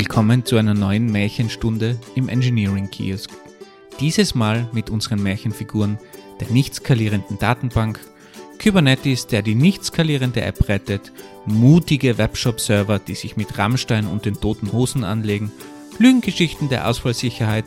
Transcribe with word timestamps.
Willkommen 0.00 0.46
zu 0.46 0.56
einer 0.56 0.72
neuen 0.72 1.12
Märchenstunde 1.12 1.98
im 2.14 2.30
Engineering 2.30 2.88
Kiosk. 2.88 3.30
Dieses 4.00 4.34
Mal 4.34 4.66
mit 4.72 4.88
unseren 4.88 5.22
Märchenfiguren 5.22 5.98
der 6.40 6.48
nicht 6.48 6.74
skalierenden 6.74 7.38
Datenbank, 7.38 8.00
Kubernetes, 8.62 9.26
der 9.26 9.42
die 9.42 9.54
nicht 9.54 9.84
skalierende 9.84 10.40
App 10.40 10.70
rettet, 10.70 11.12
mutige 11.44 12.16
Webshop-Server, 12.16 12.98
die 12.98 13.14
sich 13.14 13.36
mit 13.36 13.58
Rammstein 13.58 14.06
und 14.06 14.24
den 14.24 14.40
toten 14.40 14.72
Hosen 14.72 15.04
anlegen, 15.04 15.52
Lügengeschichten 15.98 16.70
der 16.70 16.88
Ausfallsicherheit 16.88 17.66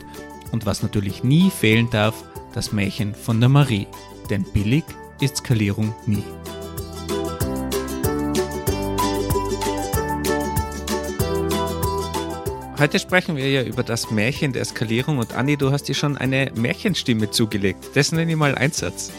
und 0.52 0.66
was 0.66 0.82
natürlich 0.82 1.24
nie 1.24 1.52
fehlen 1.52 1.92
darf, 1.92 2.24
das 2.56 2.72
Märchen 2.72 3.14
von 3.14 3.40
der 3.42 3.50
Marie. 3.50 3.86
Denn 4.32 4.44
billig 4.44 4.86
ist 5.22 5.38
Skalierung 5.38 5.94
nie. 6.08 6.24
Heute 12.84 13.00
sprechen 13.00 13.38
wir 13.38 13.50
ja 13.50 13.64
über 13.64 13.82
das 13.82 14.12
Märchen 14.12 14.52
der 14.52 14.66
Skalierung 14.66 15.18
und 15.20 15.32
Andi, 15.32 15.56
du 15.56 15.72
hast 15.72 15.84
dir 15.84 15.96
schon 15.96 16.18
eine 16.18 16.52
Märchenstimme 16.54 17.32
zugelegt. 17.32 17.92
Das 17.94 18.12
nenne 18.12 18.30
ich 18.30 18.38
mal 18.38 18.56
Einsatz. 18.56 19.10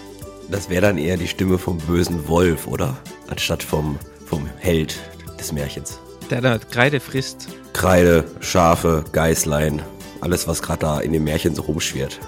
Das 0.51 0.69
wäre 0.69 0.83
dann 0.83 0.99
eher 0.99 1.17
die 1.17 1.27
Stimme 1.27 1.57
vom 1.57 1.79
bösen 1.79 2.29
Wolf, 2.29 2.67
oder? 2.67 2.99
Anstatt 3.27 3.63
vom, 3.63 3.99
vom 4.27 4.47
Held 4.59 5.01
des 5.41 5.51
Märchens. 5.51 5.99
Der 6.29 6.43
da 6.43 6.59
Kreide 6.59 7.01
frisst. 7.01 7.49
Kreide, 7.73 8.27
Schafe, 8.41 9.03
Geißlein, 9.13 9.81
alles, 10.21 10.47
was 10.47 10.61
gerade 10.61 10.81
da 10.81 11.01
in 11.01 11.15
dem 11.15 11.25
Märchen 11.25 11.55
so 11.55 11.63
rumschwirrt. 11.63 12.21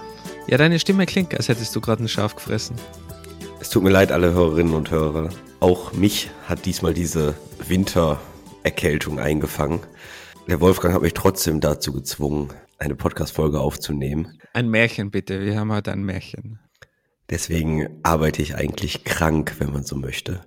Ja, 0.46 0.56
deine 0.56 0.78
Stimme 0.78 1.04
klingt, 1.04 1.36
als 1.36 1.50
hättest 1.50 1.76
du 1.76 1.82
gerade 1.82 2.02
ein 2.02 2.08
Schaf 2.08 2.34
gefressen. 2.34 2.76
Es 3.60 3.68
tut 3.68 3.82
mir 3.82 3.90
leid, 3.90 4.10
alle 4.10 4.32
Hörerinnen 4.32 4.72
und 4.72 4.90
Hörer. 4.90 5.28
Auch 5.60 5.92
mich 5.92 6.30
hat 6.48 6.64
diesmal 6.64 6.94
diese 6.94 7.34
Wintererkältung 7.68 9.20
eingefangen. 9.20 9.80
Der 10.48 10.60
Wolfgang 10.60 10.94
hat 10.94 11.02
mich 11.02 11.14
trotzdem 11.14 11.58
dazu 11.58 11.92
gezwungen, 11.92 12.52
eine 12.78 12.94
Podcast-Folge 12.94 13.58
aufzunehmen. 13.58 14.38
Ein 14.52 14.68
Märchen 14.68 15.10
bitte, 15.10 15.40
wir 15.44 15.58
haben 15.58 15.72
heute 15.72 15.90
ein 15.90 16.04
Märchen. 16.04 16.60
Deswegen 17.28 17.88
arbeite 18.04 18.42
ich 18.42 18.54
eigentlich 18.54 19.02
krank, 19.02 19.56
wenn 19.58 19.72
man 19.72 19.82
so 19.82 19.96
möchte. 19.96 20.42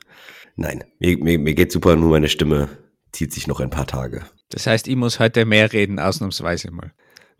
Nein, 0.56 0.86
mir, 1.00 1.18
mir, 1.18 1.38
mir 1.38 1.54
geht 1.54 1.74
super, 1.74 1.98
nur 1.98 2.12
meine 2.12 2.30
Stimme 2.30 2.70
zieht 3.12 3.34
sich 3.34 3.46
noch 3.48 3.60
ein 3.60 3.70
paar 3.70 3.88
Tage. 3.88 4.22
Das 4.48 4.68
heißt, 4.68 4.88
ich 4.88 4.96
muss 4.96 5.20
heute 5.20 5.44
mehr 5.44 5.74
reden, 5.74 6.00
ausnahmsweise 6.00 6.72
mal. 6.72 6.94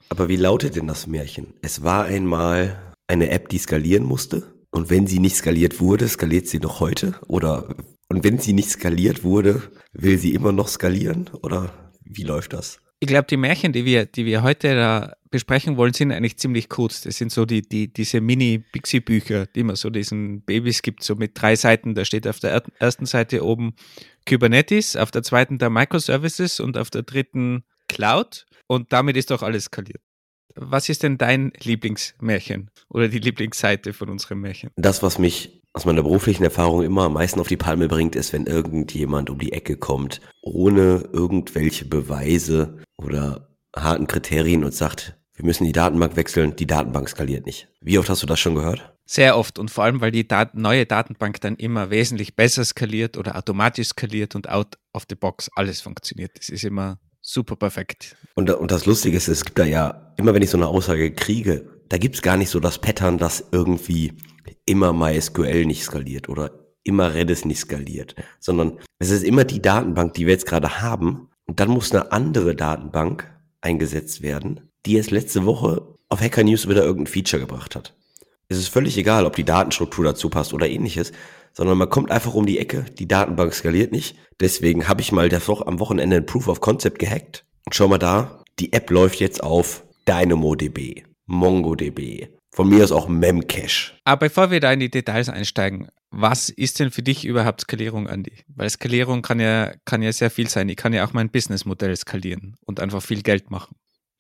Aber 0.10 0.28
wie 0.28 0.36
lautet 0.36 0.76
denn 0.76 0.88
das 0.88 1.08
Märchen? 1.08 1.54
Es 1.62 1.84
war 1.84 2.06
einmal 2.06 2.78
eine 3.08 3.30
App, 3.30 3.48
die 3.48 3.60
skalieren 3.60 4.04
musste. 4.04 4.54
Und 4.72 4.90
wenn 4.90 5.08
sie 5.08 5.20
nicht 5.20 5.38
skaliert 5.38 5.80
wurde, 5.80 6.10
skaliert 6.10 6.48
sie 6.48 6.60
noch 6.60 6.82
heute? 6.82 7.16
Oder 7.28 7.74
und 8.10 8.26
wenn 8.26 8.38
sie 8.38 8.54
nicht 8.54 8.70
skaliert 8.70 9.24
wurde, 9.24 9.62
will 9.94 10.18
sie 10.18 10.34
immer 10.34 10.52
noch 10.52 10.68
skalieren? 10.68 11.30
Oder 11.42 11.89
wie 12.10 12.24
läuft 12.24 12.54
das? 12.54 12.80
Ich 13.00 13.08
glaube, 13.08 13.28
die 13.28 13.38
Märchen, 13.38 13.72
die 13.72 13.86
wir, 13.86 14.06
die 14.06 14.26
wir 14.26 14.44
heute 14.44 14.76
da 14.76 15.14
besprechen 15.32 15.78
wollen, 15.78 15.94
sind 15.94 16.12
eigentlich 16.12 16.38
ziemlich 16.38 16.68
kurz. 16.68 17.02
Das 17.02 17.18
sind 17.18 17.32
so 17.32 17.46
die, 17.46 17.62
die, 17.62 17.94
diese 17.94 18.20
Mini-Pixie-Bücher, 18.20 19.46
die 19.46 19.64
man 19.64 19.78
so 19.78 19.90
diesen 19.90 20.42
Babys 20.42 20.82
gibt, 20.82 21.04
so 21.04 21.16
mit 21.16 21.40
drei 21.40 21.56
Seiten. 21.56 21.96
Da 21.96 22.04
steht 22.04 22.28
auf 22.28 22.40
der 22.40 22.62
ersten 22.80 23.06
Seite 23.06 23.46
oben 23.46 23.74
Kubernetes, 24.28 24.98
auf 24.98 25.12
der 25.12 25.24
zweiten 25.24 25.60
der 25.60 25.70
Microservices 25.70 26.60
und 26.60 26.78
auf 26.78 26.90
der 26.90 27.04
dritten 27.04 27.64
Cloud. 27.88 28.46
Und 28.68 28.92
damit 28.92 29.16
ist 29.16 29.32
doch 29.32 29.44
alles 29.44 29.66
skaliert. 29.66 30.02
Was 30.56 30.90
ist 30.90 31.04
denn 31.04 31.18
dein 31.18 31.54
Lieblingsmärchen 31.62 32.70
oder 32.90 33.08
die 33.08 33.20
Lieblingsseite 33.20 33.94
von 33.94 34.10
unserem 34.10 34.42
Märchen? 34.42 34.72
Das, 34.76 35.02
was 35.04 35.20
mich 35.20 35.59
aus 35.80 35.86
meiner 35.86 36.04
beruflichen 36.04 36.44
Erfahrung 36.44 36.84
immer 36.84 37.04
am 37.04 37.14
meisten 37.14 37.40
auf 37.40 37.48
die 37.48 37.56
Palme 37.56 37.88
bringt, 37.88 38.18
ist, 38.18 38.34
wenn 38.34 38.48
irgendjemand 38.48 39.30
um 39.30 39.40
die 39.40 39.54
Ecke 39.54 39.78
kommt, 39.78 40.20
ohne 40.42 41.08
irgendwelche 41.14 41.86
Beweise 41.86 42.80
oder 42.98 43.48
harten 43.74 44.06
Kriterien 44.06 44.66
und 44.66 44.74
sagt, 44.74 45.18
wir 45.36 45.46
müssen 45.46 45.64
die 45.64 45.72
Datenbank 45.72 46.18
wechseln, 46.18 46.54
die 46.58 46.68
Datenbank 46.68 47.08
skaliert 47.08 47.46
nicht. 47.46 47.70
Wie 47.80 47.98
oft 47.98 48.10
hast 48.10 48.22
du 48.22 48.28
das 48.28 48.42
schon 48.42 48.56
gehört? 48.56 48.94
Sehr 49.06 49.38
oft 49.38 49.58
und 49.58 49.72
vor 49.72 49.86
allem, 49.86 50.02
weil 50.02 50.12
die 50.12 50.28
Dat 50.28 50.54
neue 50.54 50.86
Datenbank 50.86 51.40
dann 51.40 51.56
immer 51.56 51.92
wesentlich 51.92 52.36
besser 52.36 52.66
skaliert 52.66 53.16
oder 53.16 53.38
automatisch 53.38 53.88
skaliert 53.88 54.36
und 54.36 54.50
out 54.50 54.78
of 54.94 55.06
the 55.08 55.16
box 55.16 55.50
alles 55.56 55.80
funktioniert. 55.80 56.32
Das 56.38 56.50
ist 56.50 56.66
immer 56.66 57.00
super 57.22 57.56
perfekt. 57.56 58.18
Und, 58.36 58.50
und 58.52 58.70
das 58.70 58.86
Lustige 58.86 59.16
ist, 59.16 59.30
es 59.30 59.46
gibt 59.46 59.58
da 59.58 59.64
ja, 59.64 60.14
immer 60.18 60.34
wenn 60.34 60.42
ich 60.42 60.50
so 60.50 60.58
eine 60.58 60.68
Aussage 60.68 61.14
kriege, 61.14 61.70
da 61.88 61.98
gibt 61.98 62.16
es 62.16 62.22
gar 62.22 62.36
nicht 62.36 62.50
so 62.50 62.60
das 62.60 62.80
Pattern, 62.80 63.18
dass 63.18 63.46
irgendwie 63.54 64.12
immer 64.66 64.94
MySQL 64.94 65.66
nicht 65.66 65.84
skaliert 65.84 66.30
oder 66.30 66.52
immer 66.84 67.14
Redis 67.14 67.46
nicht 67.46 67.60
skaliert, 67.60 68.16
sondern 68.40 68.80
es 69.00 69.10
ist 69.12 69.24
immer 69.24 69.44
die 69.44 69.62
Datenbank, 69.62 70.14
die 70.14 70.26
wir 70.26 70.34
jetzt 70.34 70.46
gerade 70.46 70.82
haben. 70.82 71.30
Und 71.46 71.60
dann 71.60 71.70
muss 71.70 71.92
eine 71.92 72.12
andere 72.12 72.56
Datenbank 72.56 73.30
eingesetzt 73.62 74.22
werden, 74.22 74.70
die 74.86 74.98
es 74.98 75.12
letzte 75.12 75.46
Woche 75.46 75.96
auf 76.10 76.22
Hacker 76.22 76.44
News 76.44 76.68
wieder 76.68 76.84
irgendein 76.84 77.12
Feature 77.12 77.40
gebracht 77.40 77.76
hat. 77.76 77.96
Es 78.48 78.58
ist 78.58 78.70
völlig 78.70 78.98
egal, 78.98 79.26
ob 79.26 79.36
die 79.36 79.44
Datenstruktur 79.44 80.06
dazu 80.06 80.30
passt 80.30 80.54
oder 80.54 80.68
ähnliches, 80.68 81.12
sondern 81.54 81.78
man 81.78 81.90
kommt 81.90 82.12
einfach 82.12 82.34
um 82.34 82.46
die 82.46 82.58
Ecke, 82.58 82.86
die 82.98 83.08
Datenbank 83.08 83.54
skaliert 83.54 83.92
nicht. 83.92 84.18
Deswegen 84.40 84.88
habe 84.88 85.02
ich 85.02 85.12
mal 85.12 85.30
das 85.30 85.50
am 85.50 85.80
Wochenende 85.80 86.18
ein 86.18 86.26
Proof 86.26 86.48
of 86.48 86.62
Concept 86.62 87.00
gehackt. 87.00 87.46
Und 87.66 87.76
schau 87.76 87.88
mal 87.88 88.00
da, 88.00 88.44
die 88.60 88.74
App 88.74 88.90
läuft 88.90 89.20
jetzt 89.20 89.44
auf 89.44 89.84
DynamoDB, 90.08 91.04
MongoDB, 91.28 92.30
von 92.60 92.68
mir 92.68 92.84
ist 92.84 92.92
auch 92.92 93.08
Memcache. 93.08 93.94
Aber 94.04 94.28
bevor 94.28 94.52
wir 94.52 94.60
da 94.60 94.74
in 94.74 94.82
die 94.82 94.92
Details 94.92 95.30
einsteigen, 95.30 95.88
was 96.12 96.50
ist 96.50 96.82
denn 96.82 96.92
für 96.92 97.02
dich 97.02 97.24
überhaupt 97.24 97.62
Skalierung, 97.62 98.10
Andi? 98.10 98.34
Weil 98.50 98.70
Skalierung 98.70 99.22
kann 99.22 99.40
ja, 99.40 99.72
kann 99.86 100.02
ja 100.02 100.12
sehr 100.12 100.30
viel 100.30 100.50
sein. 100.50 100.68
Ich 100.68 100.76
kann 100.76 100.92
ja 100.92 101.08
auch 101.08 101.14
mein 101.14 101.30
Businessmodell 101.30 101.96
skalieren 101.96 102.58
und 102.66 102.82
einfach 102.82 103.02
viel 103.02 103.22
Geld 103.22 103.50
machen. 103.50 103.78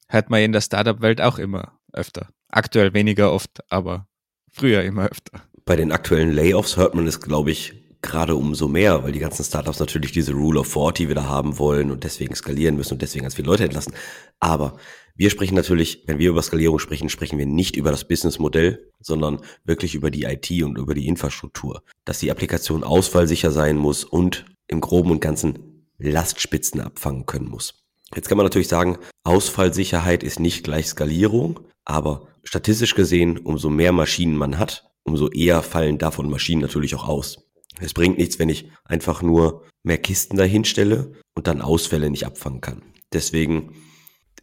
Hört 0.07 0.29
man 0.29 0.39
in 0.39 0.53
der 0.53 0.61
Startup-Welt 0.61 1.19
auch 1.19 1.37
immer 1.37 1.79
öfter. 1.91 2.29
Aktuell 2.47 2.93
weniger 2.93 3.33
oft, 3.33 3.59
aber 3.69 4.07
früher 4.49 4.83
immer 4.83 5.09
öfter. 5.09 5.41
Bei 5.65 5.75
den 5.75 5.91
aktuellen 5.91 6.31
Layoffs 6.31 6.77
hört 6.77 6.95
man 6.95 7.07
es, 7.07 7.19
glaube 7.19 7.51
ich, 7.51 7.73
gerade 8.01 8.37
umso 8.37 8.69
mehr, 8.69 9.03
weil 9.03 9.11
die 9.11 9.19
ganzen 9.19 9.43
Startups 9.43 9.79
natürlich 9.79 10.13
diese 10.13 10.31
Rule 10.31 10.61
of 10.61 10.71
40 10.71 11.09
wieder 11.09 11.27
haben 11.27 11.57
wollen 11.59 11.91
und 11.91 12.05
deswegen 12.05 12.35
skalieren 12.35 12.77
müssen 12.77 12.93
und 12.93 13.01
deswegen 13.01 13.23
ganz 13.23 13.35
viele 13.35 13.49
Leute 13.49 13.65
entlassen. 13.65 13.93
Aber 14.39 14.77
wir 15.19 15.29
sprechen 15.29 15.55
natürlich, 15.55 16.03
wenn 16.05 16.17
wir 16.17 16.29
über 16.29 16.41
Skalierung 16.41 16.79
sprechen, 16.79 17.09
sprechen 17.09 17.37
wir 17.37 17.45
nicht 17.45 17.75
über 17.75 17.91
das 17.91 18.07
Businessmodell, 18.07 18.89
sondern 19.01 19.41
wirklich 19.65 19.93
über 19.93 20.11
die 20.11 20.23
IT 20.23 20.49
und 20.63 20.77
über 20.77 20.93
die 20.93 21.07
Infrastruktur. 21.07 21.83
Dass 22.05 22.19
die 22.19 22.31
Applikation 22.31 22.85
ausfallsicher 22.85 23.51
sein 23.51 23.75
muss 23.75 24.05
und 24.05 24.45
im 24.67 24.79
Groben 24.79 25.11
und 25.11 25.19
Ganzen 25.19 25.83
Lastspitzen 25.97 26.79
abfangen 26.79 27.25
können 27.25 27.49
muss. 27.49 27.83
Jetzt 28.15 28.29
kann 28.29 28.37
man 28.37 28.45
natürlich 28.45 28.69
sagen, 28.69 28.97
Ausfallsicherheit 29.25 30.23
ist 30.23 30.39
nicht 30.39 30.63
gleich 30.63 30.87
Skalierung, 30.87 31.59
aber 31.83 32.29
statistisch 32.45 32.95
gesehen, 32.95 33.39
umso 33.39 33.69
mehr 33.69 33.91
Maschinen 33.91 34.37
man 34.37 34.57
hat, 34.57 34.89
umso 35.03 35.27
eher 35.27 35.63
fallen 35.63 35.97
davon 35.97 36.29
Maschinen 36.29 36.61
natürlich 36.61 36.95
auch 36.95 37.09
aus. 37.09 37.49
Es 37.81 37.93
bringt 37.93 38.19
nichts, 38.19 38.39
wenn 38.39 38.47
ich 38.47 38.71
einfach 38.85 39.21
nur 39.21 39.65
mehr 39.83 39.97
Kisten 39.97 40.37
dahin 40.37 40.63
stelle 40.63 41.11
und 41.35 41.47
dann 41.47 41.59
Ausfälle 41.59 42.09
nicht 42.09 42.25
abfangen 42.25 42.61
kann. 42.61 42.83
Deswegen 43.11 43.73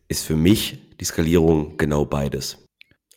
ist 0.09 0.25
für 0.25 0.37
mich 0.37 0.78
die 1.00 1.05
Skalierung 1.05 1.77
genau 1.77 2.05
beides. 2.05 2.65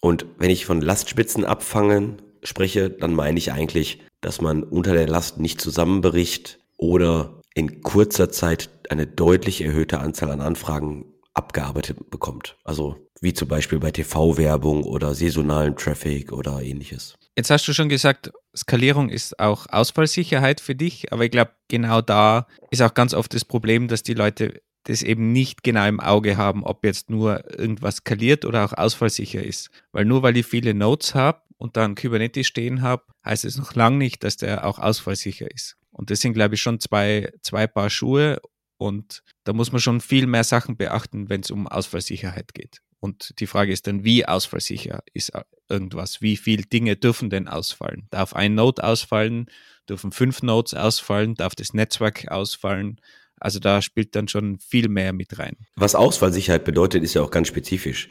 Und 0.01 0.25
wenn 0.37 0.49
ich 0.49 0.65
von 0.65 0.81
Lastspitzen 0.81 1.45
abfangen 1.45 2.21
spreche, 2.43 2.89
dann 2.89 3.13
meine 3.13 3.37
ich 3.37 3.51
eigentlich, 3.51 3.99
dass 4.21 4.41
man 4.41 4.63
unter 4.63 4.93
der 4.93 5.07
Last 5.07 5.39
nicht 5.39 5.61
zusammenbricht 5.61 6.59
oder 6.77 7.41
in 7.53 7.81
kurzer 7.81 8.31
Zeit 8.31 8.69
eine 8.89 9.07
deutlich 9.07 9.61
erhöhte 9.61 9.99
Anzahl 9.99 10.31
an 10.31 10.41
Anfragen 10.41 11.05
abgearbeitet 11.33 12.09
bekommt. 12.09 12.57
Also 12.63 12.95
wie 13.21 13.33
zum 13.33 13.47
Beispiel 13.47 13.79
bei 13.79 13.91
TV-Werbung 13.91 14.83
oder 14.83 15.13
saisonalen 15.13 15.75
Traffic 15.75 16.31
oder 16.31 16.61
ähnliches. 16.61 17.15
Jetzt 17.35 17.49
hast 17.49 17.67
du 17.67 17.73
schon 17.73 17.89
gesagt, 17.89 18.31
Skalierung 18.55 19.09
ist 19.09 19.39
auch 19.39 19.67
Ausfallsicherheit 19.69 20.59
für 20.61 20.75
dich, 20.75 21.13
aber 21.13 21.25
ich 21.25 21.31
glaube, 21.31 21.51
genau 21.67 22.01
da 22.01 22.47
ist 22.71 22.81
auch 22.81 22.93
ganz 22.93 23.13
oft 23.13 23.33
das 23.33 23.45
Problem, 23.45 23.87
dass 23.87 24.03
die 24.03 24.13
Leute 24.13 24.61
das 24.89 25.03
eben 25.03 25.31
nicht 25.31 25.63
genau 25.63 25.87
im 25.87 25.99
Auge 25.99 26.35
haben, 26.35 26.63
ob 26.63 26.83
jetzt 26.83 27.09
nur 27.09 27.47
irgendwas 27.57 27.97
skaliert 27.97 28.43
oder 28.43 28.65
auch 28.65 28.73
ausfallsicher 28.73 29.43
ist. 29.43 29.69
Weil 29.91 30.05
nur 30.05 30.23
weil 30.23 30.35
ich 30.35 30.47
viele 30.47 30.73
Nodes 30.73 31.13
habe 31.13 31.41
und 31.57 31.77
dann 31.77 31.93
Kubernetes 31.93 32.47
stehen 32.47 32.81
habe, 32.81 33.03
heißt 33.23 33.45
es 33.45 33.57
noch 33.57 33.75
lange 33.75 33.97
nicht, 33.97 34.23
dass 34.23 34.37
der 34.37 34.65
auch 34.65 34.79
ausfallsicher 34.79 35.49
ist. 35.51 35.77
Und 35.91 36.09
das 36.09 36.21
sind, 36.21 36.33
glaube 36.33 36.55
ich, 36.55 36.61
schon 36.61 36.79
zwei, 36.79 37.31
zwei 37.41 37.67
Paar 37.67 37.89
Schuhe 37.91 38.41
und 38.77 39.21
da 39.43 39.53
muss 39.53 39.71
man 39.71 39.79
schon 39.79 40.01
viel 40.01 40.25
mehr 40.25 40.43
Sachen 40.43 40.75
beachten, 40.75 41.29
wenn 41.29 41.41
es 41.41 41.51
um 41.51 41.67
Ausfallsicherheit 41.67 42.53
geht. 42.53 42.81
Und 42.99 43.39
die 43.39 43.47
Frage 43.47 43.71
ist 43.71 43.85
dann, 43.85 44.03
wie 44.03 44.25
ausfallsicher 44.25 45.03
ist 45.13 45.31
irgendwas? 45.69 46.21
Wie 46.21 46.35
viele 46.35 46.63
Dinge 46.63 46.95
dürfen 46.95 47.29
denn 47.29 47.47
ausfallen? 47.47 48.07
Darf 48.09 48.33
ein 48.33 48.55
Node 48.55 48.83
ausfallen? 48.83 49.45
Dürfen 49.87 50.11
fünf 50.11 50.41
Nodes 50.41 50.73
ausfallen? 50.73 51.35
Darf 51.35 51.55
das 51.55 51.73
Netzwerk 51.73 52.27
ausfallen? 52.29 52.99
Also 53.39 53.59
da 53.59 53.81
spielt 53.81 54.15
dann 54.15 54.27
schon 54.27 54.59
viel 54.59 54.89
mehr 54.89 55.13
mit 55.13 55.39
rein. 55.39 55.55
Was 55.75 55.95
Ausfallsicherheit 55.95 56.63
bedeutet, 56.63 57.03
ist 57.03 57.13
ja 57.13 57.21
auch 57.21 57.31
ganz 57.31 57.47
spezifisch. 57.47 58.09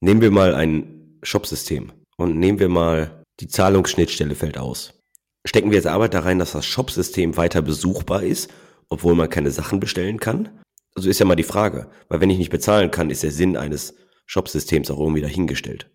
Nehmen 0.00 0.20
wir 0.20 0.30
mal 0.30 0.54
ein 0.54 1.18
Shopsystem 1.22 1.92
und 2.16 2.38
nehmen 2.38 2.58
wir 2.58 2.68
mal 2.68 3.24
die 3.40 3.48
Zahlungsschnittstelle 3.48 4.34
fällt 4.34 4.58
aus. 4.58 4.94
Stecken 5.46 5.70
wir 5.70 5.76
jetzt 5.76 5.86
Arbeit 5.86 6.14
da 6.14 6.20
rein, 6.20 6.38
dass 6.38 6.52
das 6.52 6.66
Shopsystem 6.66 7.36
weiter 7.36 7.62
besuchbar 7.62 8.22
ist, 8.22 8.50
obwohl 8.88 9.14
man 9.14 9.30
keine 9.30 9.50
Sachen 9.50 9.80
bestellen 9.80 10.20
kann? 10.20 10.60
Also 10.94 11.08
ist 11.08 11.18
ja 11.18 11.26
mal 11.26 11.36
die 11.36 11.42
Frage, 11.42 11.90
weil 12.08 12.20
wenn 12.20 12.30
ich 12.30 12.38
nicht 12.38 12.50
bezahlen 12.50 12.90
kann, 12.90 13.10
ist 13.10 13.22
der 13.22 13.30
Sinn 13.30 13.56
eines 13.56 13.94
Shop-Systems 14.26 14.90
auch 14.90 14.98
irgendwie 14.98 15.22
dahingestellt. 15.22 15.90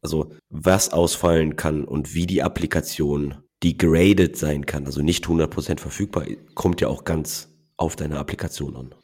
Also 0.00 0.32
was 0.50 0.92
ausfallen 0.92 1.56
kann 1.56 1.84
und 1.84 2.14
wie 2.14 2.26
die 2.26 2.42
Applikation 2.42 3.42
degraded 3.62 4.36
sein 4.36 4.66
kann, 4.66 4.86
also 4.86 5.00
nicht 5.00 5.24
100% 5.24 5.80
verfügbar, 5.80 6.26
kommt 6.54 6.80
ja 6.80 6.88
auch 6.88 7.04
ganz 7.04 7.53
auf 7.76 7.96
deine 7.96 8.18
Applikation 8.18 8.76
an. 8.76 8.94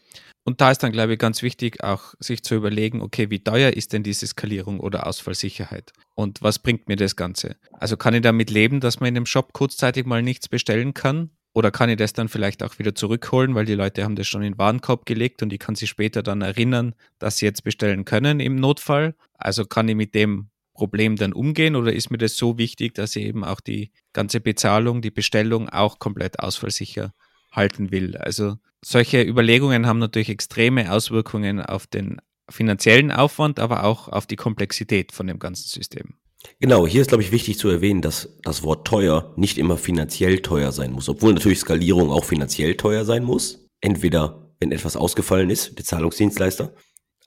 Und 0.45 0.61
da 0.61 0.71
ist 0.71 0.83
dann, 0.83 0.93
glaube 0.93 1.13
ich, 1.13 1.19
ganz 1.19 1.43
wichtig, 1.43 1.85
auch 1.85 2.15
sich 2.19 2.43
zu 2.43 2.55
überlegen, 2.55 3.03
okay, 3.03 3.31
wie 3.31 3.45
teuer 3.45 3.73
ist 3.73 3.93
denn 3.93 4.03
diese 4.03 4.27
Skalierung 4.27 4.81
oder 4.81 5.07
Ausfallsicherheit? 5.07 5.93
Und 6.15 6.43
was 6.43 6.59
bringt 6.59 6.89
mir 6.89 6.97
das 6.97 7.15
Ganze? 7.15 7.57
Also 7.73 7.97
kann 7.97 8.15
ich 8.15 8.23
damit 8.23 8.51
leben, 8.51 8.81
dass 8.81 9.01
man 9.01 9.09
in 9.09 9.15
dem 9.17 9.27
Shop 9.27 9.53
kurzzeitig 9.53 10.07
mal 10.07 10.23
nichts 10.23 10.49
bestellen 10.49 10.95
kann? 10.95 11.31
Oder 11.53 11.71
kann 11.71 11.91
ich 11.91 11.97
das 11.97 12.13
dann 12.13 12.29
vielleicht 12.29 12.63
auch 12.63 12.79
wieder 12.79 12.95
zurückholen, 12.95 13.55
weil 13.55 13.65
die 13.65 13.75
Leute 13.75 14.05
haben 14.05 14.15
das 14.15 14.29
schon 14.29 14.43
in 14.43 14.53
den 14.53 14.59
Warenkorb 14.59 15.05
gelegt 15.05 15.43
und 15.43 15.53
ich 15.53 15.59
kann 15.59 15.75
sie 15.75 15.89
später 15.89 16.23
dann 16.23 16.43
erinnern, 16.43 16.95
dass 17.19 17.39
sie 17.39 17.47
jetzt 17.47 17.65
bestellen 17.65 18.05
können 18.05 18.41
im 18.41 18.55
Notfall? 18.55 19.15
Also 19.35 19.65
kann 19.65 19.89
ich 19.89 19.97
mit 19.97 20.15
dem 20.15 20.49
Problem 20.75 21.17
dann 21.17 21.33
umgehen 21.33 21.77
oder 21.77 21.93
ist 21.93 22.11
mir 22.11 22.19
das 22.19 22.37
so 22.37 22.57
wichtig, 22.57 22.95
dass 22.95 23.17
ich 23.17 23.25
eben 23.25 23.45
auch 23.45 23.61
die 23.61 23.91
ganze 24.13 24.41
Bezahlung, 24.41 25.03
die 25.03 25.11
Bestellung 25.11 25.69
auch 25.69 25.99
komplett 25.99 26.39
ausfallsicher 26.39 27.13
halten 27.50 27.91
will? 27.91 28.17
Also 28.17 28.56
solche 28.82 29.23
Überlegungen 29.23 29.87
haben 29.87 29.99
natürlich 29.99 30.31
extreme 30.31 30.93
Auswirkungen 30.93 31.61
auf 31.61 31.87
den 31.87 32.20
finanziellen 32.49 33.12
Aufwand, 33.12 33.61
aber 33.61 33.85
auch 33.85 34.08
auf 34.08 34.26
die 34.26 34.37
Komplexität 34.37 35.12
von 35.12 35.26
dem 35.26 35.38
ganzen 35.38 35.69
System. 35.69 36.14
Genau, 36.58 36.87
hier 36.87 37.02
ist, 37.02 37.08
glaube 37.08 37.23
ich, 37.23 37.32
wichtig 37.32 37.58
zu 37.58 37.69
erwähnen, 37.69 38.02
dass 38.02 38.37
das 38.43 38.62
Wort 38.62 38.87
teuer 38.87 39.32
nicht 39.37 39.58
immer 39.58 39.76
finanziell 39.76 40.41
teuer 40.41 40.73
sein 40.73 40.93
muss, 40.93 41.08
obwohl 41.08 41.35
natürlich 41.35 41.61
Skalierung 41.61 42.11
auch 42.11 42.25
finanziell 42.25 42.76
teuer 42.76 43.05
sein 43.05 43.25
muss. 43.25 43.67
Entweder, 43.81 44.50
wenn 44.58 44.73
etwas 44.73 44.97
ausgefallen 44.97 45.50
ist, 45.50 45.79
der 45.79 45.85
Zahlungsdienstleister, 45.85 46.75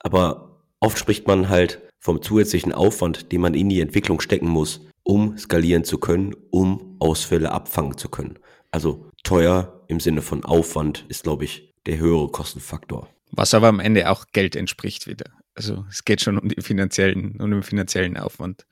aber 0.00 0.62
oft 0.80 0.98
spricht 0.98 1.26
man 1.26 1.48
halt 1.48 1.80
vom 2.00 2.22
zusätzlichen 2.22 2.72
Aufwand, 2.72 3.32
den 3.32 3.40
man 3.40 3.54
in 3.54 3.68
die 3.68 3.80
Entwicklung 3.80 4.20
stecken 4.20 4.48
muss, 4.48 4.82
um 5.04 5.38
skalieren 5.38 5.84
zu 5.84 5.98
können, 5.98 6.34
um 6.50 6.96
Ausfälle 6.98 7.52
abfangen 7.52 7.96
zu 7.96 8.08
können. 8.08 8.38
Also 8.70 9.10
teuer 9.24 9.84
im 9.88 9.98
Sinne 9.98 10.22
von 10.22 10.44
Aufwand 10.44 11.04
ist, 11.08 11.24
glaube 11.24 11.44
ich, 11.44 11.74
der 11.86 11.98
höhere 11.98 12.28
Kostenfaktor. 12.28 13.08
Was 13.32 13.54
aber 13.54 13.66
am 13.68 13.80
Ende 13.80 14.08
auch 14.10 14.26
Geld 14.32 14.54
entspricht 14.54 15.06
wieder. 15.06 15.30
Also 15.54 15.84
es 15.90 16.04
geht 16.04 16.20
schon 16.20 16.38
um, 16.38 16.48
die 16.48 16.60
finanziellen, 16.62 17.40
um 17.40 17.50
den 17.50 17.62
finanziellen 17.62 18.16
Aufwand. 18.16 18.66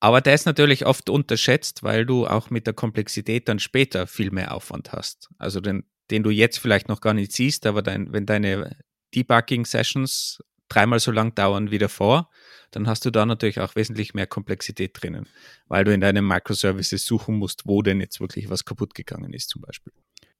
Aber 0.00 0.20
der 0.20 0.34
ist 0.34 0.46
natürlich 0.46 0.86
oft 0.86 1.10
unterschätzt, 1.10 1.82
weil 1.82 2.06
du 2.06 2.26
auch 2.26 2.50
mit 2.50 2.66
der 2.66 2.74
Komplexität 2.74 3.48
dann 3.48 3.58
später 3.58 4.06
viel 4.06 4.30
mehr 4.30 4.54
Aufwand 4.54 4.92
hast. 4.92 5.28
Also 5.38 5.60
den, 5.60 5.84
den 6.10 6.22
du 6.22 6.30
jetzt 6.30 6.58
vielleicht 6.58 6.88
noch 6.88 7.00
gar 7.00 7.14
nicht 7.14 7.32
siehst, 7.32 7.66
aber 7.66 7.82
dein, 7.82 8.12
wenn 8.12 8.26
deine 8.26 8.76
Debugging-Sessions 9.14 10.38
dreimal 10.68 11.00
so 11.00 11.10
lang 11.10 11.34
dauern 11.34 11.70
wie 11.70 11.78
davor, 11.78 12.30
dann 12.70 12.86
hast 12.86 13.04
du 13.04 13.10
da 13.10 13.26
natürlich 13.26 13.60
auch 13.60 13.74
wesentlich 13.76 14.14
mehr 14.14 14.26
Komplexität 14.26 15.00
drinnen, 15.00 15.26
weil 15.68 15.84
du 15.84 15.92
in 15.92 16.00
deinen 16.00 16.26
Microservices 16.26 17.04
suchen 17.04 17.36
musst, 17.36 17.66
wo 17.66 17.82
denn 17.82 18.00
jetzt 18.00 18.20
wirklich 18.20 18.50
was 18.50 18.64
kaputt 18.64 18.94
gegangen 18.94 19.32
ist 19.32 19.48
zum 19.48 19.62
Beispiel. 19.62 19.92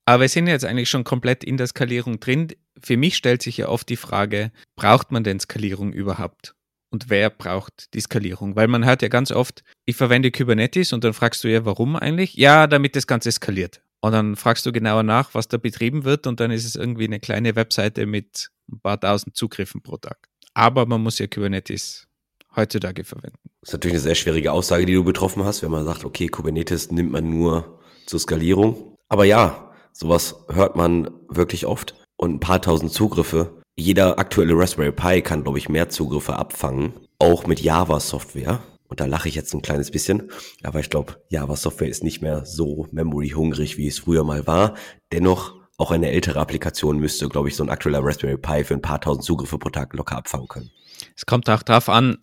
Aber 0.05 0.23
wir 0.23 0.29
sind 0.29 0.47
jetzt 0.47 0.65
eigentlich 0.65 0.89
schon 0.89 1.05
komplett 1.05 1.45
in 1.45 1.59
der 1.59 1.67
Skalierung 1.67 2.19
drin. 2.19 2.49
Für 2.83 2.97
mich 2.97 3.17
stellt 3.17 3.43
sich 3.43 3.59
ja 3.59 3.69
oft 3.69 3.89
die 3.91 3.97
Frage, 3.97 4.53
braucht 4.75 5.13
man 5.13 5.23
denn 5.23 5.39
Skalierung 5.39 5.93
überhaupt? 5.93 6.55
Und 6.91 7.11
wer 7.11 7.29
braucht 7.29 7.93
die 7.93 8.01
Skalierung? 8.01 8.57
Weil 8.57 8.69
man 8.69 8.87
hört 8.87 9.03
ja 9.03 9.09
ganz 9.09 9.31
oft, 9.31 9.63
ich 9.85 9.97
verwende 9.97 10.31
Kubernetes 10.31 10.95
und 10.95 11.05
dann 11.05 11.13
fragst 11.13 11.45
du 11.45 11.49
ja, 11.49 11.67
warum 11.67 11.95
eigentlich? 11.95 12.35
Ja, 12.35 12.67
damit 12.67 12.97
das 12.97 13.07
Ganze 13.07 13.31
skaliert. 13.31 13.83
Und 14.01 14.13
dann 14.13 14.37
fragst 14.37 14.65
du 14.65 14.73
genauer 14.73 15.03
nach, 15.03 15.35
was 15.35 15.49
da 15.49 15.59
betrieben 15.59 16.05
wird 16.05 16.27
und 16.27 16.41
dann 16.41 16.51
ist 16.51 16.65
es 16.65 16.75
irgendwie 16.75 17.05
eine 17.05 17.21
kleine 17.21 17.57
Webseite 17.57 18.07
mit 18.07 18.49
ein 18.73 18.81
paar 18.81 18.99
tausend 18.99 19.37
Zugriffen 19.37 19.83
pro 19.83 19.99
Tag. 19.99 20.31
Aber 20.55 20.87
man 20.87 21.03
muss 21.03 21.19
ja 21.19 21.27
Kubernetes 21.27 22.08
heutzutage 22.57 23.05
verwenden. 23.05 23.39
Das 23.61 23.71
ist 23.71 23.73
natürlich 23.75 23.95
eine 23.95 24.03
sehr 24.03 24.15
schwierige 24.15 24.53
Aussage, 24.53 24.87
die 24.87 24.95
du 24.95 25.05
betroffen 25.05 25.45
hast, 25.45 25.63
wenn 25.63 25.71
man 25.71 25.85
sagt, 25.85 26.05
okay, 26.05 26.29
Kubernetes 26.29 26.91
nimmt 26.91 27.13
man 27.13 27.29
nur 27.29 27.81
zur 28.07 28.21
Skalierung. 28.21 28.97
Aber 29.09 29.25
ja, 29.25 29.73
sowas 29.93 30.45
hört 30.49 30.77
man 30.77 31.11
wirklich 31.29 31.67
oft. 31.67 31.95
Und 32.17 32.35
ein 32.35 32.41
paar 32.41 32.61
tausend 32.61 32.93
Zugriffe. 32.93 33.63
Jeder 33.77 34.19
aktuelle 34.19 34.57
Raspberry 34.57 34.93
Pi 34.93 35.23
kann, 35.23 35.45
glaube 35.45 35.59
ich, 35.59 35.69
mehr 35.69 35.89
Zugriffe 35.89 36.37
abfangen. 36.37 36.95
Auch 37.19 37.47
mit 37.47 37.61
Java-Software. 37.61 38.61
Und 38.89 39.01
da 39.01 39.07
lache 39.07 39.29
ich 39.29 39.35
jetzt 39.35 39.55
ein 39.55 39.63
kleines 39.63 39.91
bisschen. 39.91 40.31
Aber 40.65 40.81
ich 40.81 40.91
glaube, 40.91 41.17
Java-Software 41.29 41.89
ist 41.89 42.03
nicht 42.03 42.23
mehr 42.23 42.45
so 42.45 42.87
memory-hungrig, 42.91 43.77
wie 43.77 43.87
es 43.87 44.01
früher 44.01 44.25
mal 44.25 44.47
war. 44.47 44.75
Dennoch 45.13 45.55
auch 45.77 45.93
eine 45.93 46.11
ältere 46.11 46.41
Applikation 46.41 46.99
müsste, 46.99 47.29
glaube 47.29 47.49
ich, 47.49 47.57
so 47.57 47.63
ein 47.63 47.71
aktueller 47.71 48.03
Raspberry 48.03 48.37
Pi 48.37 48.65
für 48.65 48.75
ein 48.75 48.83
paar 48.83 49.01
tausend 49.01 49.25
Zugriffe 49.25 49.59
pro 49.59 49.71
Tag 49.71 49.95
locker 49.95 50.17
abfangen 50.17 50.49
können. 50.49 50.71
Es 51.17 51.25
kommt 51.25 51.49
auch 51.49 51.63
darauf 51.63 51.89
an, 51.89 52.19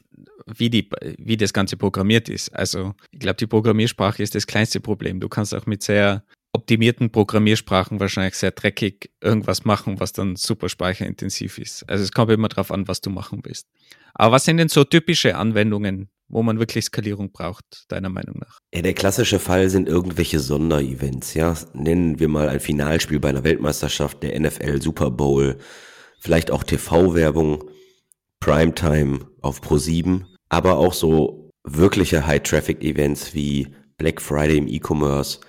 wie, 0.45 0.69
die, 0.69 0.89
wie 1.17 1.37
das 1.37 1.53
Ganze 1.53 1.77
programmiert 1.77 2.29
ist. 2.29 2.49
Also 2.49 2.93
ich 3.11 3.19
glaube, 3.19 3.37
die 3.37 3.47
Programmiersprache 3.47 4.21
ist 4.21 4.35
das 4.35 4.47
kleinste 4.47 4.79
Problem. 4.79 5.19
Du 5.19 5.29
kannst 5.29 5.53
auch 5.53 5.65
mit 5.65 5.83
sehr 5.83 6.23
optimierten 6.53 7.11
Programmiersprachen 7.11 7.99
wahrscheinlich 7.99 8.35
sehr 8.35 8.51
dreckig 8.51 9.11
irgendwas 9.21 9.65
machen, 9.65 9.99
was 9.99 10.13
dann 10.13 10.37
super 10.37 10.69
speicherintensiv 10.69 11.57
ist. 11.57 11.87
Also 11.89 12.03
es 12.03 12.13
kommt 12.13 12.31
immer 12.31 12.47
darauf 12.47 12.71
an, 12.71 12.87
was 12.87 13.01
du 13.01 13.09
machen 13.09 13.41
willst. 13.43 13.67
Aber 14.13 14.35
was 14.35 14.45
sind 14.45 14.57
denn 14.57 14.69
so 14.69 14.85
typische 14.85 15.35
Anwendungen, 15.35 16.09
wo 16.29 16.41
man 16.41 16.57
wirklich 16.57 16.85
Skalierung 16.85 17.33
braucht, 17.33 17.85
deiner 17.89 18.07
Meinung 18.07 18.37
nach? 18.39 18.59
Ja, 18.73 18.81
der 18.81 18.93
klassische 18.93 19.39
Fall 19.39 19.69
sind 19.69 19.89
irgendwelche 19.89 20.39
Sonderevents, 20.39 21.33
ja. 21.33 21.55
Nennen 21.73 22.19
wir 22.19 22.29
mal 22.29 22.47
ein 22.47 22.61
Finalspiel 22.61 23.19
bei 23.19 23.29
einer 23.29 23.43
Weltmeisterschaft, 23.43 24.23
der 24.23 24.39
NFL 24.39 24.81
Super 24.81 25.11
Bowl, 25.11 25.57
vielleicht 26.21 26.51
auch 26.51 26.63
TV-Werbung, 26.63 27.65
Primetime 28.39 29.27
auf 29.41 29.61
Pro7, 29.61 30.23
aber 30.49 30.77
auch 30.77 30.93
so 30.93 31.51
wirkliche 31.63 32.25
High-Traffic-Events 32.25 33.33
wie 33.33 33.67
Black 33.97 34.21
Friday 34.21 34.57
im 34.57 34.67
E-Commerce, 34.67 35.39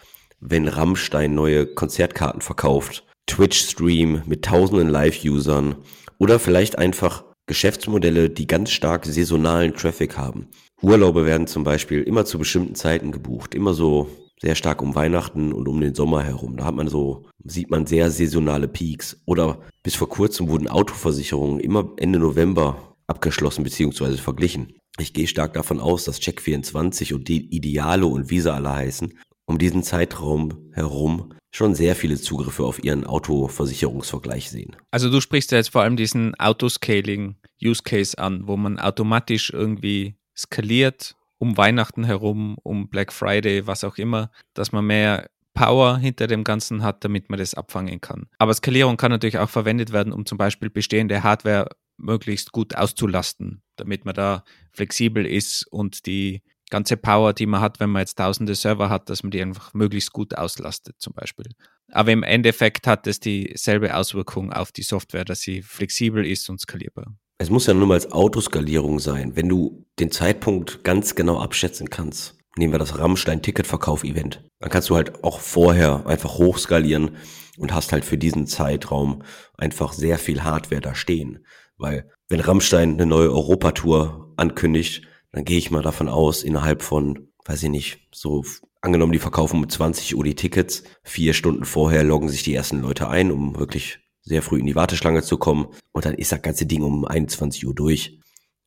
wenn 0.41 0.69
Rammstein 0.69 1.35
neue 1.35 1.67
Konzertkarten 1.67 2.41
verkauft, 2.41 3.05
Twitch-Stream 3.27 4.23
mit 4.27 4.45
tausenden 4.45 4.89
Live-Usern 4.89 5.77
oder 6.19 6.39
vielleicht 6.39 6.79
einfach 6.79 7.25
Geschäftsmodelle, 7.47 8.31
die 8.31 8.47
ganz 8.47 8.71
stark 8.71 9.05
saisonalen 9.05 9.75
Traffic 9.75 10.17
haben. 10.17 10.49
Urlaube 10.83 11.27
werden 11.27 11.47
zum 11.47 11.65
Beispiel 11.65 12.03
immer 12.03 12.25
zu 12.25 12.39
bestimmten 12.39 12.75
Zeiten 12.75 13.13
gebucht, 13.13 13.55
immer 13.55 13.73
so 13.73 14.09
sehr 14.41 14.55
stark 14.55 14.83
um 14.83 14.95
Weihnachten 14.95 15.53
und 15.53 15.67
um 15.69 15.81
den 15.81 15.95
Sommer 15.95 16.23
herum. 16.23 16.57
Da 16.57 16.65
hat 16.65 16.75
man 16.75 16.89
so, 16.89 17.25
sieht 17.45 17.71
man 17.71 17.87
sehr 17.87 18.11
saisonale 18.11 18.69
Peaks. 18.69 19.21
Oder 19.25 19.61
bis 19.83 19.95
vor 19.95 20.09
kurzem 20.09 20.49
wurden 20.49 20.69
Autoversicherungen 20.69 21.61
immer 21.61 21.93
Ende 21.97 22.19
November 22.19 22.97
abgeschlossen 23.07 23.65
bzw. 23.65 24.17
verglichen. 24.17 24.75
Ich 24.99 25.13
gehe 25.13 25.27
stark 25.27 25.55
davon 25.55 25.81
aus, 25.81 26.05
dass 26.05 26.21
Check24 26.21 27.15
und 27.15 27.29
die 27.29 27.55
Ideale 27.55 28.07
und 28.07 28.31
Visa 28.31 28.55
alle 28.55 28.73
heißen, 28.73 29.19
um 29.47 29.59
diesen 29.59 29.83
Zeitraum 29.83 30.71
herum 30.73 31.35
schon 31.55 31.75
sehr 31.75 31.97
viele 31.97 32.17
Zugriffe 32.17 32.65
auf 32.65 32.83
ihren 32.83 33.05
Autoversicherungsvergleich 33.05 34.51
sehen. 34.51 34.77
Also 34.91 35.11
du 35.11 35.21
sprichst 35.21 35.53
ja 35.53 35.59
jetzt 35.59 35.71
vor 35.71 35.83
allem 35.83 35.97
diesen 35.97 36.35
Autoscaling-Use 36.35 37.83
Case 37.83 38.19
an, 38.19 38.47
wo 38.47 38.57
man 38.57 38.79
automatisch 38.79 39.51
irgendwie 39.51 40.17
skaliert 40.37 41.15
um 41.39 41.57
Weihnachten 41.57 42.05
herum, 42.05 42.57
um 42.63 42.89
Black 42.89 43.13
Friday, 43.13 43.67
was 43.67 43.85
auch 43.85 43.99
immer, 43.99 44.31
dass 44.55 44.73
man 44.73 44.87
mehr 44.87 45.29
Power 45.55 45.99
hinter 45.99 46.27
dem 46.27 46.45
Ganzen 46.45 46.83
hat, 46.83 47.05
damit 47.05 47.31
man 47.31 47.39
das 47.39 47.55
abfangen 47.55 48.01
kann. 48.01 48.27
Aber 48.39 48.55
Skalierung 48.55 48.97
kann 48.97 49.11
natürlich 49.11 49.39
auch 49.39 49.49
verwendet 49.49 49.93
werden, 49.93 50.13
um 50.13 50.27
zum 50.27 50.39
Beispiel 50.39 50.71
bestehende 50.71 51.23
Hardware 51.23 51.69
möglichst 51.97 52.53
gut 52.53 52.75
auszulasten, 52.75 53.63
damit 53.77 54.05
man 54.05 54.15
da 54.15 54.45
flexibel 54.73 55.27
ist 55.27 55.67
und 55.67 56.07
die 56.07 56.43
ganze 56.71 56.97
Power, 56.97 57.33
die 57.33 57.47
man 57.47 57.61
hat, 57.61 57.81
wenn 57.81 57.91
man 57.91 58.01
jetzt 58.01 58.19
tausende 58.19 58.55
Server 58.55 58.91
hat, 58.91 59.09
dass 59.09 59.23
man 59.23 59.31
die 59.31 59.41
einfach 59.41 59.73
möglichst 59.75 60.13
gut 60.13 60.37
auslastet 60.37 60.97
zum 60.99 61.13
Beispiel. 61.15 61.47
Aber 61.93 62.11
im 62.11 62.23
Endeffekt 62.23 62.87
hat 62.87 63.07
es 63.07 63.21
dieselbe 63.21 63.95
Auswirkung 63.95 64.53
auf 64.53 64.73
die 64.73 64.83
Software, 64.83 65.25
dass 65.25 65.41
sie 65.41 65.63
flexibel 65.63 66.27
ist 66.27 66.49
und 66.51 66.61
skalierbar. 66.61 67.15
Es 67.39 67.51
muss 67.51 67.67
ja 67.67 67.75
nur 67.75 67.87
mal 67.87 67.95
als 67.95 68.11
Autoskalierung 68.11 68.99
sein. 68.99 69.37
Wenn 69.37 69.49
du 69.49 69.87
den 69.99 70.11
Zeitpunkt 70.11 70.83
ganz 70.85 71.15
genau 71.15 71.39
abschätzen 71.39 71.91
kannst, 71.91 72.37
nehmen 72.57 72.73
wir 72.73 72.79
das 72.79 72.99
Rammstein-Ticketverkauf-Event, 72.99 74.43
dann 74.59 74.71
kannst 74.71 74.89
du 74.89 74.97
halt 74.97 75.23
auch 75.23 75.41
vorher 75.41 76.07
einfach 76.07 76.39
hochskalieren 76.39 77.17
und 77.59 77.75
hast 77.75 77.93
halt 77.93 78.05
für 78.05 78.19
diesen 78.19 78.47
Zeitraum 78.47 79.23
einfach 79.57 79.93
sehr 79.93 80.19
viel 80.19 80.45
Hardware 80.45 80.81
da 80.81 80.95
stehen. 80.95 81.45
Weil 81.79 82.11
wenn 82.29 82.41
Rammstein 82.41 82.95
eine 82.95 83.07
neue 83.07 83.31
Europatour 83.31 84.33
ankündigt, 84.37 85.03
dann 85.33 85.45
gehe 85.45 85.59
ich 85.59 85.71
mal 85.71 85.83
davon 85.83 86.09
aus, 86.09 86.43
innerhalb 86.43 86.83
von, 86.83 87.29
weiß 87.45 87.65
ich 87.65 87.69
nicht, 87.71 88.09
so 88.13 88.45
angenommen, 88.81 89.13
die 89.13 89.19
verkaufen 89.19 89.59
um 89.59 89.69
20 89.69 90.17
Uhr 90.17 90.25
die 90.25 90.35
Tickets, 90.35 90.85
vier 91.03 91.35
Stunden 91.35 91.65
vorher 91.65 92.05
loggen 92.05 92.29
sich 92.29 92.43
die 92.43 92.55
ersten 92.55 92.81
Leute 92.81 93.09
ein, 93.09 93.31
um 93.31 93.59
wirklich 93.59 94.01
sehr 94.23 94.43
früh 94.43 94.59
in 94.59 94.67
die 94.67 94.75
Warteschlange 94.75 95.23
zu 95.23 95.39
kommen. 95.39 95.69
Und 95.93 96.05
dann 96.05 96.15
ist 96.15 96.33
das 96.33 96.43
ganze 96.43 96.67
Ding 96.67 96.83
um 96.83 97.05
21 97.05 97.67
Uhr 97.67 97.75
durch. 97.75 98.19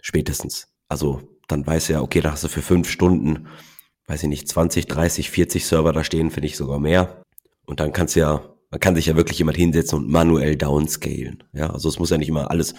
Spätestens. 0.01 0.67
Also 0.87 1.21
dann 1.47 1.65
weiß 1.65 1.89
er, 1.89 2.03
okay, 2.03 2.21
da 2.21 2.31
hast 2.31 2.43
du 2.43 2.47
für 2.47 2.61
fünf 2.61 2.89
Stunden, 2.89 3.47
weiß 4.07 4.23
ich 4.23 4.29
nicht, 4.29 4.47
20, 4.47 4.87
30, 4.87 5.29
40 5.29 5.65
Server 5.65 5.91
da 5.91 6.03
stehen, 6.03 6.31
finde 6.31 6.47
ich 6.47 6.55
sogar 6.55 6.79
mehr. 6.79 7.23
Und 7.65 7.79
dann 7.79 7.91
kannst 7.91 8.15
du 8.15 8.21
ja 8.21 8.55
man 8.71 8.79
kann 8.79 8.95
sich 8.95 9.07
ja 9.07 9.15
wirklich 9.15 9.39
jemand 9.39 9.57
hinsetzen 9.57 9.99
und 9.99 10.09
manuell 10.09 10.55
downscalen. 10.55 11.43
Ja, 11.53 11.71
also 11.71 11.89
es 11.89 11.99
muss 11.99 12.09
ja 12.09 12.17
nicht 12.17 12.29
immer 12.29 12.51
alles 12.51 12.75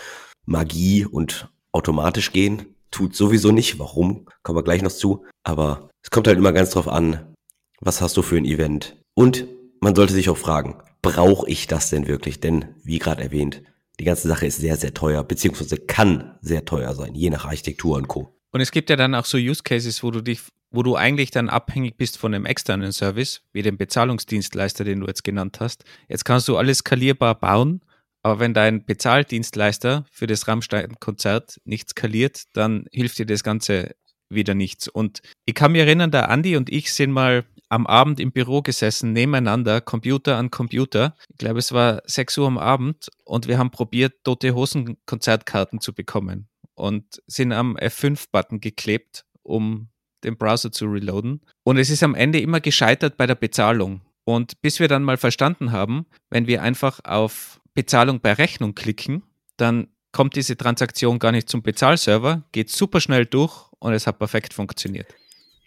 Magie 0.47 1.05
und 1.05 1.49
automatisch 1.73 2.33
gehen. 2.33 2.75
Tut 2.91 3.15
sowieso 3.15 3.53
nicht. 3.53 3.79
Warum? 3.79 4.27
Kommen 4.43 4.59
wir 4.59 4.65
gleich 4.65 4.83
noch 4.83 4.93
zu. 4.93 5.25
Aber 5.45 5.91
es 6.03 6.11
kommt 6.11 6.27
halt 6.27 6.39
immer 6.39 6.53
ganz 6.53 6.71
drauf 6.71 6.89
an, 6.89 7.35
was 7.81 8.01
hast 8.01 8.17
du 8.17 8.23
für 8.23 8.37
ein 8.37 8.45
Event? 8.45 8.97
Und 9.15 9.47
man 9.81 9.95
sollte 9.95 10.13
sich 10.13 10.29
auch 10.29 10.37
fragen, 10.37 10.83
brauche 11.03 11.49
ich 11.49 11.67
das 11.67 11.91
denn 11.91 12.07
wirklich? 12.07 12.41
Denn, 12.41 12.75
wie 12.83 12.99
gerade 12.99 13.23
erwähnt, 13.23 13.63
die 13.99 14.05
ganze 14.05 14.29
Sache 14.29 14.47
ist 14.47 14.59
sehr, 14.59 14.77
sehr 14.77 14.95
teuer, 14.95 15.25
beziehungsweise 15.25 15.77
kann 15.77 16.39
sehr 16.41 16.65
teuer 16.65 16.95
sein, 16.95 17.15
je 17.15 17.31
nach 17.31 17.45
Architektur 17.45 17.97
und 17.97 18.09
Co. 18.09 18.35
Und 18.53 18.61
es 18.61 18.71
gibt 18.71 18.91
ja 18.91 18.97
dann 18.97 19.15
auch 19.15 19.25
so 19.25 19.39
Use 19.39 19.63
Cases, 19.63 20.03
wo 20.03 20.11
du 20.11 20.21
dich, 20.23 20.41
wo 20.71 20.83
du 20.83 20.97
eigentlich 20.97 21.31
dann 21.31 21.49
abhängig 21.49 21.97
bist 21.97 22.19
von 22.19 22.35
einem 22.35 22.47
externen 22.47 22.93
Service, 22.93 23.43
wie 23.53 23.63
dem 23.63 23.77
Bezahlungsdienstleister, 23.77 24.85
den 24.85 25.01
du 25.01 25.07
jetzt 25.07 25.25
genannt 25.25 25.59
hast. 25.61 25.85
Jetzt 26.09 26.25
kannst 26.25 26.49
du 26.49 26.57
alles 26.57 26.79
skalierbar 26.79 27.35
bauen, 27.39 27.81
aber 28.23 28.39
wenn 28.39 28.55
dein 28.55 28.85
Bezahldienstleister 28.85 30.05
für 30.11 30.27
das 30.27 30.47
Rammstein-Konzert 30.47 31.61
nicht 31.65 31.91
skaliert, 31.91 32.45
dann 32.53 32.85
hilft 32.93 33.19
dir 33.19 33.27
das 33.27 33.43
Ganze 33.43 33.95
wieder 34.29 34.55
nichts. 34.55 34.89
Und 34.89 35.23
ich 35.45 35.55
kann 35.55 35.73
mich 35.73 35.81
erinnern, 35.81 36.11
der 36.11 36.29
Andi 36.29 36.57
und 36.57 36.71
ich 36.71 36.93
sind 36.93 37.11
mal 37.11 37.45
am 37.69 37.87
Abend 37.87 38.21
im 38.21 38.33
Büro 38.33 38.63
gesessen, 38.63 39.13
nebeneinander, 39.13 39.81
Computer 39.81 40.37
an 40.37 40.51
Computer. 40.51 41.17
Ich 41.31 41.39
glaube, 41.39 41.61
es 41.61 41.73
war 41.73 42.03
6 42.05 42.39
Uhr 42.39 42.47
am 42.47 42.59
Abend 42.59 43.11
und 43.25 43.49
wir 43.49 43.59
haben 43.59 43.71
probiert, 43.71 44.25
Tote 44.25 44.55
Hosen 44.55 44.99
Konzertkarten 45.07 45.81
zu 45.81 45.93
bekommen 45.93 46.49
und 46.75 47.23
sind 47.27 47.53
am 47.53 47.77
F5-Button 47.77 48.61
geklebt, 48.61 49.25
um 49.43 49.89
den 50.25 50.37
Browser 50.37 50.73
zu 50.73 50.87
reloaden. 50.87 51.41
Und 51.65 51.79
es 51.79 51.91
ist 51.91 52.03
am 52.03 52.15
Ende 52.15 52.41
immer 52.41 52.61
gescheitert 52.61 53.17
bei 53.17 53.27
der 53.27 53.35
Bezahlung. 53.35 54.01
Und 54.25 54.61
bis 54.63 54.81
wir 54.81 54.89
dann 54.89 55.03
mal 55.03 55.17
verstanden 55.17 55.73
haben, 55.73 56.07
wenn 56.31 56.47
wir 56.47 56.63
einfach 56.63 57.01
auf 57.05 57.61
Bezahlung 57.75 58.21
bei 58.21 58.33
Rechnung 58.33 58.75
klicken, 58.75 59.23
dann 59.57 59.89
kommt 60.13 60.37
diese 60.37 60.57
Transaktion 60.57 61.19
gar 61.19 61.33
nicht 61.33 61.49
zum 61.49 61.63
Bezahlserver, 61.63 62.43
geht 62.53 62.71
super 62.71 63.01
schnell 63.01 63.27
durch 63.27 63.71
und 63.79 63.93
es 63.93 64.07
hat 64.07 64.19
perfekt 64.19 64.55
funktioniert. 64.55 65.15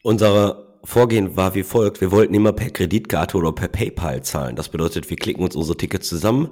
Unser 0.02 0.74
Vorgehen 0.86 1.38
war 1.38 1.56
wie 1.56 1.64
folgt. 1.64 2.02
Wir 2.02 2.12
wollten 2.12 2.34
immer 2.34 2.52
per 2.52 2.70
Kreditkarte 2.70 3.38
oder 3.38 3.54
per 3.54 3.70
PayPal 3.70 4.22
zahlen. 4.22 4.58
Das 4.58 4.68
bedeutet, 4.68 5.10
wir 5.10 5.16
klicken 5.16 5.42
uns 5.42 5.56
unsere 5.56 5.78
Tickets 5.78 6.10
zusammen, 6.10 6.50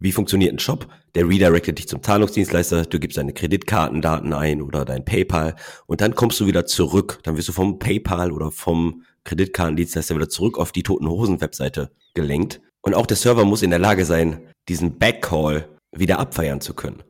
wie 0.00 0.12
funktioniert 0.12 0.54
ein 0.54 0.58
Shop? 0.58 0.88
Der 1.14 1.28
redirectet 1.28 1.78
dich 1.78 1.88
zum 1.88 2.02
Zahlungsdienstleister, 2.02 2.84
du 2.86 3.00
gibst 3.00 3.18
deine 3.18 3.32
Kreditkartendaten 3.32 4.32
ein 4.32 4.62
oder 4.62 4.84
dein 4.84 5.04
PayPal 5.04 5.56
und 5.86 6.00
dann 6.00 6.14
kommst 6.14 6.38
du 6.38 6.46
wieder 6.46 6.66
zurück. 6.66 7.18
Dann 7.24 7.36
wirst 7.36 7.48
du 7.48 7.52
vom 7.52 7.78
PayPal 7.78 8.30
oder 8.30 8.50
vom 8.50 9.02
Kreditkartendienstleister 9.24 10.14
wieder 10.14 10.28
zurück 10.28 10.58
auf 10.58 10.72
die 10.72 10.84
Toten 10.84 11.08
Hosen 11.08 11.40
Webseite 11.40 11.90
gelenkt. 12.14 12.60
Und 12.80 12.94
auch 12.94 13.06
der 13.06 13.16
Server 13.16 13.44
muss 13.44 13.62
in 13.62 13.70
der 13.70 13.78
Lage 13.78 14.04
sein, 14.04 14.40
diesen 14.68 14.98
Backcall 14.98 15.68
wieder 15.92 16.18
abfeiern 16.18 16.60
zu 16.60 16.74
können. 16.74 17.02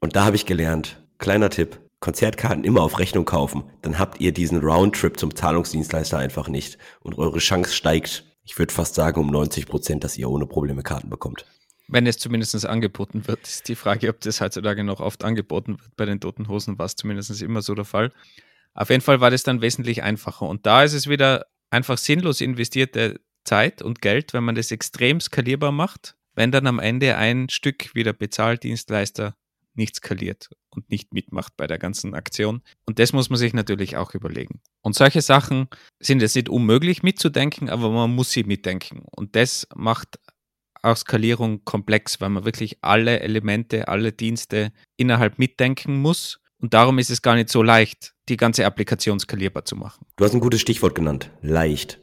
Und 0.00 0.14
da 0.14 0.24
habe 0.24 0.36
ich 0.36 0.46
gelernt, 0.46 1.02
kleiner 1.18 1.50
Tipp, 1.50 1.80
Konzertkarten 2.00 2.64
immer 2.64 2.82
auf 2.82 2.98
Rechnung 2.98 3.24
kaufen, 3.24 3.64
dann 3.82 3.98
habt 3.98 4.20
ihr 4.20 4.32
diesen 4.32 4.60
Roundtrip 4.60 5.18
zum 5.18 5.34
Zahlungsdienstleister 5.34 6.18
einfach 6.18 6.48
nicht. 6.48 6.78
Und 7.00 7.18
eure 7.18 7.38
Chance 7.38 7.72
steigt, 7.72 8.24
ich 8.44 8.58
würde 8.58 8.72
fast 8.72 8.94
sagen, 8.94 9.20
um 9.20 9.30
90 9.30 9.66
Prozent, 9.66 10.04
dass 10.04 10.16
ihr 10.16 10.30
ohne 10.30 10.46
Probleme 10.46 10.82
Karten 10.82 11.10
bekommt. 11.10 11.46
Wenn 11.88 12.06
es 12.06 12.18
zumindest 12.18 12.66
angeboten 12.66 13.28
wird, 13.28 13.46
ist 13.46 13.68
die 13.68 13.76
Frage, 13.76 14.08
ob 14.08 14.20
das 14.20 14.40
heutzutage 14.40 14.82
noch 14.82 15.00
oft 15.00 15.22
angeboten 15.24 15.78
wird. 15.78 15.96
Bei 15.96 16.04
den 16.04 16.20
Toten 16.20 16.48
Hosen 16.48 16.78
war 16.78 16.86
es 16.86 16.96
zumindest 16.96 17.40
immer 17.42 17.62
so 17.62 17.74
der 17.74 17.84
Fall. 17.84 18.12
Auf 18.74 18.90
jeden 18.90 19.02
Fall 19.02 19.20
war 19.20 19.30
das 19.30 19.44
dann 19.44 19.62
wesentlich 19.62 20.02
einfacher. 20.02 20.48
Und 20.48 20.66
da 20.66 20.82
ist 20.82 20.92
es 20.92 21.08
wieder 21.08 21.46
einfach 21.70 21.98
sinnlos 21.98 22.40
investierte 22.40 23.20
Zeit 23.44 23.82
und 23.82 24.02
Geld, 24.02 24.32
wenn 24.34 24.44
man 24.44 24.56
das 24.56 24.70
extrem 24.70 25.20
skalierbar 25.20 25.72
macht, 25.72 26.16
wenn 26.34 26.50
dann 26.50 26.66
am 26.66 26.80
Ende 26.80 27.16
ein 27.16 27.48
Stück 27.48 27.94
wie 27.94 28.02
der 28.02 28.12
Bezahldienstleister 28.12 29.36
nicht 29.74 29.96
skaliert 29.96 30.50
und 30.70 30.90
nicht 30.90 31.12
mitmacht 31.12 31.56
bei 31.56 31.66
der 31.66 31.78
ganzen 31.78 32.14
Aktion. 32.14 32.62
Und 32.86 32.98
das 32.98 33.12
muss 33.12 33.30
man 33.30 33.38
sich 33.38 33.52
natürlich 33.52 33.96
auch 33.96 34.14
überlegen. 34.14 34.60
Und 34.82 34.94
solche 34.94 35.22
Sachen 35.22 35.68
sind 36.00 36.22
jetzt 36.22 36.34
nicht 36.34 36.48
unmöglich 36.48 37.02
mitzudenken, 37.02 37.68
aber 37.70 37.90
man 37.90 38.14
muss 38.14 38.30
sie 38.30 38.44
mitdenken. 38.44 39.04
Und 39.10 39.36
das 39.36 39.68
macht 39.74 40.18
auch 40.86 40.96
Skalierung 40.96 41.64
komplex, 41.64 42.20
weil 42.20 42.30
man 42.30 42.44
wirklich 42.44 42.78
alle 42.82 43.20
Elemente, 43.20 43.88
alle 43.88 44.12
Dienste 44.12 44.72
innerhalb 44.96 45.38
mitdenken 45.38 46.00
muss. 46.00 46.40
Und 46.58 46.74
darum 46.74 46.98
ist 46.98 47.10
es 47.10 47.22
gar 47.22 47.34
nicht 47.34 47.50
so 47.50 47.62
leicht, 47.62 48.14
die 48.28 48.36
ganze 48.36 48.64
Applikation 48.64 49.20
skalierbar 49.20 49.64
zu 49.64 49.76
machen. 49.76 50.06
Du 50.16 50.24
hast 50.24 50.32
ein 50.32 50.40
gutes 50.40 50.60
Stichwort 50.60 50.94
genannt, 50.94 51.30
leicht. 51.42 52.00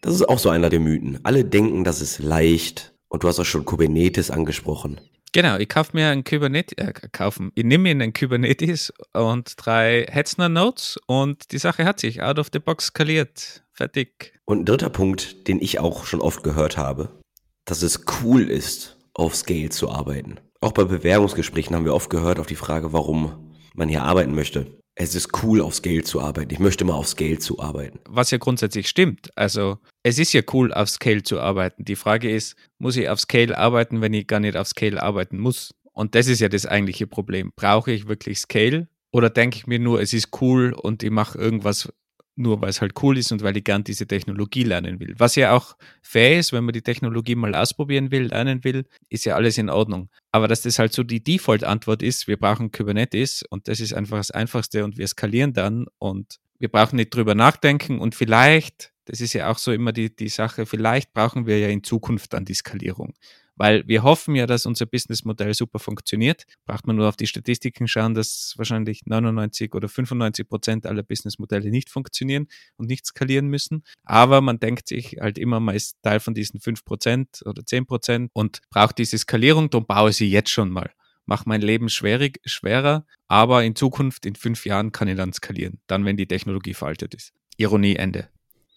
Das 0.00 0.14
ist 0.14 0.28
auch 0.28 0.38
so 0.38 0.50
einer 0.50 0.68
der 0.68 0.80
Mythen. 0.80 1.20
Alle 1.22 1.44
denken, 1.44 1.84
das 1.84 2.00
ist 2.00 2.18
leicht. 2.18 2.92
Und 3.08 3.22
du 3.22 3.28
hast 3.28 3.38
auch 3.38 3.44
schon 3.44 3.64
Kubernetes 3.64 4.30
angesprochen. 4.30 5.00
Genau, 5.32 5.56
ich 5.56 5.68
kaufe 5.68 5.90
mir 5.94 6.10
ein 6.10 6.22
Kubernetes, 6.22 6.78
äh, 6.78 6.92
kaufen. 7.10 7.50
Ich 7.54 7.64
nehme 7.64 7.84
mir 7.84 7.90
einen 7.90 8.12
Kubernetes 8.12 8.92
und 9.14 9.54
drei 9.56 10.06
Hetzner 10.08 10.48
Nodes 10.48 10.96
und 11.06 11.50
die 11.50 11.58
Sache 11.58 11.84
hat 11.84 11.98
sich 11.98 12.22
out 12.22 12.38
of 12.38 12.48
the 12.52 12.60
box 12.60 12.86
skaliert. 12.86 13.64
Fertig. 13.72 14.32
Und 14.44 14.60
ein 14.60 14.64
dritter 14.64 14.90
Punkt, 14.90 15.48
den 15.48 15.60
ich 15.60 15.80
auch 15.80 16.04
schon 16.06 16.20
oft 16.20 16.44
gehört 16.44 16.76
habe, 16.76 17.20
dass 17.64 17.82
es 17.82 18.04
cool 18.22 18.50
ist, 18.50 18.96
auf 19.14 19.34
Scale 19.34 19.70
zu 19.70 19.90
arbeiten. 19.90 20.38
Auch 20.60 20.72
bei 20.72 20.84
Bewerbungsgesprächen 20.84 21.74
haben 21.74 21.84
wir 21.84 21.94
oft 21.94 22.10
gehört 22.10 22.38
auf 22.38 22.46
die 22.46 22.54
Frage, 22.54 22.92
warum 22.92 23.52
man 23.74 23.88
hier 23.88 24.02
arbeiten 24.02 24.34
möchte. 24.34 24.78
Es 24.96 25.14
ist 25.16 25.42
cool, 25.42 25.60
auf 25.60 25.74
Scale 25.74 26.04
zu 26.04 26.20
arbeiten. 26.20 26.52
Ich 26.52 26.60
möchte 26.60 26.84
mal 26.84 26.94
auf 26.94 27.08
Scale 27.08 27.38
zu 27.38 27.58
arbeiten. 27.58 27.98
Was 28.08 28.30
ja 28.30 28.38
grundsätzlich 28.38 28.88
stimmt. 28.88 29.30
Also, 29.36 29.78
es 30.04 30.18
ist 30.18 30.32
ja 30.32 30.42
cool, 30.52 30.72
auf 30.72 30.88
Scale 30.88 31.24
zu 31.24 31.40
arbeiten. 31.40 31.84
Die 31.84 31.96
Frage 31.96 32.30
ist, 32.30 32.54
muss 32.78 32.96
ich 32.96 33.08
auf 33.08 33.18
Scale 33.18 33.58
arbeiten, 33.58 34.00
wenn 34.00 34.14
ich 34.14 34.28
gar 34.28 34.38
nicht 34.38 34.56
auf 34.56 34.68
Scale 34.68 35.02
arbeiten 35.02 35.38
muss? 35.38 35.74
Und 35.92 36.14
das 36.14 36.28
ist 36.28 36.40
ja 36.40 36.48
das 36.48 36.66
eigentliche 36.66 37.08
Problem. 37.08 37.52
Brauche 37.56 37.90
ich 37.90 38.06
wirklich 38.06 38.38
Scale? 38.38 38.88
Oder 39.10 39.30
denke 39.30 39.56
ich 39.56 39.66
mir 39.66 39.80
nur, 39.80 40.00
es 40.00 40.12
ist 40.12 40.28
cool 40.40 40.72
und 40.72 41.02
ich 41.02 41.10
mache 41.10 41.38
irgendwas 41.38 41.88
nur 42.36 42.60
weil 42.60 42.70
es 42.70 42.80
halt 42.80 42.92
cool 43.02 43.16
ist 43.18 43.32
und 43.32 43.42
weil 43.42 43.56
ich 43.56 43.64
gern 43.64 43.84
diese 43.84 44.06
Technologie 44.06 44.64
lernen 44.64 45.00
will. 45.00 45.14
Was 45.18 45.36
ja 45.36 45.52
auch 45.52 45.76
fair 46.02 46.38
ist, 46.38 46.52
wenn 46.52 46.64
man 46.64 46.72
die 46.72 46.82
Technologie 46.82 47.34
mal 47.34 47.54
ausprobieren 47.54 48.10
will, 48.10 48.24
lernen 48.24 48.64
will, 48.64 48.86
ist 49.08 49.24
ja 49.24 49.36
alles 49.36 49.58
in 49.58 49.70
Ordnung. 49.70 50.08
Aber 50.32 50.48
dass 50.48 50.62
das 50.62 50.78
halt 50.78 50.92
so 50.92 51.02
die 51.02 51.22
Default-Antwort 51.22 52.02
ist, 52.02 52.26
wir 52.26 52.36
brauchen 52.36 52.72
Kubernetes 52.72 53.44
und 53.48 53.68
das 53.68 53.80
ist 53.80 53.94
einfach 53.94 54.18
das 54.18 54.30
Einfachste 54.30 54.84
und 54.84 54.98
wir 54.98 55.06
skalieren 55.06 55.52
dann 55.52 55.86
und 55.98 56.40
wir 56.58 56.68
brauchen 56.68 56.96
nicht 56.96 57.14
drüber 57.14 57.34
nachdenken 57.34 58.00
und 58.00 58.14
vielleicht, 58.14 58.92
das 59.04 59.20
ist 59.20 59.32
ja 59.32 59.50
auch 59.50 59.58
so 59.58 59.72
immer 59.72 59.92
die, 59.92 60.14
die 60.14 60.28
Sache, 60.28 60.66
vielleicht 60.66 61.12
brauchen 61.12 61.46
wir 61.46 61.58
ja 61.58 61.68
in 61.68 61.84
Zukunft 61.84 62.32
dann 62.32 62.44
die 62.44 62.54
Skalierung. 62.54 63.14
Weil 63.56 63.86
wir 63.86 64.02
hoffen 64.02 64.34
ja, 64.34 64.46
dass 64.46 64.66
unser 64.66 64.86
Businessmodell 64.86 65.54
super 65.54 65.78
funktioniert. 65.78 66.44
Braucht 66.66 66.86
man 66.86 66.96
nur 66.96 67.08
auf 67.08 67.16
die 67.16 67.26
Statistiken 67.26 67.86
schauen, 67.86 68.14
dass 68.14 68.54
wahrscheinlich 68.56 69.02
99 69.06 69.74
oder 69.74 69.88
95 69.88 70.48
Prozent 70.48 70.86
aller 70.86 71.02
Businessmodelle 71.02 71.70
nicht 71.70 71.90
funktionieren 71.90 72.48
und 72.76 72.88
nicht 72.88 73.06
skalieren 73.06 73.46
müssen. 73.46 73.84
Aber 74.04 74.40
man 74.40 74.58
denkt 74.58 74.88
sich 74.88 75.18
halt 75.20 75.38
immer, 75.38 75.60
man 75.60 75.76
ist 75.76 75.96
Teil 76.02 76.20
von 76.20 76.34
diesen 76.34 76.60
5 76.60 76.84
Prozent 76.84 77.42
oder 77.44 77.64
10 77.64 77.86
Prozent 77.86 78.30
und 78.32 78.60
braucht 78.70 78.98
diese 78.98 79.18
Skalierung, 79.18 79.70
darum 79.70 79.86
baue 79.86 80.10
ich 80.10 80.16
sie 80.16 80.30
jetzt 80.30 80.50
schon 80.50 80.70
mal. 80.70 80.90
Mach 81.26 81.46
mein 81.46 81.62
Leben 81.62 81.88
schwierig, 81.88 82.40
schwerer, 82.44 83.06
aber 83.28 83.64
in 83.64 83.74
Zukunft, 83.74 84.26
in 84.26 84.34
fünf 84.34 84.66
Jahren 84.66 84.92
kann 84.92 85.08
ich 85.08 85.16
dann 85.16 85.32
skalieren. 85.32 85.80
Dann, 85.86 86.04
wenn 86.04 86.16
die 86.16 86.26
Technologie 86.26 86.74
veraltet 86.74 87.14
ist. 87.14 87.32
Ironie, 87.56 87.96
Ende. 87.96 88.28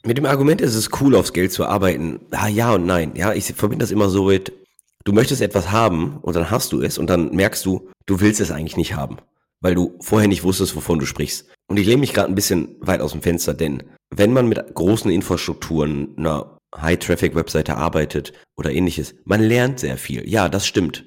Mit 0.03 0.17
dem 0.17 0.25
Argument 0.25 0.61
ist 0.61 0.75
es 0.75 0.89
cool, 1.01 1.15
aufs 1.15 1.33
Geld 1.33 1.51
zu 1.51 1.65
arbeiten. 1.65 2.21
Ah, 2.31 2.47
ja 2.47 2.73
und 2.73 2.85
nein. 2.85 3.13
Ja, 3.15 3.33
ich 3.33 3.45
verbinde 3.47 3.83
das 3.83 3.91
immer 3.91 4.07
so 4.07 4.27
mit, 4.27 4.53
du 5.07 5.13
möchtest 5.13 5.41
etwas 5.41 5.71
haben 5.71 6.17
und 6.21 6.35
dann 6.35 6.51
hast 6.51 6.73
du 6.73 6.81
es 6.81 6.97
und 6.97 7.09
dann 7.09 7.33
merkst 7.33 7.65
du, 7.65 7.89
du 8.05 8.19
willst 8.19 8.41
es 8.41 8.51
eigentlich 8.51 8.75
nicht 8.75 8.93
haben, 8.93 9.17
weil 9.61 9.73
du 9.73 9.97
vorher 10.01 10.27
nicht 10.27 10.43
wusstest, 10.43 10.75
wovon 10.75 10.99
du 10.99 11.05
sprichst. 11.05 11.49
Und 11.67 11.77
ich 11.77 11.85
lehne 11.85 12.01
mich 12.01 12.13
gerade 12.13 12.29
ein 12.29 12.35
bisschen 12.35 12.75
weit 12.81 12.99
aus 12.99 13.13
dem 13.13 13.21
Fenster, 13.21 13.53
denn 13.53 13.83
wenn 14.13 14.33
man 14.33 14.49
mit 14.49 14.61
großen 14.75 15.09
Infrastrukturen, 15.09 16.09
einer 16.17 16.57
High-Traffic-Webseite 16.75 17.77
arbeitet 17.77 18.33
oder 18.57 18.71
ähnliches, 18.71 19.15
man 19.23 19.41
lernt 19.41 19.79
sehr 19.79 19.97
viel. 19.97 20.27
Ja, 20.29 20.49
das 20.49 20.67
stimmt. 20.67 21.05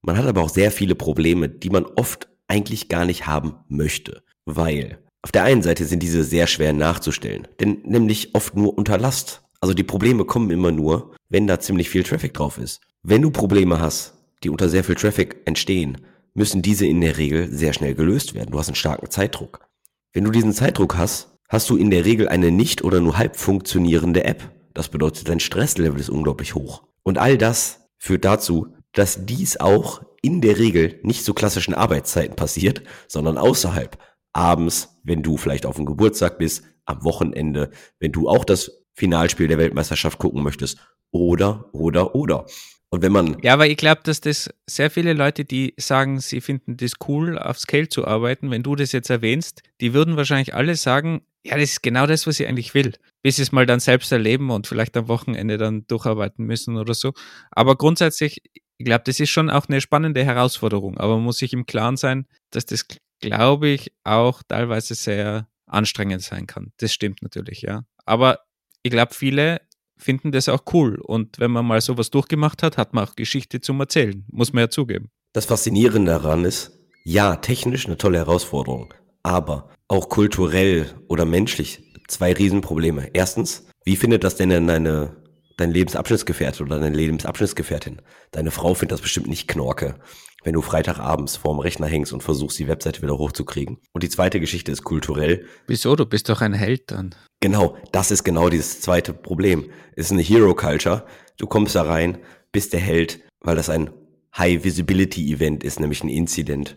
Man 0.00 0.16
hat 0.16 0.26
aber 0.26 0.40
auch 0.40 0.48
sehr 0.48 0.70
viele 0.70 0.94
Probleme, 0.94 1.48
die 1.50 1.70
man 1.70 1.84
oft 1.84 2.28
eigentlich 2.48 2.88
gar 2.88 3.04
nicht 3.04 3.26
haben 3.26 3.56
möchte, 3.68 4.22
weil 4.46 4.98
auf 5.22 5.32
der 5.32 5.44
einen 5.44 5.62
Seite 5.62 5.84
sind 5.84 6.02
diese 6.02 6.24
sehr 6.24 6.46
schwer 6.46 6.72
nachzustellen, 6.72 7.46
denn 7.60 7.82
nämlich 7.84 8.34
oft 8.34 8.56
nur 8.56 8.76
unter 8.76 8.96
Last. 8.96 9.42
Also 9.60 9.74
die 9.74 9.82
Probleme 9.82 10.24
kommen 10.24 10.50
immer 10.50 10.72
nur, 10.72 11.14
wenn 11.28 11.46
da 11.46 11.60
ziemlich 11.60 11.88
viel 11.90 12.02
Traffic 12.02 12.34
drauf 12.34 12.58
ist. 12.58 12.80
Wenn 13.06 13.20
du 13.20 13.30
Probleme 13.30 13.80
hast, 13.80 14.14
die 14.42 14.48
unter 14.48 14.70
sehr 14.70 14.82
viel 14.82 14.94
Traffic 14.94 15.36
entstehen, 15.44 15.98
müssen 16.32 16.62
diese 16.62 16.86
in 16.86 17.02
der 17.02 17.18
Regel 17.18 17.52
sehr 17.52 17.74
schnell 17.74 17.94
gelöst 17.94 18.34
werden. 18.34 18.50
Du 18.50 18.58
hast 18.58 18.68
einen 18.68 18.76
starken 18.76 19.10
Zeitdruck. 19.10 19.68
Wenn 20.14 20.24
du 20.24 20.30
diesen 20.30 20.54
Zeitdruck 20.54 20.96
hast, 20.96 21.36
hast 21.50 21.68
du 21.68 21.76
in 21.76 21.90
der 21.90 22.06
Regel 22.06 22.30
eine 22.30 22.50
nicht 22.50 22.82
oder 22.82 23.00
nur 23.00 23.18
halb 23.18 23.36
funktionierende 23.36 24.24
App. 24.24 24.50
Das 24.72 24.88
bedeutet, 24.88 25.28
dein 25.28 25.38
Stresslevel 25.38 26.00
ist 26.00 26.08
unglaublich 26.08 26.54
hoch. 26.54 26.84
Und 27.02 27.18
all 27.18 27.36
das 27.36 27.90
führt 27.98 28.24
dazu, 28.24 28.68
dass 28.92 29.26
dies 29.26 29.60
auch 29.60 30.00
in 30.22 30.40
der 30.40 30.58
Regel 30.58 30.98
nicht 31.02 31.26
zu 31.26 31.34
klassischen 31.34 31.74
Arbeitszeiten 31.74 32.36
passiert, 32.36 32.82
sondern 33.06 33.36
außerhalb. 33.36 33.98
Abends, 34.32 34.98
wenn 35.02 35.22
du 35.22 35.36
vielleicht 35.36 35.66
auf 35.66 35.76
dem 35.76 35.84
Geburtstag 35.84 36.38
bist, 36.38 36.64
am 36.86 37.04
Wochenende, 37.04 37.70
wenn 38.00 38.12
du 38.12 38.30
auch 38.30 38.46
das 38.46 38.82
Finalspiel 38.94 39.48
der 39.48 39.58
Weltmeisterschaft 39.58 40.18
gucken 40.18 40.42
möchtest 40.42 40.78
Oder, 41.10 41.68
oder, 41.72 42.14
oder. 42.14 42.46
Und 42.94 43.02
wenn 43.02 43.10
man. 43.10 43.36
Ja, 43.42 43.54
aber 43.54 43.66
ich 43.66 43.76
glaube, 43.76 44.02
dass 44.04 44.20
das 44.20 44.48
sehr 44.70 44.88
viele 44.88 45.14
Leute, 45.14 45.44
die 45.44 45.74
sagen, 45.76 46.20
sie 46.20 46.40
finden 46.40 46.76
das 46.76 46.92
cool, 47.08 47.36
auf 47.36 47.58
Scale 47.58 47.88
zu 47.88 48.06
arbeiten, 48.06 48.52
wenn 48.52 48.62
du 48.62 48.76
das 48.76 48.92
jetzt 48.92 49.10
erwähnst, 49.10 49.62
die 49.80 49.94
würden 49.94 50.16
wahrscheinlich 50.16 50.54
alle 50.54 50.76
sagen, 50.76 51.22
ja, 51.44 51.56
das 51.56 51.70
ist 51.70 51.82
genau 51.82 52.06
das, 52.06 52.28
was 52.28 52.38
ich 52.38 52.46
eigentlich 52.46 52.72
will. 52.72 52.92
Bis 53.20 53.36
sie 53.36 53.42
es 53.42 53.50
mal 53.50 53.66
dann 53.66 53.80
selbst 53.80 54.12
erleben 54.12 54.48
und 54.50 54.68
vielleicht 54.68 54.96
am 54.96 55.08
Wochenende 55.08 55.58
dann 55.58 55.84
durcharbeiten 55.88 56.46
müssen 56.46 56.76
oder 56.76 56.94
so. 56.94 57.12
Aber 57.50 57.74
grundsätzlich, 57.74 58.40
ich 58.78 58.84
glaube, 58.84 59.02
das 59.04 59.18
ist 59.18 59.30
schon 59.30 59.50
auch 59.50 59.66
eine 59.68 59.80
spannende 59.80 60.24
Herausforderung. 60.24 60.96
Aber 60.96 61.16
man 61.16 61.24
muss 61.24 61.38
sich 61.38 61.52
im 61.52 61.66
Klaren 61.66 61.96
sein, 61.96 62.28
dass 62.50 62.64
das, 62.64 62.86
glaube 63.20 63.70
ich, 63.70 63.92
auch 64.04 64.44
teilweise 64.46 64.94
sehr 64.94 65.48
anstrengend 65.66 66.22
sein 66.22 66.46
kann. 66.46 66.72
Das 66.76 66.92
stimmt 66.92 67.22
natürlich, 67.22 67.62
ja. 67.62 67.82
Aber 68.06 68.38
ich 68.84 68.92
glaube, 68.92 69.14
viele 69.14 69.62
finden 69.96 70.32
das 70.32 70.48
auch 70.48 70.62
cool. 70.72 71.00
Und 71.00 71.38
wenn 71.38 71.50
man 71.50 71.66
mal 71.66 71.80
sowas 71.80 72.10
durchgemacht 72.10 72.62
hat, 72.62 72.76
hat 72.76 72.94
man 72.94 73.06
auch 73.06 73.16
Geschichte 73.16 73.60
zum 73.60 73.80
Erzählen. 73.80 74.24
Muss 74.30 74.52
man 74.52 74.62
ja 74.62 74.70
zugeben. 74.70 75.10
Das 75.32 75.46
Faszinierende 75.46 76.12
daran 76.12 76.44
ist, 76.44 76.72
ja, 77.04 77.36
technisch 77.36 77.86
eine 77.86 77.98
tolle 77.98 78.18
Herausforderung, 78.18 78.94
aber 79.22 79.68
auch 79.88 80.08
kulturell 80.08 80.86
oder 81.08 81.24
menschlich 81.26 81.92
zwei 82.08 82.32
Riesenprobleme. 82.32 83.10
Erstens, 83.12 83.66
wie 83.84 83.96
findet 83.96 84.24
das 84.24 84.36
denn 84.36 84.48
denn 84.48 84.66
deine, 84.66 85.16
dein 85.56 85.70
Lebensabschnittsgefährte 85.70 86.62
oder 86.62 86.80
deine 86.80 86.96
Lebensabschnittsgefährtin? 86.96 88.00
Deine 88.30 88.50
Frau 88.50 88.74
findet 88.74 88.92
das 88.92 89.02
bestimmt 89.02 89.26
nicht 89.26 89.48
knorke, 89.48 89.96
wenn 90.44 90.54
du 90.54 90.62
Freitagabends 90.62 91.36
vorm 91.36 91.58
Rechner 91.58 91.86
hängst 91.86 92.12
und 92.12 92.22
versuchst, 92.22 92.58
die 92.58 92.68
Webseite 92.68 93.02
wieder 93.02 93.18
hochzukriegen. 93.18 93.78
Und 93.92 94.02
die 94.02 94.08
zweite 94.08 94.40
Geschichte 94.40 94.72
ist 94.72 94.84
kulturell. 94.84 95.46
Wieso? 95.66 95.96
Du 95.96 96.06
bist 96.06 96.28
doch 96.28 96.40
ein 96.40 96.54
Held 96.54 96.90
dann. 96.90 97.14
Genau, 97.44 97.76
das 97.92 98.10
ist 98.10 98.24
genau 98.24 98.48
dieses 98.48 98.80
zweite 98.80 99.12
Problem. 99.12 99.70
Es 99.96 100.06
ist 100.06 100.12
eine 100.12 100.22
Hero-Culture. 100.22 101.04
Du 101.36 101.46
kommst 101.46 101.74
da 101.74 101.82
rein, 101.82 102.16
bist 102.52 102.72
der 102.72 102.80
Held, 102.80 103.20
weil 103.40 103.54
das 103.54 103.68
ein 103.68 103.90
High-Visibility-Event 104.34 105.62
ist, 105.62 105.78
nämlich 105.78 106.02
ein 106.02 106.08
Incident, 106.08 106.74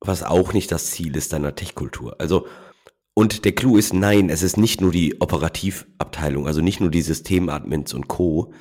was 0.00 0.22
auch 0.22 0.54
nicht 0.54 0.72
das 0.72 0.86
Ziel 0.86 1.14
ist 1.16 1.34
deiner 1.34 1.54
Tech-Kultur. 1.54 2.18
Also, 2.18 2.46
und 3.12 3.44
der 3.44 3.54
Clou 3.54 3.76
ist, 3.76 3.92
nein, 3.92 4.30
es 4.30 4.42
ist 4.42 4.56
nicht 4.56 4.80
nur 4.80 4.90
die 4.90 5.20
Operativabteilung, 5.20 6.46
also 6.46 6.62
nicht 6.62 6.80
nur 6.80 6.90
die 6.90 7.02
Systemadmins 7.02 7.92
und 7.92 8.08
Co. 8.08 8.54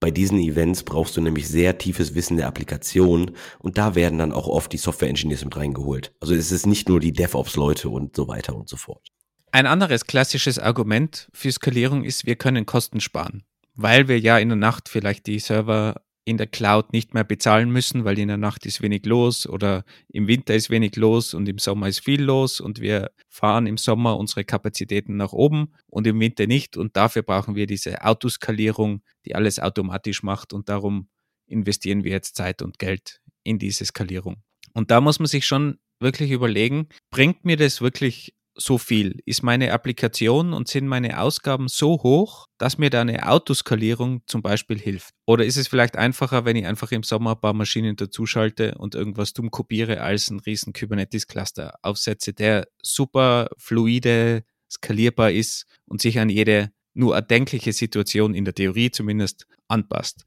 Bei 0.00 0.10
diesen 0.10 0.40
Events 0.40 0.82
brauchst 0.82 1.16
du 1.16 1.20
nämlich 1.20 1.46
sehr 1.46 1.78
tiefes 1.78 2.16
Wissen 2.16 2.38
der 2.38 2.48
Applikation 2.48 3.36
und 3.60 3.78
da 3.78 3.94
werden 3.94 4.18
dann 4.18 4.32
auch 4.32 4.48
oft 4.48 4.72
die 4.72 4.78
Software-Engineers 4.78 5.44
mit 5.44 5.56
reingeholt. 5.56 6.12
Also 6.18 6.34
es 6.34 6.50
ist 6.50 6.66
nicht 6.66 6.88
nur 6.88 6.98
die 6.98 7.12
DevOps-Leute 7.12 7.88
und 7.88 8.16
so 8.16 8.26
weiter 8.26 8.56
und 8.56 8.68
so 8.68 8.76
fort. 8.76 9.12
Ein 9.50 9.66
anderes 9.66 10.06
klassisches 10.06 10.58
Argument 10.58 11.28
für 11.32 11.50
Skalierung 11.50 12.04
ist, 12.04 12.26
wir 12.26 12.36
können 12.36 12.66
Kosten 12.66 13.00
sparen, 13.00 13.44
weil 13.74 14.08
wir 14.08 14.18
ja 14.20 14.38
in 14.38 14.48
der 14.48 14.56
Nacht 14.56 14.88
vielleicht 14.88 15.26
die 15.26 15.38
Server 15.38 16.02
in 16.26 16.36
der 16.36 16.46
Cloud 16.46 16.92
nicht 16.92 17.14
mehr 17.14 17.24
bezahlen 17.24 17.70
müssen, 17.70 18.04
weil 18.04 18.18
in 18.18 18.28
der 18.28 18.36
Nacht 18.36 18.66
ist 18.66 18.82
wenig 18.82 19.06
los 19.06 19.46
oder 19.46 19.84
im 20.08 20.26
Winter 20.26 20.54
ist 20.54 20.68
wenig 20.68 20.96
los 20.96 21.32
und 21.32 21.48
im 21.48 21.56
Sommer 21.56 21.88
ist 21.88 22.04
viel 22.04 22.22
los 22.22 22.60
und 22.60 22.80
wir 22.80 23.10
fahren 23.30 23.66
im 23.66 23.78
Sommer 23.78 24.18
unsere 24.18 24.44
Kapazitäten 24.44 25.16
nach 25.16 25.32
oben 25.32 25.72
und 25.86 26.06
im 26.06 26.20
Winter 26.20 26.46
nicht 26.46 26.76
und 26.76 26.96
dafür 26.96 27.22
brauchen 27.22 27.54
wir 27.54 27.66
diese 27.66 28.04
Autoskalierung, 28.04 29.02
die 29.24 29.34
alles 29.34 29.58
automatisch 29.58 30.22
macht 30.22 30.52
und 30.52 30.68
darum 30.68 31.08
investieren 31.46 32.04
wir 32.04 32.12
jetzt 32.12 32.36
Zeit 32.36 32.60
und 32.60 32.78
Geld 32.78 33.22
in 33.42 33.58
diese 33.58 33.86
Skalierung. 33.86 34.42
Und 34.74 34.90
da 34.90 35.00
muss 35.00 35.18
man 35.18 35.26
sich 35.26 35.46
schon 35.46 35.78
wirklich 35.98 36.30
überlegen, 36.30 36.88
bringt 37.10 37.46
mir 37.46 37.56
das 37.56 37.80
wirklich 37.80 38.34
so 38.60 38.76
viel? 38.76 39.20
Ist 39.24 39.42
meine 39.42 39.72
Applikation 39.72 40.52
und 40.52 40.68
sind 40.68 40.86
meine 40.86 41.20
Ausgaben 41.20 41.68
so 41.68 42.02
hoch, 42.02 42.46
dass 42.58 42.76
mir 42.76 42.90
da 42.90 43.00
eine 43.00 43.28
Autoskalierung 43.28 44.22
zum 44.26 44.42
Beispiel 44.42 44.78
hilft? 44.78 45.14
Oder 45.26 45.44
ist 45.44 45.56
es 45.56 45.68
vielleicht 45.68 45.96
einfacher, 45.96 46.44
wenn 46.44 46.56
ich 46.56 46.66
einfach 46.66 46.90
im 46.92 47.02
Sommer 47.02 47.32
ein 47.32 47.40
paar 47.40 47.54
Maschinen 47.54 47.96
dazuschalte 47.96 48.74
und 48.76 48.94
irgendwas 48.94 49.32
dumm 49.32 49.50
kopiere, 49.50 50.00
als 50.00 50.28
einen 50.28 50.40
riesen 50.40 50.72
Kubernetes-Cluster 50.72 51.74
aufsetze, 51.82 52.32
der 52.32 52.66
super 52.82 53.48
fluide, 53.56 54.42
skalierbar 54.70 55.30
ist 55.30 55.64
und 55.86 56.02
sich 56.02 56.18
an 56.18 56.28
jede 56.28 56.70
nur 56.94 57.14
erdenkliche 57.14 57.72
Situation 57.72 58.34
in 58.34 58.44
der 58.44 58.54
Theorie 58.54 58.90
zumindest 58.90 59.46
anpasst? 59.68 60.24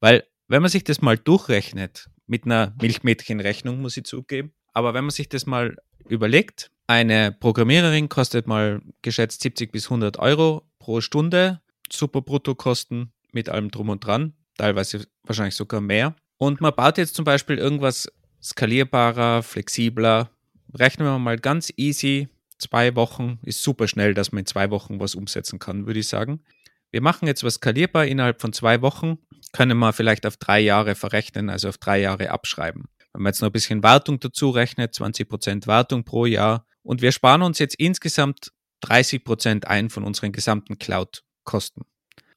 Weil 0.00 0.24
wenn 0.48 0.62
man 0.62 0.70
sich 0.70 0.84
das 0.84 1.02
mal 1.02 1.18
durchrechnet, 1.18 2.08
mit 2.26 2.44
einer 2.44 2.74
Milchmädchenrechnung 2.80 3.80
muss 3.80 3.96
ich 3.96 4.04
zugeben, 4.04 4.52
aber 4.72 4.94
wenn 4.94 5.04
man 5.04 5.10
sich 5.10 5.28
das 5.28 5.46
mal 5.46 5.76
überlegt, 6.08 6.70
eine 6.86 7.32
Programmiererin 7.32 8.08
kostet 8.08 8.46
mal 8.46 8.80
geschätzt 9.02 9.42
70 9.42 9.72
bis 9.72 9.86
100 9.86 10.18
Euro 10.18 10.68
pro 10.78 11.00
Stunde, 11.00 11.60
super 11.90 12.22
Bruttokosten 12.22 13.12
mit 13.32 13.48
allem 13.48 13.70
drum 13.70 13.88
und 13.88 14.04
dran, 14.04 14.34
teilweise 14.56 15.06
wahrscheinlich 15.24 15.56
sogar 15.56 15.80
mehr. 15.80 16.14
Und 16.38 16.60
man 16.60 16.74
baut 16.74 16.98
jetzt 16.98 17.14
zum 17.14 17.24
Beispiel 17.24 17.58
irgendwas 17.58 18.08
skalierbarer, 18.42 19.42
flexibler. 19.42 20.30
Rechnen 20.74 21.06
wir 21.06 21.18
mal 21.18 21.38
ganz 21.38 21.72
easy. 21.76 22.28
Zwei 22.58 22.94
Wochen 22.94 23.38
ist 23.42 23.62
super 23.62 23.88
schnell, 23.88 24.14
dass 24.14 24.32
man 24.32 24.40
in 24.40 24.46
zwei 24.46 24.70
Wochen 24.70 25.00
was 25.00 25.14
umsetzen 25.14 25.58
kann, 25.58 25.86
würde 25.86 26.00
ich 26.00 26.08
sagen. 26.08 26.42
Wir 26.90 27.02
machen 27.02 27.26
jetzt 27.26 27.44
was 27.44 27.54
skalierbar 27.54 28.06
innerhalb 28.06 28.40
von 28.40 28.52
zwei 28.52 28.80
Wochen, 28.80 29.18
können 29.52 29.78
wir 29.78 29.92
vielleicht 29.92 30.24
auf 30.24 30.36
drei 30.36 30.60
Jahre 30.60 30.94
verrechnen, 30.94 31.50
also 31.50 31.68
auf 31.68 31.78
drei 31.78 32.00
Jahre 32.00 32.30
abschreiben. 32.30 32.84
Wenn 33.12 33.22
man 33.22 33.30
jetzt 33.30 33.40
noch 33.40 33.48
ein 33.48 33.52
bisschen 33.52 33.82
Wartung 33.82 34.20
dazu 34.20 34.50
rechnet, 34.50 34.94
20% 34.94 35.66
Wartung 35.66 36.04
pro 36.04 36.26
Jahr, 36.26 36.65
und 36.86 37.02
wir 37.02 37.12
sparen 37.12 37.42
uns 37.42 37.58
jetzt 37.58 37.74
insgesamt 37.74 38.52
30 38.82 39.24
Prozent 39.24 39.66
ein 39.66 39.90
von 39.90 40.04
unseren 40.04 40.32
gesamten 40.32 40.78
Cloud-Kosten. 40.78 41.82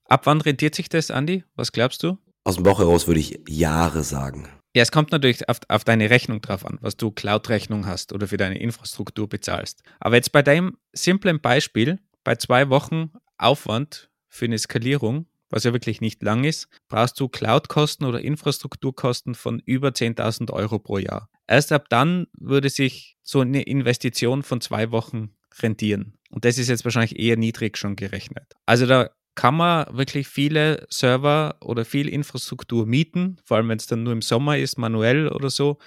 Ab 0.06 0.26
wann 0.26 0.42
rentiert 0.42 0.76
sich 0.76 0.90
das, 0.90 1.12
Andi? 1.12 1.44
Was 1.56 1.72
glaubst 1.72 2.02
du? 2.04 2.18
Aus 2.44 2.56
dem 2.56 2.64
Bauch 2.64 2.80
heraus 2.80 3.08
würde 3.08 3.20
ich 3.20 3.40
Jahre 3.48 4.04
sagen. 4.04 4.48
Ja, 4.76 4.84
es 4.84 4.92
kommt 4.92 5.12
natürlich 5.12 5.48
auf, 5.50 5.60
auf 5.68 5.84
deine 5.84 6.10
Rechnung 6.10 6.42
drauf 6.42 6.66
an, 6.66 6.78
was 6.82 6.98
du 6.98 7.12
Cloud-Rechnung 7.12 7.86
hast 7.86 8.14
oder 8.14 8.28
für 8.28 8.38
deine 8.38 8.60
Infrastruktur 8.60 9.28
bezahlst. 9.28 9.84
Aber 10.00 10.16
jetzt 10.16 10.32
bei 10.32 10.42
deinem 10.42 10.78
simplen 10.94 11.42
Beispiel, 11.42 12.00
bei 12.24 12.36
zwei 12.36 12.70
Wochen 12.70 13.12
Aufwand 13.38 14.10
für 14.28 14.46
eine 14.46 14.58
Skalierung, 14.58 15.28
was 15.50 15.64
ja 15.64 15.74
wirklich 15.74 16.02
nicht 16.02 16.22
lang 16.24 16.44
ist, 16.44 16.68
brauchst 16.88 17.20
du 17.20 17.28
Cloud-Kosten 17.28 18.06
oder 18.06 18.22
Infrastrukturkosten 18.22 19.36
von 19.36 19.60
über 19.66 19.90
10.000 19.90 20.52
Euro 20.52 20.80
pro 20.80 20.98
Jahr. 21.00 21.30
Erst 21.50 21.72
ab 21.72 21.88
dann 21.90 22.28
würde 22.38 22.70
sich 22.70 23.18
so 23.24 23.40
eine 23.40 23.64
Investition 23.64 24.44
von 24.44 24.62
zwei 24.62 24.92
Wochen 24.92 25.32
rentieren. 25.64 26.14
Und 26.30 26.46
das 26.46 26.60
ist 26.60 26.70
jetzt 26.70 26.86
wahrscheinlich 26.86 27.18
eher 27.18 27.38
niedrig 27.38 27.76
schon 27.76 27.96
gerechnet. 27.96 28.54
Also 28.68 28.86
da 28.86 29.10
kann 29.34 29.56
man 29.56 29.88
wirklich 29.98 30.28
viele 30.28 30.86
Server 30.92 31.58
oder 31.60 31.86
viel 31.86 32.08
Infrastruktur 32.08 32.86
mieten, 32.86 33.38
vor 33.46 33.58
allem 33.58 33.68
wenn 33.70 33.80
es 33.80 33.88
dann 33.88 34.04
nur 34.04 34.14
im 34.14 34.22
Sommer 34.22 34.60
ist, 34.60 34.78
manuell 34.78 35.28
oder 35.28 35.50
so, 35.50 35.80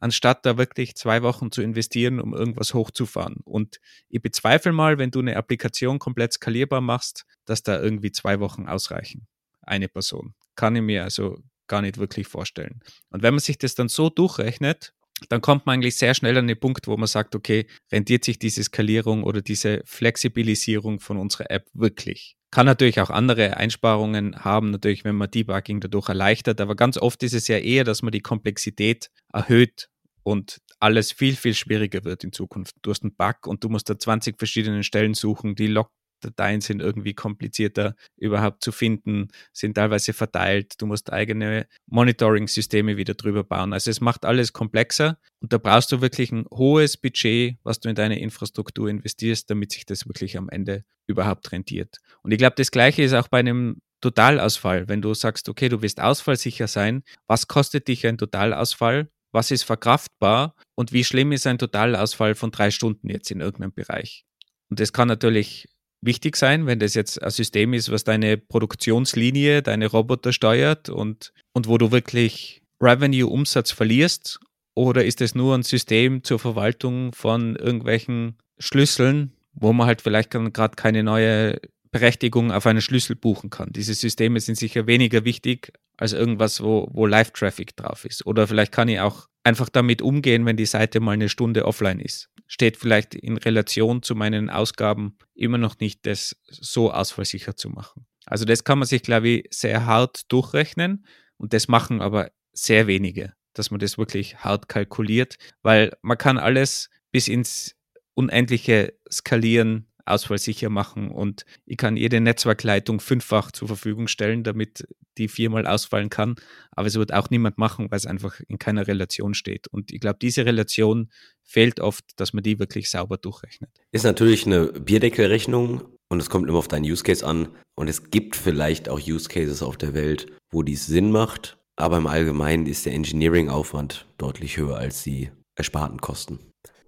anstatt 0.00 0.44
da 0.44 0.58
wirklich 0.58 0.96
zwei 0.96 1.22
Wochen 1.22 1.50
zu 1.50 1.62
investieren, 1.62 2.20
um 2.20 2.34
irgendwas 2.34 2.74
hochzufahren. 2.74 3.36
Und 3.44 3.80
ich 4.10 4.20
bezweifle 4.20 4.72
mal, 4.72 4.98
wenn 4.98 5.10
du 5.12 5.20
eine 5.20 5.36
Applikation 5.36 5.98
komplett 5.98 6.34
skalierbar 6.34 6.82
machst, 6.82 7.24
dass 7.46 7.62
da 7.62 7.80
irgendwie 7.80 8.12
zwei 8.12 8.38
Wochen 8.38 8.68
ausreichen. 8.68 9.26
Eine 9.62 9.88
Person. 9.88 10.34
Kann 10.56 10.76
ich 10.76 10.82
mir 10.82 11.04
also 11.04 11.38
gar 11.68 11.80
nicht 11.80 11.96
wirklich 11.96 12.28
vorstellen. 12.28 12.80
Und 13.08 13.22
wenn 13.22 13.32
man 13.32 13.40
sich 13.40 13.56
das 13.56 13.74
dann 13.74 13.88
so 13.88 14.10
durchrechnet, 14.10 14.92
dann 15.28 15.40
kommt 15.40 15.66
man 15.66 15.74
eigentlich 15.74 15.96
sehr 15.96 16.14
schnell 16.14 16.36
an 16.36 16.46
den 16.46 16.60
Punkt, 16.60 16.86
wo 16.86 16.96
man 16.96 17.06
sagt, 17.06 17.34
okay, 17.34 17.66
rentiert 17.90 18.24
sich 18.24 18.38
diese 18.38 18.62
Skalierung 18.62 19.24
oder 19.24 19.40
diese 19.40 19.82
Flexibilisierung 19.84 21.00
von 21.00 21.16
unserer 21.16 21.50
App 21.50 21.66
wirklich? 21.72 22.36
Kann 22.50 22.66
natürlich 22.66 23.00
auch 23.00 23.10
andere 23.10 23.56
Einsparungen 23.56 24.44
haben, 24.44 24.70
natürlich, 24.70 25.04
wenn 25.04 25.16
man 25.16 25.30
Debugging 25.30 25.80
dadurch 25.80 26.08
erleichtert, 26.08 26.60
aber 26.60 26.76
ganz 26.76 26.96
oft 26.96 27.22
ist 27.22 27.34
es 27.34 27.48
ja 27.48 27.58
eher, 27.58 27.84
dass 27.84 28.02
man 28.02 28.12
die 28.12 28.20
Komplexität 28.20 29.10
erhöht 29.32 29.88
und 30.22 30.58
alles 30.78 31.12
viel, 31.12 31.36
viel 31.36 31.54
schwieriger 31.54 32.04
wird 32.04 32.22
in 32.22 32.32
Zukunft. 32.32 32.76
Du 32.82 32.90
hast 32.90 33.02
einen 33.02 33.14
Bug 33.14 33.46
und 33.46 33.64
du 33.64 33.68
musst 33.68 33.88
da 33.88 33.98
20 33.98 34.38
verschiedene 34.38 34.84
Stellen 34.84 35.14
suchen, 35.14 35.54
die 35.54 35.66
log 35.66 35.90
Dateien 36.20 36.60
sind 36.60 36.80
irgendwie 36.80 37.14
komplizierter 37.14 37.94
überhaupt 38.16 38.62
zu 38.62 38.72
finden, 38.72 39.28
sind 39.52 39.74
teilweise 39.74 40.12
verteilt. 40.12 40.74
Du 40.78 40.86
musst 40.86 41.12
eigene 41.12 41.66
Monitoring-Systeme 41.86 42.96
wieder 42.96 43.14
drüber 43.14 43.44
bauen. 43.44 43.72
Also 43.72 43.90
es 43.90 44.00
macht 44.00 44.24
alles 44.24 44.52
komplexer 44.52 45.18
und 45.40 45.52
da 45.52 45.58
brauchst 45.58 45.92
du 45.92 46.00
wirklich 46.00 46.32
ein 46.32 46.46
hohes 46.50 46.96
Budget, 46.96 47.58
was 47.62 47.80
du 47.80 47.88
in 47.88 47.94
deine 47.94 48.18
Infrastruktur 48.18 48.88
investierst, 48.88 49.50
damit 49.50 49.72
sich 49.72 49.86
das 49.86 50.06
wirklich 50.06 50.36
am 50.36 50.48
Ende 50.48 50.84
überhaupt 51.06 51.52
rentiert. 51.52 51.98
Und 52.22 52.32
ich 52.32 52.38
glaube, 52.38 52.56
das 52.56 52.70
Gleiche 52.70 53.02
ist 53.02 53.14
auch 53.14 53.28
bei 53.28 53.38
einem 53.38 53.80
Totalausfall. 54.00 54.88
Wenn 54.88 55.02
du 55.02 55.14
sagst, 55.14 55.48
okay, 55.48 55.68
du 55.68 55.82
willst 55.82 56.00
ausfallsicher 56.00 56.68
sein, 56.68 57.02
was 57.26 57.48
kostet 57.48 57.88
dich 57.88 58.06
ein 58.06 58.18
Totalausfall? 58.18 59.08
Was 59.32 59.50
ist 59.50 59.64
verkraftbar? 59.64 60.54
Und 60.74 60.92
wie 60.92 61.04
schlimm 61.04 61.32
ist 61.32 61.46
ein 61.46 61.58
Totalausfall 61.58 62.34
von 62.34 62.50
drei 62.50 62.70
Stunden 62.70 63.08
jetzt 63.10 63.30
in 63.30 63.40
irgendeinem 63.40 63.72
Bereich? 63.72 64.24
Und 64.68 64.80
das 64.80 64.92
kann 64.92 65.08
natürlich 65.08 65.68
wichtig 66.00 66.36
sein, 66.36 66.66
wenn 66.66 66.78
das 66.78 66.94
jetzt 66.94 67.22
ein 67.22 67.30
System 67.30 67.74
ist, 67.74 67.90
was 67.90 68.04
deine 68.04 68.36
Produktionslinie, 68.36 69.62
deine 69.62 69.86
Roboter 69.86 70.32
steuert 70.32 70.88
und, 70.88 71.32
und 71.52 71.68
wo 71.68 71.78
du 71.78 71.90
wirklich 71.92 72.62
Revenue-Umsatz 72.80 73.70
verlierst? 73.70 74.40
Oder 74.74 75.04
ist 75.04 75.20
es 75.20 75.34
nur 75.34 75.54
ein 75.54 75.62
System 75.62 76.22
zur 76.22 76.38
Verwaltung 76.38 77.12
von 77.12 77.56
irgendwelchen 77.56 78.36
Schlüsseln, 78.58 79.32
wo 79.52 79.72
man 79.72 79.86
halt 79.86 80.02
vielleicht 80.02 80.30
gerade 80.30 80.76
keine 80.76 81.02
neue 81.02 81.58
Berechtigung 81.90 82.52
auf 82.52 82.66
einen 82.66 82.82
Schlüssel 82.82 83.16
buchen 83.16 83.48
kann. 83.48 83.72
Diese 83.72 83.94
Systeme 83.94 84.38
sind 84.40 84.56
sicher 84.56 84.86
weniger 84.86 85.24
wichtig 85.24 85.72
als 85.96 86.12
irgendwas, 86.12 86.62
wo, 86.62 86.88
wo 86.92 87.06
Live-Traffic 87.06 87.74
drauf 87.74 88.04
ist. 88.04 88.26
Oder 88.26 88.46
vielleicht 88.46 88.70
kann 88.70 88.88
ich 88.88 89.00
auch 89.00 89.28
einfach 89.44 89.70
damit 89.70 90.02
umgehen, 90.02 90.44
wenn 90.44 90.58
die 90.58 90.66
Seite 90.66 91.00
mal 91.00 91.12
eine 91.12 91.30
Stunde 91.30 91.64
offline 91.64 92.00
ist. 92.00 92.28
Steht 92.46 92.76
vielleicht 92.76 93.14
in 93.14 93.36
Relation 93.36 94.02
zu 94.02 94.14
meinen 94.14 94.50
Ausgaben 94.50 95.18
immer 95.34 95.58
noch 95.58 95.78
nicht, 95.78 96.06
das 96.06 96.36
so 96.48 96.92
ausfallsicher 96.92 97.56
zu 97.56 97.70
machen. 97.70 98.06
Also 98.24 98.44
das 98.44 98.64
kann 98.64 98.78
man 98.78 98.86
sich, 98.86 99.02
glaube 99.02 99.28
ich, 99.28 99.48
sehr 99.50 99.86
hart 99.86 100.30
durchrechnen 100.32 101.06
und 101.36 101.52
das 101.52 101.68
machen 101.68 102.00
aber 102.00 102.30
sehr 102.52 102.86
wenige, 102.86 103.34
dass 103.52 103.70
man 103.70 103.80
das 103.80 103.98
wirklich 103.98 104.38
hart 104.38 104.68
kalkuliert, 104.68 105.36
weil 105.62 105.96
man 106.02 106.18
kann 106.18 106.38
alles 106.38 106.90
bis 107.12 107.28
ins 107.28 107.76
Unendliche 108.14 108.94
skalieren 109.10 109.88
ausfallsicher 110.06 110.70
machen 110.70 111.10
und 111.10 111.44
ich 111.64 111.76
kann 111.76 111.96
jede 111.96 112.20
Netzwerkleitung 112.20 113.00
fünffach 113.00 113.50
zur 113.50 113.68
Verfügung 113.68 114.08
stellen, 114.08 114.44
damit 114.44 114.86
die 115.18 115.28
viermal 115.28 115.66
ausfallen 115.66 116.10
kann. 116.10 116.36
Aber 116.72 116.86
es 116.86 116.94
wird 116.94 117.12
auch 117.12 117.30
niemand 117.30 117.58
machen, 117.58 117.90
weil 117.90 117.98
es 117.98 118.06
einfach 118.06 118.40
in 118.48 118.58
keiner 118.58 118.86
Relation 118.86 119.34
steht. 119.34 119.68
Und 119.68 119.92
ich 119.92 120.00
glaube, 120.00 120.18
diese 120.20 120.44
Relation 120.44 121.10
fehlt 121.42 121.80
oft, 121.80 122.04
dass 122.16 122.32
man 122.32 122.42
die 122.42 122.58
wirklich 122.58 122.90
sauber 122.90 123.16
durchrechnet. 123.16 123.70
Ist 123.92 124.04
natürlich 124.04 124.46
eine 124.46 124.66
Bierdeckelrechnung 124.66 125.82
und 126.08 126.20
es 126.20 126.30
kommt 126.30 126.48
immer 126.48 126.58
auf 126.58 126.68
deinen 126.68 126.84
Use 126.84 127.02
Case 127.02 127.26
an. 127.26 127.48
Und 127.74 127.88
es 127.88 128.10
gibt 128.10 128.36
vielleicht 128.36 128.88
auch 128.88 129.00
Use 129.00 129.28
Cases 129.28 129.62
auf 129.62 129.76
der 129.76 129.94
Welt, 129.94 130.26
wo 130.50 130.62
dies 130.62 130.86
Sinn 130.86 131.10
macht. 131.10 131.58
Aber 131.76 131.98
im 131.98 132.06
Allgemeinen 132.06 132.66
ist 132.66 132.86
der 132.86 132.94
Engineering-Aufwand 132.94 134.06
deutlich 134.16 134.56
höher 134.56 134.78
als 134.78 135.02
die 135.02 135.30
ersparten 135.56 136.00
Kosten. 136.00 136.38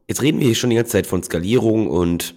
Jetzt 0.06 0.22
reden 0.22 0.40
wir 0.40 0.46
hier 0.46 0.54
schon 0.54 0.70
die 0.70 0.76
ganze 0.76 0.92
Zeit 0.92 1.06
von 1.06 1.22
Skalierung 1.22 1.88
und 1.88 2.34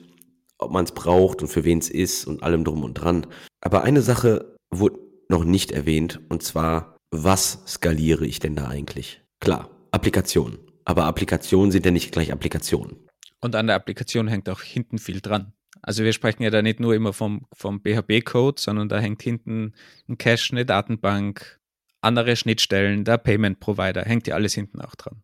ob 0.61 0.71
man 0.71 0.85
es 0.85 0.91
braucht 0.91 1.41
und 1.41 1.47
für 1.47 1.65
wen 1.65 1.79
es 1.79 1.89
ist 1.89 2.25
und 2.25 2.43
allem 2.43 2.63
drum 2.63 2.83
und 2.83 2.93
dran. 2.93 3.27
Aber 3.61 3.83
eine 3.83 4.01
Sache 4.01 4.55
wurde 4.69 4.99
noch 5.29 5.43
nicht 5.43 5.71
erwähnt 5.71 6.19
und 6.29 6.43
zwar, 6.43 6.97
was 7.11 7.63
skaliere 7.67 8.25
ich 8.25 8.39
denn 8.39 8.55
da 8.55 8.67
eigentlich? 8.67 9.21
Klar, 9.39 9.69
Applikationen. 9.91 10.59
Aber 10.85 11.05
Applikationen 11.05 11.71
sind 11.71 11.85
ja 11.85 11.91
nicht 11.91 12.11
gleich 12.11 12.31
Applikationen. 12.31 12.97
Und 13.39 13.55
an 13.55 13.67
der 13.67 13.75
Applikation 13.75 14.27
hängt 14.27 14.49
auch 14.49 14.61
hinten 14.61 14.99
viel 14.99 15.19
dran. 15.19 15.53
Also 15.81 16.03
wir 16.03 16.13
sprechen 16.13 16.43
ja 16.43 16.51
da 16.51 16.61
nicht 16.61 16.79
nur 16.79 16.93
immer 16.93 17.11
vom, 17.11 17.47
vom 17.53 17.81
BHB-Code, 17.81 18.61
sondern 18.61 18.87
da 18.87 18.99
hängt 18.99 19.23
hinten 19.23 19.73
ein 20.07 20.17
Cache, 20.17 20.51
eine 20.51 20.65
Datenbank, 20.65 21.59
andere 22.01 22.35
Schnittstellen, 22.35 23.03
der 23.03 23.17
Payment-Provider, 23.17 24.03
hängt 24.03 24.27
ja 24.27 24.35
alles 24.35 24.53
hinten 24.53 24.79
auch 24.81 24.95
dran. 24.95 25.23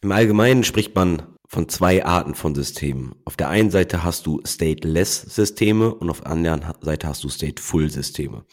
Im 0.00 0.12
Allgemeinen 0.12 0.62
spricht 0.62 0.94
man 0.94 1.22
von 1.48 1.68
zwei 1.68 2.04
Arten 2.04 2.34
von 2.34 2.54
Systemen. 2.54 3.14
Auf 3.24 3.36
der 3.36 3.48
einen 3.48 3.70
Seite 3.70 4.04
hast 4.04 4.26
du 4.26 4.40
Stateless-Systeme 4.44 5.94
und 5.94 6.10
auf 6.10 6.20
der 6.20 6.30
anderen 6.30 6.64
Seite 6.82 7.08
hast 7.08 7.24
du 7.24 7.30
Stateful-Systeme. 7.30 8.44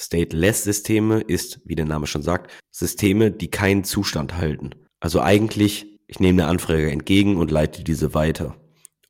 Stateless-Systeme 0.00 1.20
ist, 1.20 1.60
wie 1.64 1.74
der 1.74 1.84
Name 1.84 2.06
schon 2.06 2.22
sagt, 2.22 2.50
Systeme, 2.70 3.30
die 3.30 3.50
keinen 3.50 3.84
Zustand 3.84 4.36
halten. 4.36 4.70
Also 5.00 5.20
eigentlich, 5.20 6.00
ich 6.06 6.20
nehme 6.20 6.42
eine 6.42 6.50
Anfrage 6.50 6.90
entgegen 6.90 7.36
und 7.36 7.50
leite 7.50 7.84
diese 7.84 8.14
weiter. 8.14 8.56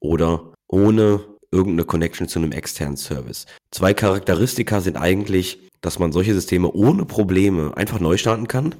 Oder 0.01 0.53
ohne 0.67 1.25
irgendeine 1.53 1.85
Connection 1.85 2.29
zu 2.29 2.41
einem 2.41 2.53
externen 2.53 2.97
Service. 2.97 3.47
Zwei 3.71 3.95
Charakteristika 3.95 4.81
sind 4.81 4.97
eigentlich, 4.97 5.61
dass 5.81 5.99
man 5.99 6.11
solche 6.11 6.35
Systeme 6.35 6.73
ohne 6.73 7.05
Probleme 7.05 7.77
einfach 7.77 8.01
neu 8.01 8.17
starten 8.17 8.49
kann 8.49 8.75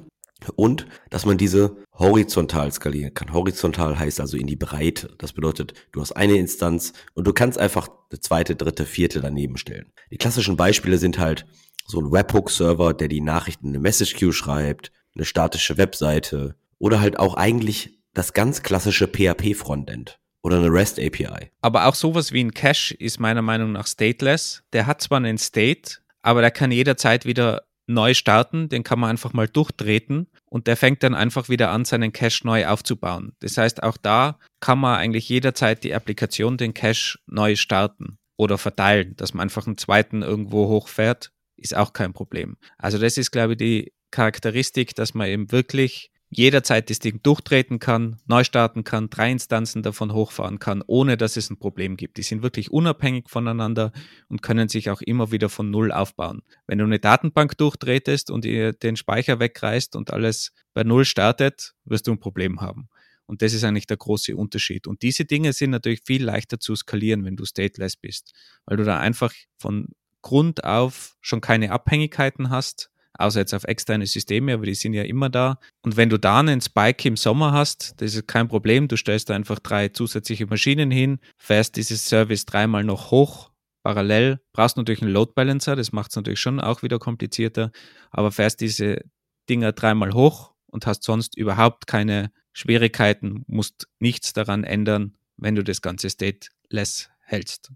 und 0.55 0.87
dass 1.09 1.25
man 1.25 1.37
diese 1.37 1.77
horizontal 1.93 2.71
skalieren 2.71 3.13
kann. 3.13 3.33
Horizontal 3.33 3.99
heißt 3.99 4.19
also 4.19 4.37
in 4.37 4.47
die 4.47 4.55
Breite. 4.55 5.13
Das 5.17 5.33
bedeutet, 5.33 5.73
du 5.91 6.01
hast 6.01 6.13
eine 6.13 6.37
Instanz 6.37 6.93
und 7.13 7.27
du 7.27 7.33
kannst 7.33 7.57
einfach 7.57 7.89
eine 8.09 8.19
zweite, 8.19 8.55
dritte, 8.55 8.85
vierte 8.85 9.21
daneben 9.21 9.57
stellen. 9.57 9.91
Die 10.11 10.17
klassischen 10.17 10.57
Beispiele 10.57 10.97
sind 10.97 11.19
halt 11.19 11.45
so 11.87 11.99
ein 11.99 12.11
Webhook-Server, 12.11 12.93
der 12.93 13.07
die 13.07 13.21
Nachrichten 13.21 13.67
in 13.67 13.71
eine 13.71 13.79
Message 13.79 14.15
Queue 14.15 14.33
schreibt, 14.33 14.91
eine 15.15 15.25
statische 15.25 15.77
Webseite 15.77 16.55
oder 16.77 17.01
halt 17.01 17.19
auch 17.19 17.33
eigentlich 17.35 17.99
das 18.13 18.33
ganz 18.33 18.63
klassische 18.63 19.07
PHP-Frontend 19.07 20.19
oder 20.41 20.57
eine 20.57 20.71
REST 20.71 20.99
API. 20.99 21.51
Aber 21.61 21.87
auch 21.87 21.95
sowas 21.95 22.31
wie 22.31 22.43
ein 22.43 22.53
Cache 22.53 22.93
ist 22.93 23.19
meiner 23.19 23.41
Meinung 23.41 23.73
nach 23.73 23.87
stateless. 23.87 24.63
Der 24.73 24.87
hat 24.87 25.01
zwar 25.01 25.17
einen 25.17 25.37
State, 25.37 25.97
aber 26.21 26.41
der 26.41 26.51
kann 26.51 26.71
jederzeit 26.71 27.25
wieder 27.25 27.63
neu 27.89 28.13
starten, 28.13 28.69
den 28.69 28.83
kann 28.83 28.99
man 28.99 29.09
einfach 29.09 29.33
mal 29.33 29.47
durchtreten 29.47 30.27
und 30.45 30.67
der 30.67 30.77
fängt 30.77 31.03
dann 31.03 31.15
einfach 31.15 31.49
wieder 31.49 31.71
an, 31.71 31.85
seinen 31.85 32.13
Cache 32.13 32.45
neu 32.45 32.67
aufzubauen. 32.67 33.33
Das 33.39 33.57
heißt, 33.57 33.83
auch 33.83 33.97
da 33.97 34.37
kann 34.59 34.79
man 34.79 34.97
eigentlich 34.97 35.27
jederzeit 35.27 35.83
die 35.83 35.93
Applikation, 35.93 36.57
den 36.57 36.73
Cache 36.73 37.17
neu 37.25 37.55
starten 37.55 38.17
oder 38.37 38.57
verteilen, 38.57 39.15
dass 39.17 39.33
man 39.33 39.43
einfach 39.43 39.65
einen 39.65 39.77
zweiten 39.77 40.21
irgendwo 40.21 40.67
hochfährt, 40.67 41.31
ist 41.57 41.75
auch 41.75 41.91
kein 41.91 42.13
Problem. 42.13 42.57
Also 42.77 42.97
das 42.99 43.17
ist, 43.17 43.31
glaube 43.31 43.53
ich, 43.53 43.57
die 43.57 43.93
Charakteristik, 44.11 44.95
dass 44.95 45.13
man 45.13 45.27
eben 45.27 45.51
wirklich 45.51 46.11
jederzeit 46.29 46.89
das 46.89 46.99
Ding 46.99 47.21
durchtreten 47.23 47.79
kann, 47.79 48.17
neu 48.27 48.43
starten 48.43 48.83
kann, 48.83 49.09
drei 49.09 49.31
Instanzen 49.31 49.81
davon 49.81 50.13
hochfahren 50.13 50.59
kann, 50.59 50.83
ohne 50.85 51.17
dass 51.17 51.37
es 51.37 51.49
ein 51.49 51.57
Problem 51.57 51.97
gibt. 51.97 52.17
Die 52.17 52.23
sind 52.23 52.43
wirklich 52.43 52.71
unabhängig 52.71 53.29
voneinander 53.29 53.91
und 54.27 54.41
können 54.41 54.69
sich 54.69 54.89
auch 54.89 55.01
immer 55.01 55.31
wieder 55.31 55.49
von 55.49 55.71
Null 55.71 55.91
aufbauen. 55.91 56.43
Wenn 56.67 56.77
du 56.77 56.85
eine 56.85 56.99
Datenbank 56.99 57.57
durchtretest 57.57 58.29
und 58.29 58.45
ihr 58.45 58.73
den 58.73 58.95
Speicher 58.95 59.39
wegreißt 59.39 59.95
und 59.95 60.13
alles 60.13 60.51
bei 60.73 60.83
Null 60.83 61.05
startet, 61.05 61.73
wirst 61.85 62.07
du 62.07 62.11
ein 62.11 62.19
Problem 62.19 62.61
haben. 62.61 62.89
Und 63.25 63.41
das 63.41 63.53
ist 63.53 63.63
eigentlich 63.63 63.87
der 63.87 63.97
große 63.97 64.35
Unterschied. 64.35 64.87
Und 64.87 65.01
diese 65.01 65.25
Dinge 65.25 65.53
sind 65.53 65.71
natürlich 65.71 66.01
viel 66.05 66.23
leichter 66.23 66.59
zu 66.59 66.75
skalieren, 66.75 67.25
wenn 67.25 67.35
du 67.35 67.45
stateless 67.45 67.95
bist, 67.95 68.33
weil 68.65 68.77
du 68.77 68.83
da 68.83 68.99
einfach 68.99 69.33
von 69.57 69.89
Grund 70.21 70.63
auf 70.63 71.15
schon 71.21 71.41
keine 71.41 71.71
Abhängigkeiten 71.71 72.49
hast, 72.49 72.91
außer 73.19 73.39
jetzt 73.39 73.53
auf 73.53 73.65
externe 73.65 74.07
Systeme, 74.07 74.53
aber 74.53 74.65
die 74.65 74.75
sind 74.75 74.93
ja 74.93 75.03
immer 75.03 75.29
da. 75.29 75.59
Und 75.81 75.97
wenn 75.97 76.09
du 76.09 76.17
da 76.17 76.39
einen 76.39 76.61
Spike 76.61 77.07
im 77.07 77.17
Sommer 77.17 77.51
hast, 77.51 77.93
das 78.01 78.15
ist 78.15 78.27
kein 78.27 78.47
Problem. 78.47 78.87
Du 78.87 78.97
stellst 78.97 79.29
einfach 79.31 79.59
drei 79.59 79.89
zusätzliche 79.89 80.45
Maschinen 80.45 80.91
hin, 80.91 81.19
fährst 81.37 81.75
dieses 81.75 82.05
Service 82.05 82.45
dreimal 82.45 82.83
noch 82.83 83.11
hoch, 83.11 83.51
parallel, 83.83 84.39
brauchst 84.53 84.77
natürlich 84.77 85.01
einen 85.01 85.11
Load 85.11 85.33
Balancer, 85.35 85.75
das 85.75 85.91
macht 85.91 86.11
es 86.11 86.15
natürlich 86.15 86.39
schon 86.39 86.59
auch 86.59 86.81
wieder 86.81 86.99
komplizierter, 86.99 87.71
aber 88.11 88.31
fährst 88.31 88.61
diese 88.61 89.01
Dinger 89.49 89.73
dreimal 89.73 90.13
hoch 90.13 90.53
und 90.67 90.85
hast 90.85 91.03
sonst 91.03 91.35
überhaupt 91.35 91.87
keine 91.87 92.31
Schwierigkeiten, 92.53 93.43
musst 93.47 93.87
nichts 93.99 94.33
daran 94.33 94.63
ändern, 94.63 95.15
wenn 95.37 95.55
du 95.55 95.63
das 95.63 95.81
ganze 95.81 96.09
stateless 96.09 97.09
hältst. 97.21 97.71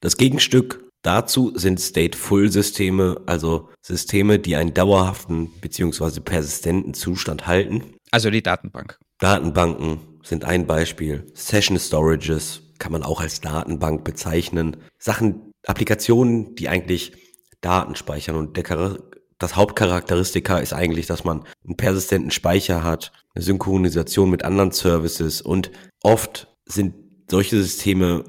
Das 0.00 0.16
Gegenstück 0.16 0.85
Dazu 1.06 1.52
sind 1.54 1.80
Stateful-Systeme, 1.80 3.20
also 3.26 3.68
Systeme, 3.80 4.40
die 4.40 4.56
einen 4.56 4.74
dauerhaften 4.74 5.52
bzw. 5.60 6.18
persistenten 6.18 6.94
Zustand 6.94 7.46
halten. 7.46 7.94
Also 8.10 8.28
die 8.28 8.42
Datenbank. 8.42 8.98
Datenbanken 9.20 10.00
sind 10.24 10.44
ein 10.44 10.66
Beispiel. 10.66 11.24
Session 11.32 11.78
Storages 11.78 12.62
kann 12.80 12.90
man 12.90 13.04
auch 13.04 13.20
als 13.20 13.40
Datenbank 13.40 14.02
bezeichnen. 14.02 14.78
Sachen, 14.98 15.52
Applikationen, 15.64 16.56
die 16.56 16.68
eigentlich 16.68 17.12
Daten 17.60 17.94
speichern 17.94 18.34
und 18.34 18.56
der 18.56 18.98
das 19.38 19.54
Hauptcharakteristika 19.54 20.58
ist 20.58 20.72
eigentlich, 20.72 21.06
dass 21.06 21.22
man 21.22 21.44
einen 21.64 21.76
persistenten 21.76 22.32
Speicher 22.32 22.82
hat, 22.82 23.12
eine 23.36 23.44
Synchronisation 23.44 24.28
mit 24.28 24.44
anderen 24.44 24.72
Services 24.72 25.40
und 25.40 25.70
oft 26.02 26.48
sind 26.64 26.94
solche 27.30 27.62
Systeme 27.62 28.24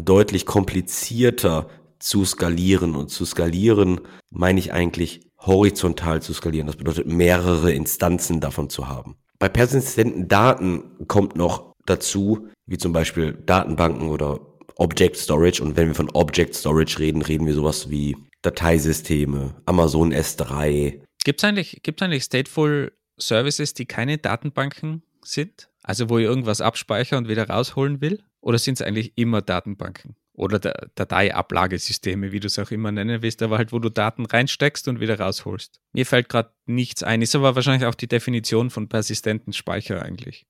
deutlich 0.00 0.46
komplizierter 0.46 1.68
zu 2.00 2.24
skalieren. 2.24 2.96
Und 2.96 3.10
zu 3.10 3.24
skalieren 3.24 4.00
meine 4.30 4.58
ich 4.58 4.72
eigentlich 4.72 5.20
horizontal 5.38 6.20
zu 6.20 6.32
skalieren. 6.34 6.66
Das 6.66 6.76
bedeutet 6.76 7.06
mehrere 7.06 7.72
Instanzen 7.72 8.40
davon 8.40 8.68
zu 8.68 8.88
haben. 8.88 9.16
Bei 9.38 9.48
persistenten 9.48 10.28
Daten 10.28 11.06
kommt 11.06 11.36
noch 11.36 11.74
dazu, 11.86 12.48
wie 12.66 12.78
zum 12.78 12.92
Beispiel 12.92 13.32
Datenbanken 13.32 14.08
oder 14.08 14.40
Object 14.76 15.16
Storage. 15.16 15.62
Und 15.62 15.76
wenn 15.76 15.88
wir 15.88 15.94
von 15.94 16.10
Object 16.10 16.54
Storage 16.54 16.98
reden, 16.98 17.22
reden 17.22 17.46
wir 17.46 17.54
sowas 17.54 17.90
wie 17.90 18.16
Dateisysteme, 18.42 19.54
Amazon 19.66 20.12
S3. 20.12 21.02
Gibt 21.24 21.40
es 21.40 21.44
eigentlich, 21.44 21.80
gibt's 21.82 22.02
eigentlich 22.02 22.24
Stateful 22.24 22.92
Services, 23.18 23.74
die 23.74 23.86
keine 23.86 24.18
Datenbanken 24.18 25.02
sind? 25.22 25.68
Also 25.82 26.08
wo 26.08 26.18
ich 26.18 26.24
irgendwas 26.24 26.60
abspeichern 26.60 27.24
und 27.24 27.30
wieder 27.30 27.48
rausholen 27.48 28.00
will? 28.00 28.22
Oder 28.40 28.58
sind 28.58 28.74
es 28.74 28.82
eigentlich 28.82 29.12
immer 29.16 29.42
Datenbanken? 29.42 30.16
Oder 30.40 30.58
Dateiablagesysteme, 30.94 32.32
wie 32.32 32.40
du 32.40 32.46
es 32.46 32.58
auch 32.58 32.70
immer 32.70 32.90
nennen 32.90 33.20
willst, 33.20 33.42
aber 33.42 33.58
halt, 33.58 33.72
wo 33.72 33.78
du 33.78 33.90
Daten 33.90 34.24
reinsteckst 34.24 34.88
und 34.88 34.98
wieder 34.98 35.20
rausholst. 35.20 35.80
Mir 35.92 36.06
fällt 36.06 36.30
gerade 36.30 36.50
nichts 36.64 37.02
ein. 37.02 37.20
Ist 37.20 37.34
aber 37.34 37.54
wahrscheinlich 37.54 37.86
auch 37.86 37.94
die 37.94 38.08
Definition 38.08 38.70
von 38.70 38.88
persistenten 38.88 39.52
Speicher 39.52 40.02
eigentlich. 40.02 40.46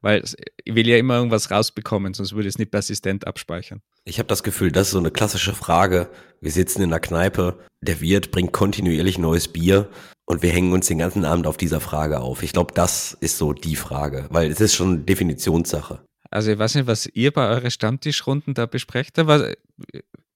Weil 0.00 0.24
ich 0.64 0.74
will 0.74 0.88
ja 0.88 0.96
immer 0.96 1.16
irgendwas 1.16 1.50
rausbekommen, 1.50 2.14
sonst 2.14 2.34
würde 2.34 2.48
es 2.48 2.58
nicht 2.58 2.70
persistent 2.70 3.26
abspeichern. 3.26 3.82
Ich 4.04 4.18
habe 4.18 4.28
das 4.28 4.42
Gefühl, 4.42 4.72
das 4.72 4.88
ist 4.88 4.92
so 4.92 4.98
eine 4.98 5.10
klassische 5.10 5.52
Frage. 5.52 6.08
Wir 6.40 6.50
sitzen 6.50 6.82
in 6.82 6.90
der 6.90 7.00
Kneipe, 7.00 7.58
der 7.82 8.00
Wirt 8.00 8.30
bringt 8.30 8.52
kontinuierlich 8.52 9.18
neues 9.18 9.48
Bier 9.48 9.90
und 10.24 10.42
wir 10.42 10.50
hängen 10.50 10.72
uns 10.72 10.86
den 10.86 10.98
ganzen 10.98 11.26
Abend 11.26 11.46
auf 11.46 11.58
dieser 11.58 11.80
Frage 11.80 12.20
auf. 12.20 12.42
Ich 12.42 12.52
glaube, 12.54 12.72
das 12.72 13.12
ist 13.20 13.36
so 13.36 13.52
die 13.52 13.76
Frage, 13.76 14.26
weil 14.30 14.50
es 14.50 14.60
ist 14.60 14.74
schon 14.74 15.04
Definitionssache. 15.04 16.00
Also 16.30 16.50
ich 16.52 16.58
weiß 16.58 16.74
nicht, 16.74 16.86
was 16.86 17.06
ihr 17.06 17.32
bei 17.32 17.48
euren 17.48 17.70
Stammtischrunden 17.70 18.54
da 18.54 18.66
besprecht, 18.66 19.18
aber 19.18 19.54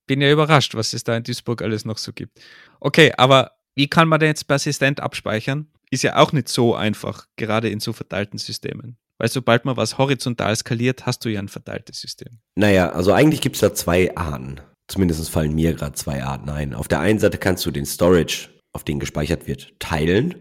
bin 0.07 0.21
ja 0.21 0.31
überrascht, 0.31 0.75
was 0.75 0.93
es 0.93 1.05
da 1.05 1.17
in 1.17 1.23
Duisburg 1.23 1.63
alles 1.63 1.85
noch 1.85 1.99
so 1.99 2.13
gibt. 2.13 2.41
Okay, 2.81 3.13
aber 3.17 3.53
wie 3.75 3.89
kann 3.89 4.09
man 4.09 4.21
denn 4.21 4.31
jetzt 4.31 4.49
persistent 4.49 5.01
abspeichern? 5.01 5.69
Ist 5.91 6.03
ja 6.03 6.17
auch 6.17 6.33
nicht 6.33 6.49
so 6.49 6.75
einfach, 6.75 7.27
gerade 7.37 7.69
in 7.69 7.81
so 7.81 7.93
verteilten 7.93 8.39
Systemen. 8.39 8.97
Weil 9.19 9.29
sobald 9.29 9.65
man 9.65 9.77
was 9.77 9.99
horizontal 9.99 10.57
skaliert, 10.57 11.05
hast 11.07 11.25
du 11.25 11.29
ja 11.29 11.41
ein 11.41 11.49
verteiltes 11.49 12.01
System. 12.01 12.39
Naja, 12.55 12.91
also 12.91 13.13
eigentlich 13.13 13.41
gibt 13.41 13.57
es 13.57 13.61
da 13.61 13.75
zwei 13.75 14.17
Arten. 14.17 14.61
Zumindest 14.89 15.29
fallen 15.31 15.55
mir 15.55 15.75
gerade 15.75 15.93
zwei 15.93 16.25
Arten 16.25 16.49
ein. 16.49 16.75
Auf 16.75 16.89
der 16.89 17.01
einen 17.01 17.19
Seite 17.19 17.39
kannst 17.39 17.65
du 17.67 17.71
den 17.71 17.87
Storage, 17.87 18.49
auf 18.73 18.83
den 18.83 18.99
gespeichert 18.99 19.47
wird, 19.47 19.79
teilen. 19.79 20.35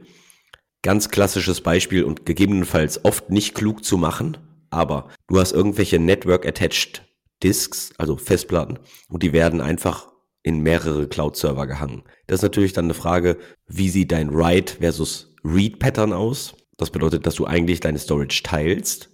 Ganz 0.82 1.10
klassisches 1.10 1.62
Beispiel 1.62 2.04
und 2.04 2.26
gegebenenfalls 2.26 3.04
oft 3.04 3.30
nicht 3.30 3.54
klug 3.54 3.84
zu 3.84 3.98
machen, 3.98 4.38
aber 4.70 5.10
du 5.28 5.40
hast 5.40 5.52
irgendwelche 5.52 6.00
Network-Attached 6.00 7.04
Disks, 7.44 7.92
also 7.98 8.18
Festplatten, 8.18 8.80
und 9.10 9.24
die 9.24 9.34
werden 9.34 9.62
einfach 9.62 10.10
in 10.44 10.62
mehrere 10.62 11.08
Cloud-Server 11.08 11.68
gehangen. 11.68 12.04
Das 12.28 12.40
ist 12.40 12.44
natürlich 12.44 12.74
dann 12.74 12.86
eine 12.86 12.94
Frage, 12.94 13.38
wie 13.68 13.90
sieht 13.90 14.12
dein 14.12 14.34
Write 14.34 14.78
versus 14.80 15.34
Read-Pattern 15.44 16.14
aus? 16.14 16.56
Das 16.78 16.92
bedeutet, 16.92 17.26
dass 17.26 17.36
du 17.36 17.46
eigentlich 17.46 17.82
deine 17.82 18.00
Storage 18.00 18.42
teilst. 18.44 19.10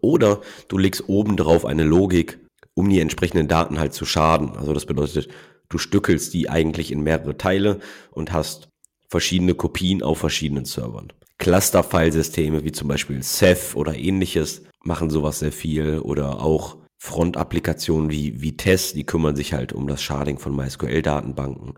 Oder 0.00 0.40
du 0.68 0.78
legst 0.78 1.08
oben 1.08 1.36
drauf 1.36 1.64
eine 1.64 1.84
Logik, 1.84 2.38
um 2.74 2.88
die 2.88 3.00
entsprechenden 3.00 3.48
Daten 3.48 3.78
halt 3.78 3.94
zu 3.94 4.04
schaden. 4.04 4.56
Also 4.56 4.72
das 4.72 4.86
bedeutet, 4.86 5.28
du 5.68 5.78
stückelst 5.78 6.32
die 6.34 6.48
eigentlich 6.48 6.90
in 6.90 7.02
mehrere 7.02 7.36
Teile 7.36 7.80
und 8.10 8.32
hast 8.32 8.68
verschiedene 9.08 9.54
Kopien 9.54 10.02
auf 10.02 10.18
verschiedenen 10.18 10.64
Servern. 10.64 11.12
Cluster-File-Systeme 11.38 12.64
wie 12.64 12.72
zum 12.72 12.88
Beispiel 12.88 13.22
Ceph 13.22 13.76
oder 13.76 13.94
ähnliches 13.94 14.62
machen 14.86 15.10
sowas 15.10 15.40
sehr 15.40 15.52
viel 15.52 15.98
oder 15.98 16.40
auch 16.40 16.78
Front-Applikationen 16.98 18.10
wie 18.10 18.40
Vitesse, 18.40 18.94
die 18.94 19.04
kümmern 19.04 19.36
sich 19.36 19.52
halt 19.52 19.72
um 19.72 19.86
das 19.86 20.02
Sharding 20.02 20.38
von 20.38 20.56
MySQL-Datenbanken. 20.56 21.74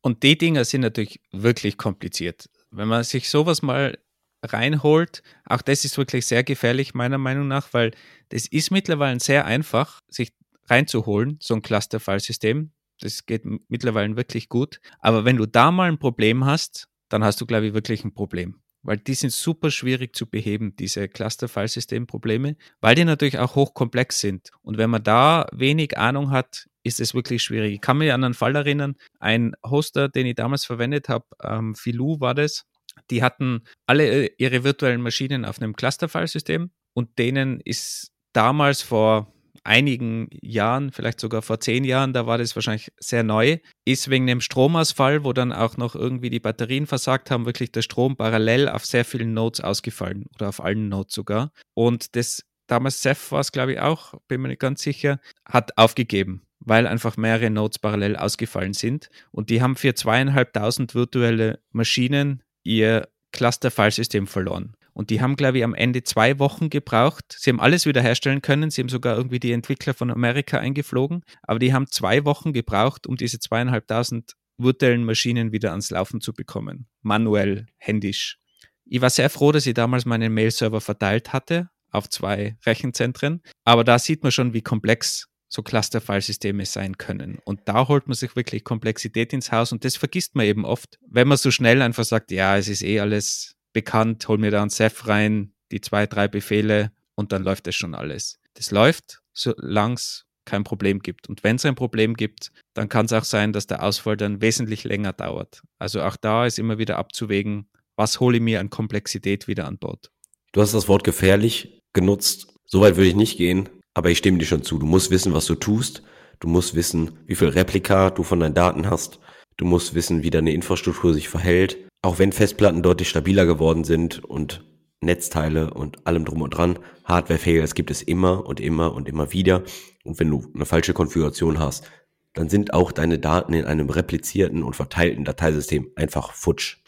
Und 0.00 0.22
die 0.22 0.38
Dinger 0.38 0.64
sind 0.64 0.82
natürlich 0.82 1.20
wirklich 1.32 1.76
kompliziert. 1.76 2.48
Wenn 2.70 2.88
man 2.88 3.04
sich 3.04 3.28
sowas 3.28 3.62
mal 3.62 3.98
reinholt, 4.42 5.22
auch 5.44 5.62
das 5.62 5.84
ist 5.84 5.98
wirklich 5.98 6.26
sehr 6.26 6.44
gefährlich 6.44 6.94
meiner 6.94 7.18
Meinung 7.18 7.48
nach, 7.48 7.72
weil 7.72 7.90
das 8.30 8.46
ist 8.46 8.70
mittlerweile 8.70 9.20
sehr 9.20 9.44
einfach, 9.44 10.00
sich 10.08 10.32
reinzuholen, 10.66 11.38
so 11.42 11.54
ein 11.54 11.62
Cluster-File-System. 11.62 12.70
Das 13.00 13.26
geht 13.26 13.42
mittlerweile 13.68 14.16
wirklich 14.16 14.48
gut. 14.48 14.80
Aber 15.00 15.24
wenn 15.24 15.36
du 15.36 15.46
da 15.46 15.70
mal 15.70 15.88
ein 15.88 15.98
Problem 15.98 16.44
hast, 16.44 16.88
dann 17.08 17.24
hast 17.24 17.40
du, 17.40 17.46
glaube 17.46 17.66
ich, 17.66 17.74
wirklich 17.74 18.04
ein 18.04 18.14
Problem 18.14 18.60
weil 18.82 18.98
die 18.98 19.14
sind 19.14 19.32
super 19.32 19.70
schwierig 19.70 20.14
zu 20.14 20.26
beheben, 20.26 20.76
diese 20.76 21.08
Cluster-File-System-Probleme, 21.08 22.56
weil 22.80 22.94
die 22.94 23.04
natürlich 23.04 23.38
auch 23.38 23.54
hochkomplex 23.54 24.20
sind. 24.20 24.50
Und 24.62 24.78
wenn 24.78 24.90
man 24.90 25.02
da 25.02 25.46
wenig 25.52 25.98
Ahnung 25.98 26.30
hat, 26.30 26.68
ist 26.82 27.00
es 27.00 27.14
wirklich 27.14 27.42
schwierig. 27.42 27.74
Ich 27.74 27.80
kann 27.80 27.98
mich 27.98 28.12
an 28.12 28.24
einen 28.24 28.34
Fall 28.34 28.56
erinnern, 28.56 28.96
ein 29.18 29.54
Hoster, 29.64 30.08
den 30.08 30.26
ich 30.26 30.36
damals 30.36 30.64
verwendet 30.64 31.08
habe, 31.08 31.26
ähm, 31.42 31.74
Filou 31.74 32.20
war 32.20 32.34
das, 32.34 32.64
die 33.10 33.22
hatten 33.22 33.62
alle 33.86 34.26
ihre 34.38 34.64
virtuellen 34.64 35.02
Maschinen 35.02 35.44
auf 35.44 35.60
einem 35.60 35.76
Cluster-File-System 35.76 36.70
und 36.94 37.18
denen 37.18 37.60
ist 37.60 38.12
damals 38.32 38.82
vor 38.82 39.32
einigen 39.64 40.28
Jahren, 40.42 40.92
vielleicht 40.92 41.20
sogar 41.20 41.42
vor 41.42 41.60
zehn 41.60 41.84
Jahren, 41.84 42.12
da 42.12 42.26
war 42.26 42.38
das 42.38 42.54
wahrscheinlich 42.56 42.90
sehr 42.98 43.22
neu, 43.22 43.58
ist 43.84 44.10
wegen 44.10 44.26
dem 44.26 44.40
Stromausfall, 44.40 45.24
wo 45.24 45.32
dann 45.32 45.52
auch 45.52 45.76
noch 45.76 45.94
irgendwie 45.94 46.30
die 46.30 46.40
Batterien 46.40 46.86
versagt 46.86 47.30
haben, 47.30 47.46
wirklich 47.46 47.72
der 47.72 47.82
Strom 47.82 48.16
parallel 48.16 48.68
auf 48.68 48.84
sehr 48.84 49.04
vielen 49.04 49.34
Nodes 49.34 49.60
ausgefallen 49.60 50.26
oder 50.34 50.48
auf 50.48 50.62
allen 50.62 50.88
Nodes 50.88 51.14
sogar. 51.14 51.52
Und 51.74 52.16
das 52.16 52.44
damals 52.66 53.02
Ceph 53.02 53.32
war 53.32 53.40
es, 53.40 53.52
glaube 53.52 53.72
ich, 53.74 53.80
auch, 53.80 54.14
bin 54.28 54.40
mir 54.40 54.48
nicht 54.48 54.60
ganz 54.60 54.82
sicher, 54.82 55.20
hat 55.44 55.76
aufgegeben, 55.76 56.42
weil 56.60 56.86
einfach 56.86 57.16
mehrere 57.16 57.50
Nodes 57.50 57.78
parallel 57.78 58.16
ausgefallen 58.16 58.74
sind. 58.74 59.10
Und 59.30 59.50
die 59.50 59.62
haben 59.62 59.76
für 59.76 59.94
zweieinhalbtausend 59.94 60.94
virtuelle 60.94 61.60
Maschinen 61.72 62.42
ihr 62.62 63.08
Cluster-File-System 63.32 64.26
verloren. 64.26 64.74
Und 64.98 65.10
die 65.10 65.20
haben, 65.20 65.36
glaube 65.36 65.58
ich, 65.58 65.64
am 65.64 65.76
Ende 65.76 66.02
zwei 66.02 66.40
Wochen 66.40 66.70
gebraucht. 66.70 67.36
Sie 67.38 67.50
haben 67.50 67.60
alles 67.60 67.86
wiederherstellen 67.86 68.42
können. 68.42 68.70
Sie 68.70 68.80
haben 68.80 68.88
sogar 68.88 69.16
irgendwie 69.16 69.38
die 69.38 69.52
Entwickler 69.52 69.94
von 69.94 70.10
Amerika 70.10 70.58
eingeflogen. 70.58 71.22
Aber 71.42 71.60
die 71.60 71.72
haben 71.72 71.86
zwei 71.86 72.24
Wochen 72.24 72.52
gebraucht, 72.52 73.06
um 73.06 73.14
diese 73.14 73.38
zweieinhalbtausend 73.38 74.32
virtuellen 74.56 75.04
Maschinen 75.04 75.52
wieder 75.52 75.70
ans 75.70 75.90
Laufen 75.90 76.20
zu 76.20 76.32
bekommen. 76.32 76.88
Manuell, 77.00 77.66
händisch. 77.76 78.40
Ich 78.86 79.00
war 79.00 79.10
sehr 79.10 79.30
froh, 79.30 79.52
dass 79.52 79.66
ich 79.66 79.74
damals 79.74 80.04
meinen 80.04 80.34
Mail-Server 80.34 80.80
verteilt 80.80 81.32
hatte 81.32 81.68
auf 81.92 82.10
zwei 82.10 82.56
Rechenzentren. 82.66 83.42
Aber 83.64 83.84
da 83.84 84.00
sieht 84.00 84.24
man 84.24 84.32
schon, 84.32 84.52
wie 84.52 84.62
komplex 84.62 85.28
so 85.48 85.62
Cluster-File-Systeme 85.62 86.66
sein 86.66 86.98
können. 86.98 87.38
Und 87.44 87.60
da 87.66 87.86
holt 87.86 88.08
man 88.08 88.16
sich 88.16 88.34
wirklich 88.34 88.64
Komplexität 88.64 89.32
ins 89.32 89.52
Haus 89.52 89.70
und 89.70 89.84
das 89.84 89.96
vergisst 89.96 90.34
man 90.34 90.44
eben 90.44 90.64
oft, 90.64 90.98
wenn 91.08 91.28
man 91.28 91.38
so 91.38 91.52
schnell 91.52 91.82
einfach 91.82 92.04
sagt, 92.04 92.32
ja, 92.32 92.58
es 92.58 92.66
ist 92.66 92.82
eh 92.82 92.98
alles 92.98 93.54
bekannt, 93.78 94.26
hol 94.26 94.38
mir 94.38 94.50
da 94.50 94.60
ein 94.60 94.70
Ceph 94.70 95.06
rein, 95.06 95.52
die 95.70 95.80
zwei, 95.80 96.08
drei 96.08 96.26
Befehle 96.26 96.90
und 97.14 97.30
dann 97.30 97.44
läuft 97.44 97.68
das 97.68 97.76
schon 97.76 97.94
alles. 97.94 98.40
Das 98.54 98.72
läuft, 98.72 99.20
solange 99.32 99.94
es 99.94 100.26
kein 100.44 100.64
Problem 100.64 100.98
gibt. 100.98 101.28
Und 101.28 101.44
wenn 101.44 101.56
es 101.56 101.64
ein 101.64 101.76
Problem 101.76 102.14
gibt, 102.14 102.50
dann 102.74 102.88
kann 102.88 103.06
es 103.06 103.12
auch 103.12 103.22
sein, 103.22 103.52
dass 103.52 103.68
der 103.68 103.84
Ausfall 103.84 104.16
dann 104.16 104.40
wesentlich 104.40 104.82
länger 104.82 105.12
dauert. 105.12 105.62
Also 105.78 106.02
auch 106.02 106.16
da 106.16 106.44
ist 106.44 106.58
immer 106.58 106.78
wieder 106.78 106.96
abzuwägen, 106.98 107.68
was 107.94 108.18
hole 108.18 108.38
ich 108.38 108.42
mir 108.42 108.58
an 108.58 108.68
Komplexität 108.68 109.46
wieder 109.46 109.66
an 109.68 109.78
Bord. 109.78 110.10
Du 110.52 110.60
hast 110.60 110.74
das 110.74 110.88
Wort 110.88 111.04
gefährlich 111.04 111.80
genutzt. 111.92 112.48
Soweit 112.66 112.96
würde 112.96 113.10
ich 113.10 113.14
nicht 113.14 113.38
gehen, 113.38 113.68
aber 113.94 114.10
ich 114.10 114.18
stimme 114.18 114.38
dir 114.38 114.46
schon 114.46 114.64
zu. 114.64 114.78
Du 114.78 114.86
musst 114.86 115.12
wissen, 115.12 115.34
was 115.34 115.46
du 115.46 115.54
tust. 115.54 116.02
Du 116.40 116.48
musst 116.48 116.74
wissen, 116.74 117.12
wie 117.26 117.36
viel 117.36 117.48
Replika 117.48 118.10
du 118.10 118.24
von 118.24 118.40
deinen 118.40 118.54
Daten 118.54 118.90
hast. 118.90 119.20
Du 119.56 119.64
musst 119.64 119.94
wissen, 119.94 120.24
wie 120.24 120.30
deine 120.30 120.52
Infrastruktur 120.52 121.14
sich 121.14 121.28
verhält 121.28 121.87
auch 122.02 122.18
wenn 122.18 122.32
Festplatten 122.32 122.82
deutlich 122.82 123.08
stabiler 123.08 123.46
geworden 123.46 123.84
sind 123.84 124.24
und 124.24 124.64
Netzteile 125.00 125.72
und 125.74 126.06
allem 126.06 126.24
drum 126.24 126.42
und 126.42 126.50
dran, 126.50 126.78
Hardware-Fails 127.04 127.74
gibt 127.74 127.90
es 127.90 128.02
immer 128.02 128.46
und 128.46 128.60
immer 128.60 128.94
und 128.94 129.08
immer 129.08 129.32
wieder. 129.32 129.62
Und 130.04 130.18
wenn 130.18 130.30
du 130.30 130.50
eine 130.54 130.66
falsche 130.66 130.92
Konfiguration 130.92 131.58
hast, 131.58 131.88
dann 132.34 132.48
sind 132.48 132.72
auch 132.74 132.92
deine 132.92 133.18
Daten 133.18 133.52
in 133.52 133.64
einem 133.64 133.90
replizierten 133.90 134.62
und 134.62 134.76
verteilten 134.76 135.24
Dateisystem 135.24 135.90
einfach 135.96 136.32
futsch. 136.32 136.78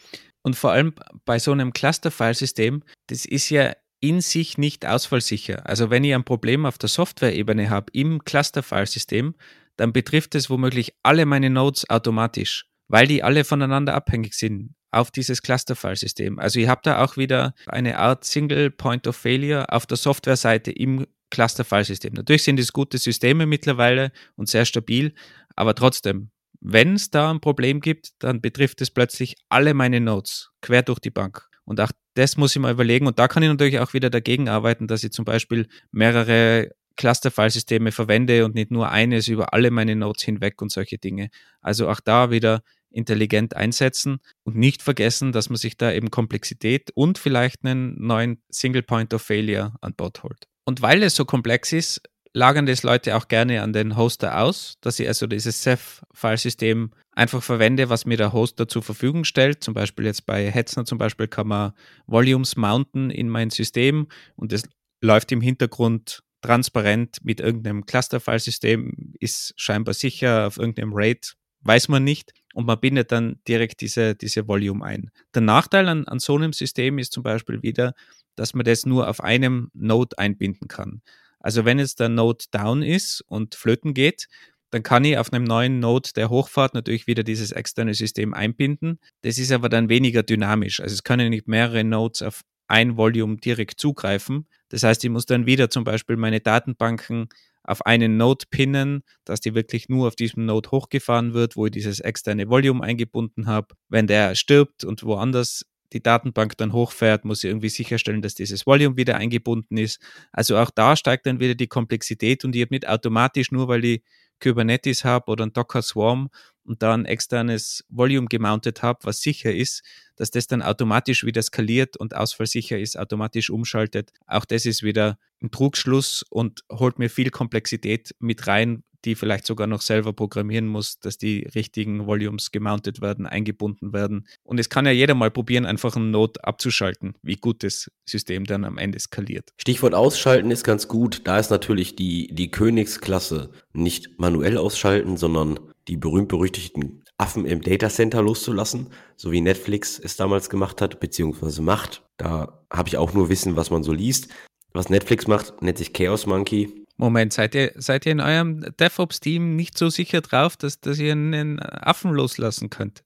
Und 0.43 0.55
vor 0.55 0.71
allem 0.71 0.93
bei 1.25 1.39
so 1.39 1.51
einem 1.51 1.73
Cluster-File-System, 1.73 2.83
das 3.07 3.25
ist 3.25 3.49
ja 3.49 3.73
in 3.99 4.21
sich 4.21 4.57
nicht 4.57 4.85
ausfallsicher. 4.85 5.67
Also 5.67 5.89
wenn 5.89 6.03
ich 6.03 6.15
ein 6.15 6.23
Problem 6.23 6.65
auf 6.65 6.77
der 6.77 6.89
Software-Ebene 6.89 7.69
habe 7.69 7.91
im 7.93 8.23
Cluster-File-System, 8.23 9.35
dann 9.77 9.93
betrifft 9.93 10.35
es 10.35 10.49
womöglich 10.49 10.93
alle 11.03 11.25
meine 11.25 11.49
Nodes 11.49 11.89
automatisch, 11.89 12.65
weil 12.87 13.07
die 13.07 13.23
alle 13.23 13.43
voneinander 13.43 13.93
abhängig 13.93 14.33
sind 14.33 14.73
auf 14.91 15.11
dieses 15.11 15.41
Cluster-File-System. 15.41 16.39
Also 16.39 16.59
ihr 16.59 16.69
habt 16.69 16.85
da 16.85 17.03
auch 17.03 17.17
wieder 17.17 17.53
eine 17.65 17.97
Art 17.97 18.25
Single 18.25 18.71
Point 18.71 19.07
of 19.07 19.15
Failure 19.15 19.71
auf 19.71 19.85
der 19.85 19.97
Software-Seite 19.97 20.71
im 20.71 21.07
Cluster-File-System. 21.31 22.13
Natürlich 22.13 22.43
sind 22.43 22.59
es 22.59 22.73
gute 22.73 22.97
Systeme 22.97 23.45
mittlerweile 23.45 24.11
und 24.35 24.49
sehr 24.49 24.65
stabil, 24.65 25.13
aber 25.55 25.73
trotzdem, 25.75 26.29
wenn 26.59 26.95
es 26.95 27.09
da 27.09 27.31
ein 27.31 27.39
Problem 27.39 27.79
gibt, 27.79 28.11
dann 28.19 28.41
betrifft 28.41 28.81
es 28.81 28.91
plötzlich 28.91 29.35
alle 29.49 29.73
meine 29.73 29.99
Nodes 29.99 30.51
quer 30.61 30.83
durch 30.83 30.99
die 30.99 31.09
Bank. 31.09 31.49
Und 31.63 31.79
auch 31.79 31.91
das 32.13 32.37
muss 32.37 32.55
ich 32.55 32.61
mal 32.61 32.71
überlegen. 32.71 33.07
Und 33.07 33.17
da 33.17 33.27
kann 33.27 33.43
ich 33.43 33.49
natürlich 33.49 33.79
auch 33.79 33.93
wieder 33.93 34.09
dagegen 34.09 34.49
arbeiten, 34.49 34.87
dass 34.87 35.03
ich 35.03 35.11
zum 35.11 35.25
Beispiel 35.25 35.67
mehrere 35.91 36.71
Cluster-File-Systeme 36.97 37.91
verwende 37.91 38.45
und 38.45 38.53
nicht 38.53 38.71
nur 38.71 38.89
eines 38.89 39.27
über 39.27 39.53
alle 39.53 39.71
meine 39.71 39.95
Nodes 39.95 40.23
hinweg 40.23 40.61
und 40.61 40.71
solche 40.71 40.97
Dinge. 40.97 41.29
Also 41.61 41.89
auch 41.89 41.99
da 41.99 42.29
wieder 42.29 42.61
intelligent 42.91 43.55
einsetzen 43.55 44.19
und 44.43 44.55
nicht 44.55 44.81
vergessen, 44.81 45.31
dass 45.31 45.49
man 45.49 45.57
sich 45.57 45.77
da 45.77 45.91
eben 45.91 46.11
Komplexität 46.11 46.91
und 46.93 47.17
vielleicht 47.17 47.63
einen 47.63 47.95
neuen 47.99 48.41
Single 48.49 48.83
Point 48.83 49.13
of 49.13 49.21
Failure 49.21 49.73
an 49.81 49.93
Bord 49.95 50.23
holt. 50.23 50.47
Und 50.65 50.81
weil 50.81 51.01
es 51.03 51.15
so 51.15 51.25
komplex 51.25 51.73
ist, 51.73 52.01
lagern 52.33 52.65
das 52.65 52.83
Leute 52.83 53.15
auch 53.15 53.27
gerne 53.27 53.61
an 53.61 53.73
den 53.73 53.97
Hoster 53.97 54.39
aus, 54.39 54.77
dass 54.81 54.99
ich 54.99 55.07
also 55.07 55.27
dieses 55.27 55.61
Ceph-Filesystem 55.63 56.91
einfach 57.11 57.43
verwende, 57.43 57.89
was 57.89 58.05
mir 58.05 58.17
der 58.17 58.33
Hoster 58.33 58.67
zur 58.67 58.83
Verfügung 58.83 59.25
stellt. 59.25 59.63
Zum 59.63 59.73
Beispiel 59.73 60.05
jetzt 60.05 60.25
bei 60.25 60.49
Hetzner 60.49 60.85
zum 60.85 60.97
Beispiel 60.97 61.27
kann 61.27 61.47
man 61.47 61.73
Volumes 62.07 62.55
mounten 62.55 63.09
in 63.09 63.27
mein 63.27 63.49
System 63.49 64.07
und 64.35 64.53
es 64.53 64.63
läuft 65.01 65.31
im 65.31 65.41
Hintergrund 65.41 66.23
transparent 66.41 67.17
mit 67.23 67.39
irgendeinem 67.39 67.85
Cluster-File-System, 67.85 69.13
ist 69.19 69.53
scheinbar 69.57 69.93
sicher 69.93 70.47
auf 70.47 70.57
irgendeinem 70.57 70.93
RAID, 70.93 71.35
weiß 71.61 71.87
man 71.89 72.03
nicht 72.03 72.33
und 72.53 72.65
man 72.65 72.79
bindet 72.79 73.11
dann 73.11 73.39
direkt 73.47 73.81
diese, 73.81 74.15
diese 74.15 74.47
Volume 74.47 74.85
ein. 74.85 75.11
Der 75.33 75.41
Nachteil 75.41 75.87
an, 75.87 76.07
an 76.07 76.19
so 76.19 76.35
einem 76.35 76.53
System 76.53 76.97
ist 76.97 77.13
zum 77.13 77.23
Beispiel 77.23 77.61
wieder, 77.61 77.93
dass 78.35 78.53
man 78.53 78.65
das 78.65 78.85
nur 78.85 79.07
auf 79.09 79.21
einem 79.21 79.69
Node 79.73 80.17
einbinden 80.17 80.67
kann. 80.67 81.01
Also 81.39 81.65
wenn 81.65 81.79
jetzt 81.79 81.99
der 81.99 82.09
Node 82.09 82.45
down 82.51 82.83
ist 82.83 83.21
und 83.27 83.55
flöten 83.55 83.93
geht, 83.93 84.27
dann 84.69 84.83
kann 84.83 85.03
ich 85.03 85.17
auf 85.17 85.33
einem 85.33 85.43
neuen 85.43 85.79
Node, 85.79 86.11
der 86.15 86.29
hochfahrt, 86.29 86.73
natürlich 86.73 87.05
wieder 87.07 87.23
dieses 87.23 87.51
externe 87.51 87.93
System 87.93 88.33
einbinden. 88.33 88.99
Das 89.21 89.37
ist 89.37 89.51
aber 89.51 89.67
dann 89.67 89.89
weniger 89.89 90.23
dynamisch. 90.23 90.79
Also 90.79 90.93
es 90.93 91.03
können 91.03 91.29
nicht 91.29 91.47
mehrere 91.47 91.83
Nodes 91.83 92.21
auf 92.21 92.41
ein 92.67 92.95
Volume 92.95 93.35
direkt 93.35 93.81
zugreifen. 93.81 94.47
Das 94.69 94.83
heißt, 94.83 95.03
ich 95.03 95.09
muss 95.09 95.25
dann 95.25 95.45
wieder 95.45 95.69
zum 95.69 95.83
Beispiel 95.83 96.15
meine 96.15 96.39
Datenbanken 96.39 97.27
auf 97.63 97.85
einen 97.85 98.17
Node 98.17 98.45
pinnen, 98.49 99.03
dass 99.25 99.39
die 99.39 99.53
wirklich 99.55 99.89
nur 99.89 100.07
auf 100.07 100.15
diesem 100.15 100.45
Node 100.45 100.71
hochgefahren 100.71 101.33
wird, 101.33 101.55
wo 101.55 101.65
ich 101.65 101.71
dieses 101.71 101.99
externe 101.99 102.49
Volume 102.49 102.83
eingebunden 102.83 103.47
habe. 103.47 103.75
Wenn 103.89 104.07
der 104.07 104.35
stirbt 104.35 104.83
und 104.83 105.03
woanders 105.03 105.65
die 105.93 106.01
Datenbank 106.01 106.57
dann 106.57 106.73
hochfährt, 106.73 107.25
muss 107.25 107.43
ich 107.43 107.49
irgendwie 107.49 107.69
sicherstellen, 107.69 108.21
dass 108.21 108.35
dieses 108.35 108.65
Volume 108.65 108.97
wieder 108.97 109.17
eingebunden 109.17 109.77
ist. 109.77 110.01
Also 110.31 110.57
auch 110.57 110.71
da 110.71 110.95
steigt 110.95 111.25
dann 111.25 111.39
wieder 111.39 111.55
die 111.55 111.67
Komplexität 111.67 112.45
und 112.45 112.55
ich 112.55 112.61
habe 112.61 112.73
nicht 112.73 112.87
automatisch 112.87 113.51
nur, 113.51 113.67
weil 113.67 113.83
ich 113.85 114.01
Kubernetes 114.41 115.05
habe 115.05 115.31
oder 115.31 115.45
ein 115.45 115.53
Docker 115.53 115.81
Swarm 115.81 116.29
und 116.63 116.83
da 116.83 116.93
ein 116.93 117.05
externes 117.05 117.85
Volume 117.89 118.27
gemountet 118.27 118.81
habe, 118.83 118.99
was 119.03 119.21
sicher 119.21 119.53
ist, 119.53 119.83
dass 120.15 120.31
das 120.31 120.47
dann 120.47 120.61
automatisch 120.61 121.23
wieder 121.25 121.41
skaliert 121.41 121.97
und 121.97 122.15
ausfallsicher 122.15 122.77
ist, 122.77 122.97
automatisch 122.97 123.49
umschaltet. 123.49 124.11
Auch 124.27 124.45
das 124.45 124.65
ist 124.65 124.83
wieder 124.83 125.17
ein 125.41 125.51
Trugschluss 125.51 126.23
und 126.29 126.63
holt 126.71 126.99
mir 126.99 127.09
viel 127.09 127.31
Komplexität 127.31 128.15
mit 128.19 128.47
rein, 128.47 128.83
die 129.05 129.15
vielleicht 129.15 129.45
sogar 129.45 129.67
noch 129.67 129.81
selber 129.81 130.13
programmieren 130.13 130.67
muss, 130.67 130.99
dass 130.99 131.17
die 131.17 131.47
richtigen 131.55 132.05
Volumes 132.05 132.51
gemountet 132.51 133.01
werden, 133.01 133.25
eingebunden 133.25 133.93
werden. 133.93 134.27
Und 134.43 134.59
es 134.59 134.69
kann 134.69 134.85
ja 134.85 134.91
jeder 134.91 135.15
mal 135.15 135.31
probieren, 135.31 135.65
einfach 135.65 135.95
einen 135.95 136.11
Node 136.11 136.43
abzuschalten, 136.43 137.13
wie 137.21 137.35
gut 137.35 137.63
das 137.63 137.91
System 138.05 138.45
dann 138.45 138.65
am 138.65 138.77
Ende 138.77 138.99
skaliert. 138.99 139.51
Stichwort 139.59 139.93
ausschalten 139.93 140.51
ist 140.51 140.63
ganz 140.63 140.87
gut. 140.87 141.21
Da 141.25 141.39
ist 141.39 141.49
natürlich 141.49 141.95
die, 141.95 142.33
die 142.33 142.51
Königsklasse 142.51 143.51
nicht 143.73 144.19
manuell 144.19 144.57
ausschalten, 144.57 145.17
sondern 145.17 145.59
die 145.87 145.97
berühmt-berüchtigten 145.97 147.03
Affen 147.17 147.45
im 147.45 147.61
Datacenter 147.61 148.21
loszulassen, 148.21 148.87
so 149.15 149.31
wie 149.31 149.41
Netflix 149.41 149.99
es 149.99 150.15
damals 150.15 150.49
gemacht 150.49 150.81
hat, 150.81 150.99
beziehungsweise 150.99 151.61
macht. 151.61 152.03
Da 152.17 152.63
habe 152.71 152.89
ich 152.89 152.97
auch 152.97 153.13
nur 153.13 153.29
Wissen, 153.29 153.55
was 153.55 153.69
man 153.69 153.83
so 153.83 153.93
liest. 153.93 154.29
Was 154.73 154.89
Netflix 154.89 155.27
macht, 155.27 155.61
nennt 155.61 155.77
sich 155.77 155.93
Chaos 155.93 156.25
Monkey. 156.25 156.80
Moment, 157.01 157.33
seid 157.33 157.55
ihr, 157.55 157.71
seid 157.77 158.05
ihr 158.05 158.11
in 158.11 158.19
eurem 158.19 158.61
DevOps-Team 158.79 159.55
nicht 159.55 159.75
so 159.75 159.89
sicher 159.89 160.21
drauf, 160.21 160.55
dass, 160.55 160.79
dass 160.81 160.99
ihr 160.99 161.13
einen 161.13 161.59
Affen 161.59 162.11
loslassen 162.11 162.69
könnt? 162.69 163.03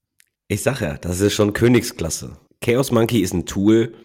Ich 0.50 0.64
sage 0.64 0.84
ja, 0.84 0.98
das 0.98 1.22
ist 1.22 1.34
schon 1.34 1.54
Königsklasse. 1.54 2.38
Chaos 2.60 2.92
Monkey 2.92 3.22
ist 3.22 3.34
ein 3.34 3.46
Tool, 3.46 3.96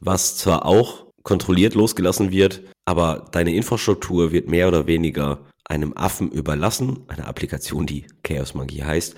was 0.00 0.38
zwar 0.38 0.64
auch 0.64 1.12
kontrolliert 1.24 1.74
losgelassen 1.74 2.30
wird, 2.30 2.62
aber 2.86 3.28
deine 3.32 3.54
Infrastruktur 3.54 4.32
wird 4.32 4.48
mehr 4.48 4.66
oder 4.66 4.86
weniger 4.86 5.44
einem 5.64 5.92
Affen 5.94 6.30
überlassen, 6.30 7.04
eine 7.08 7.26
Applikation, 7.26 7.84
die 7.84 8.06
Chaos 8.22 8.54
Monkey 8.54 8.78
heißt. 8.78 9.14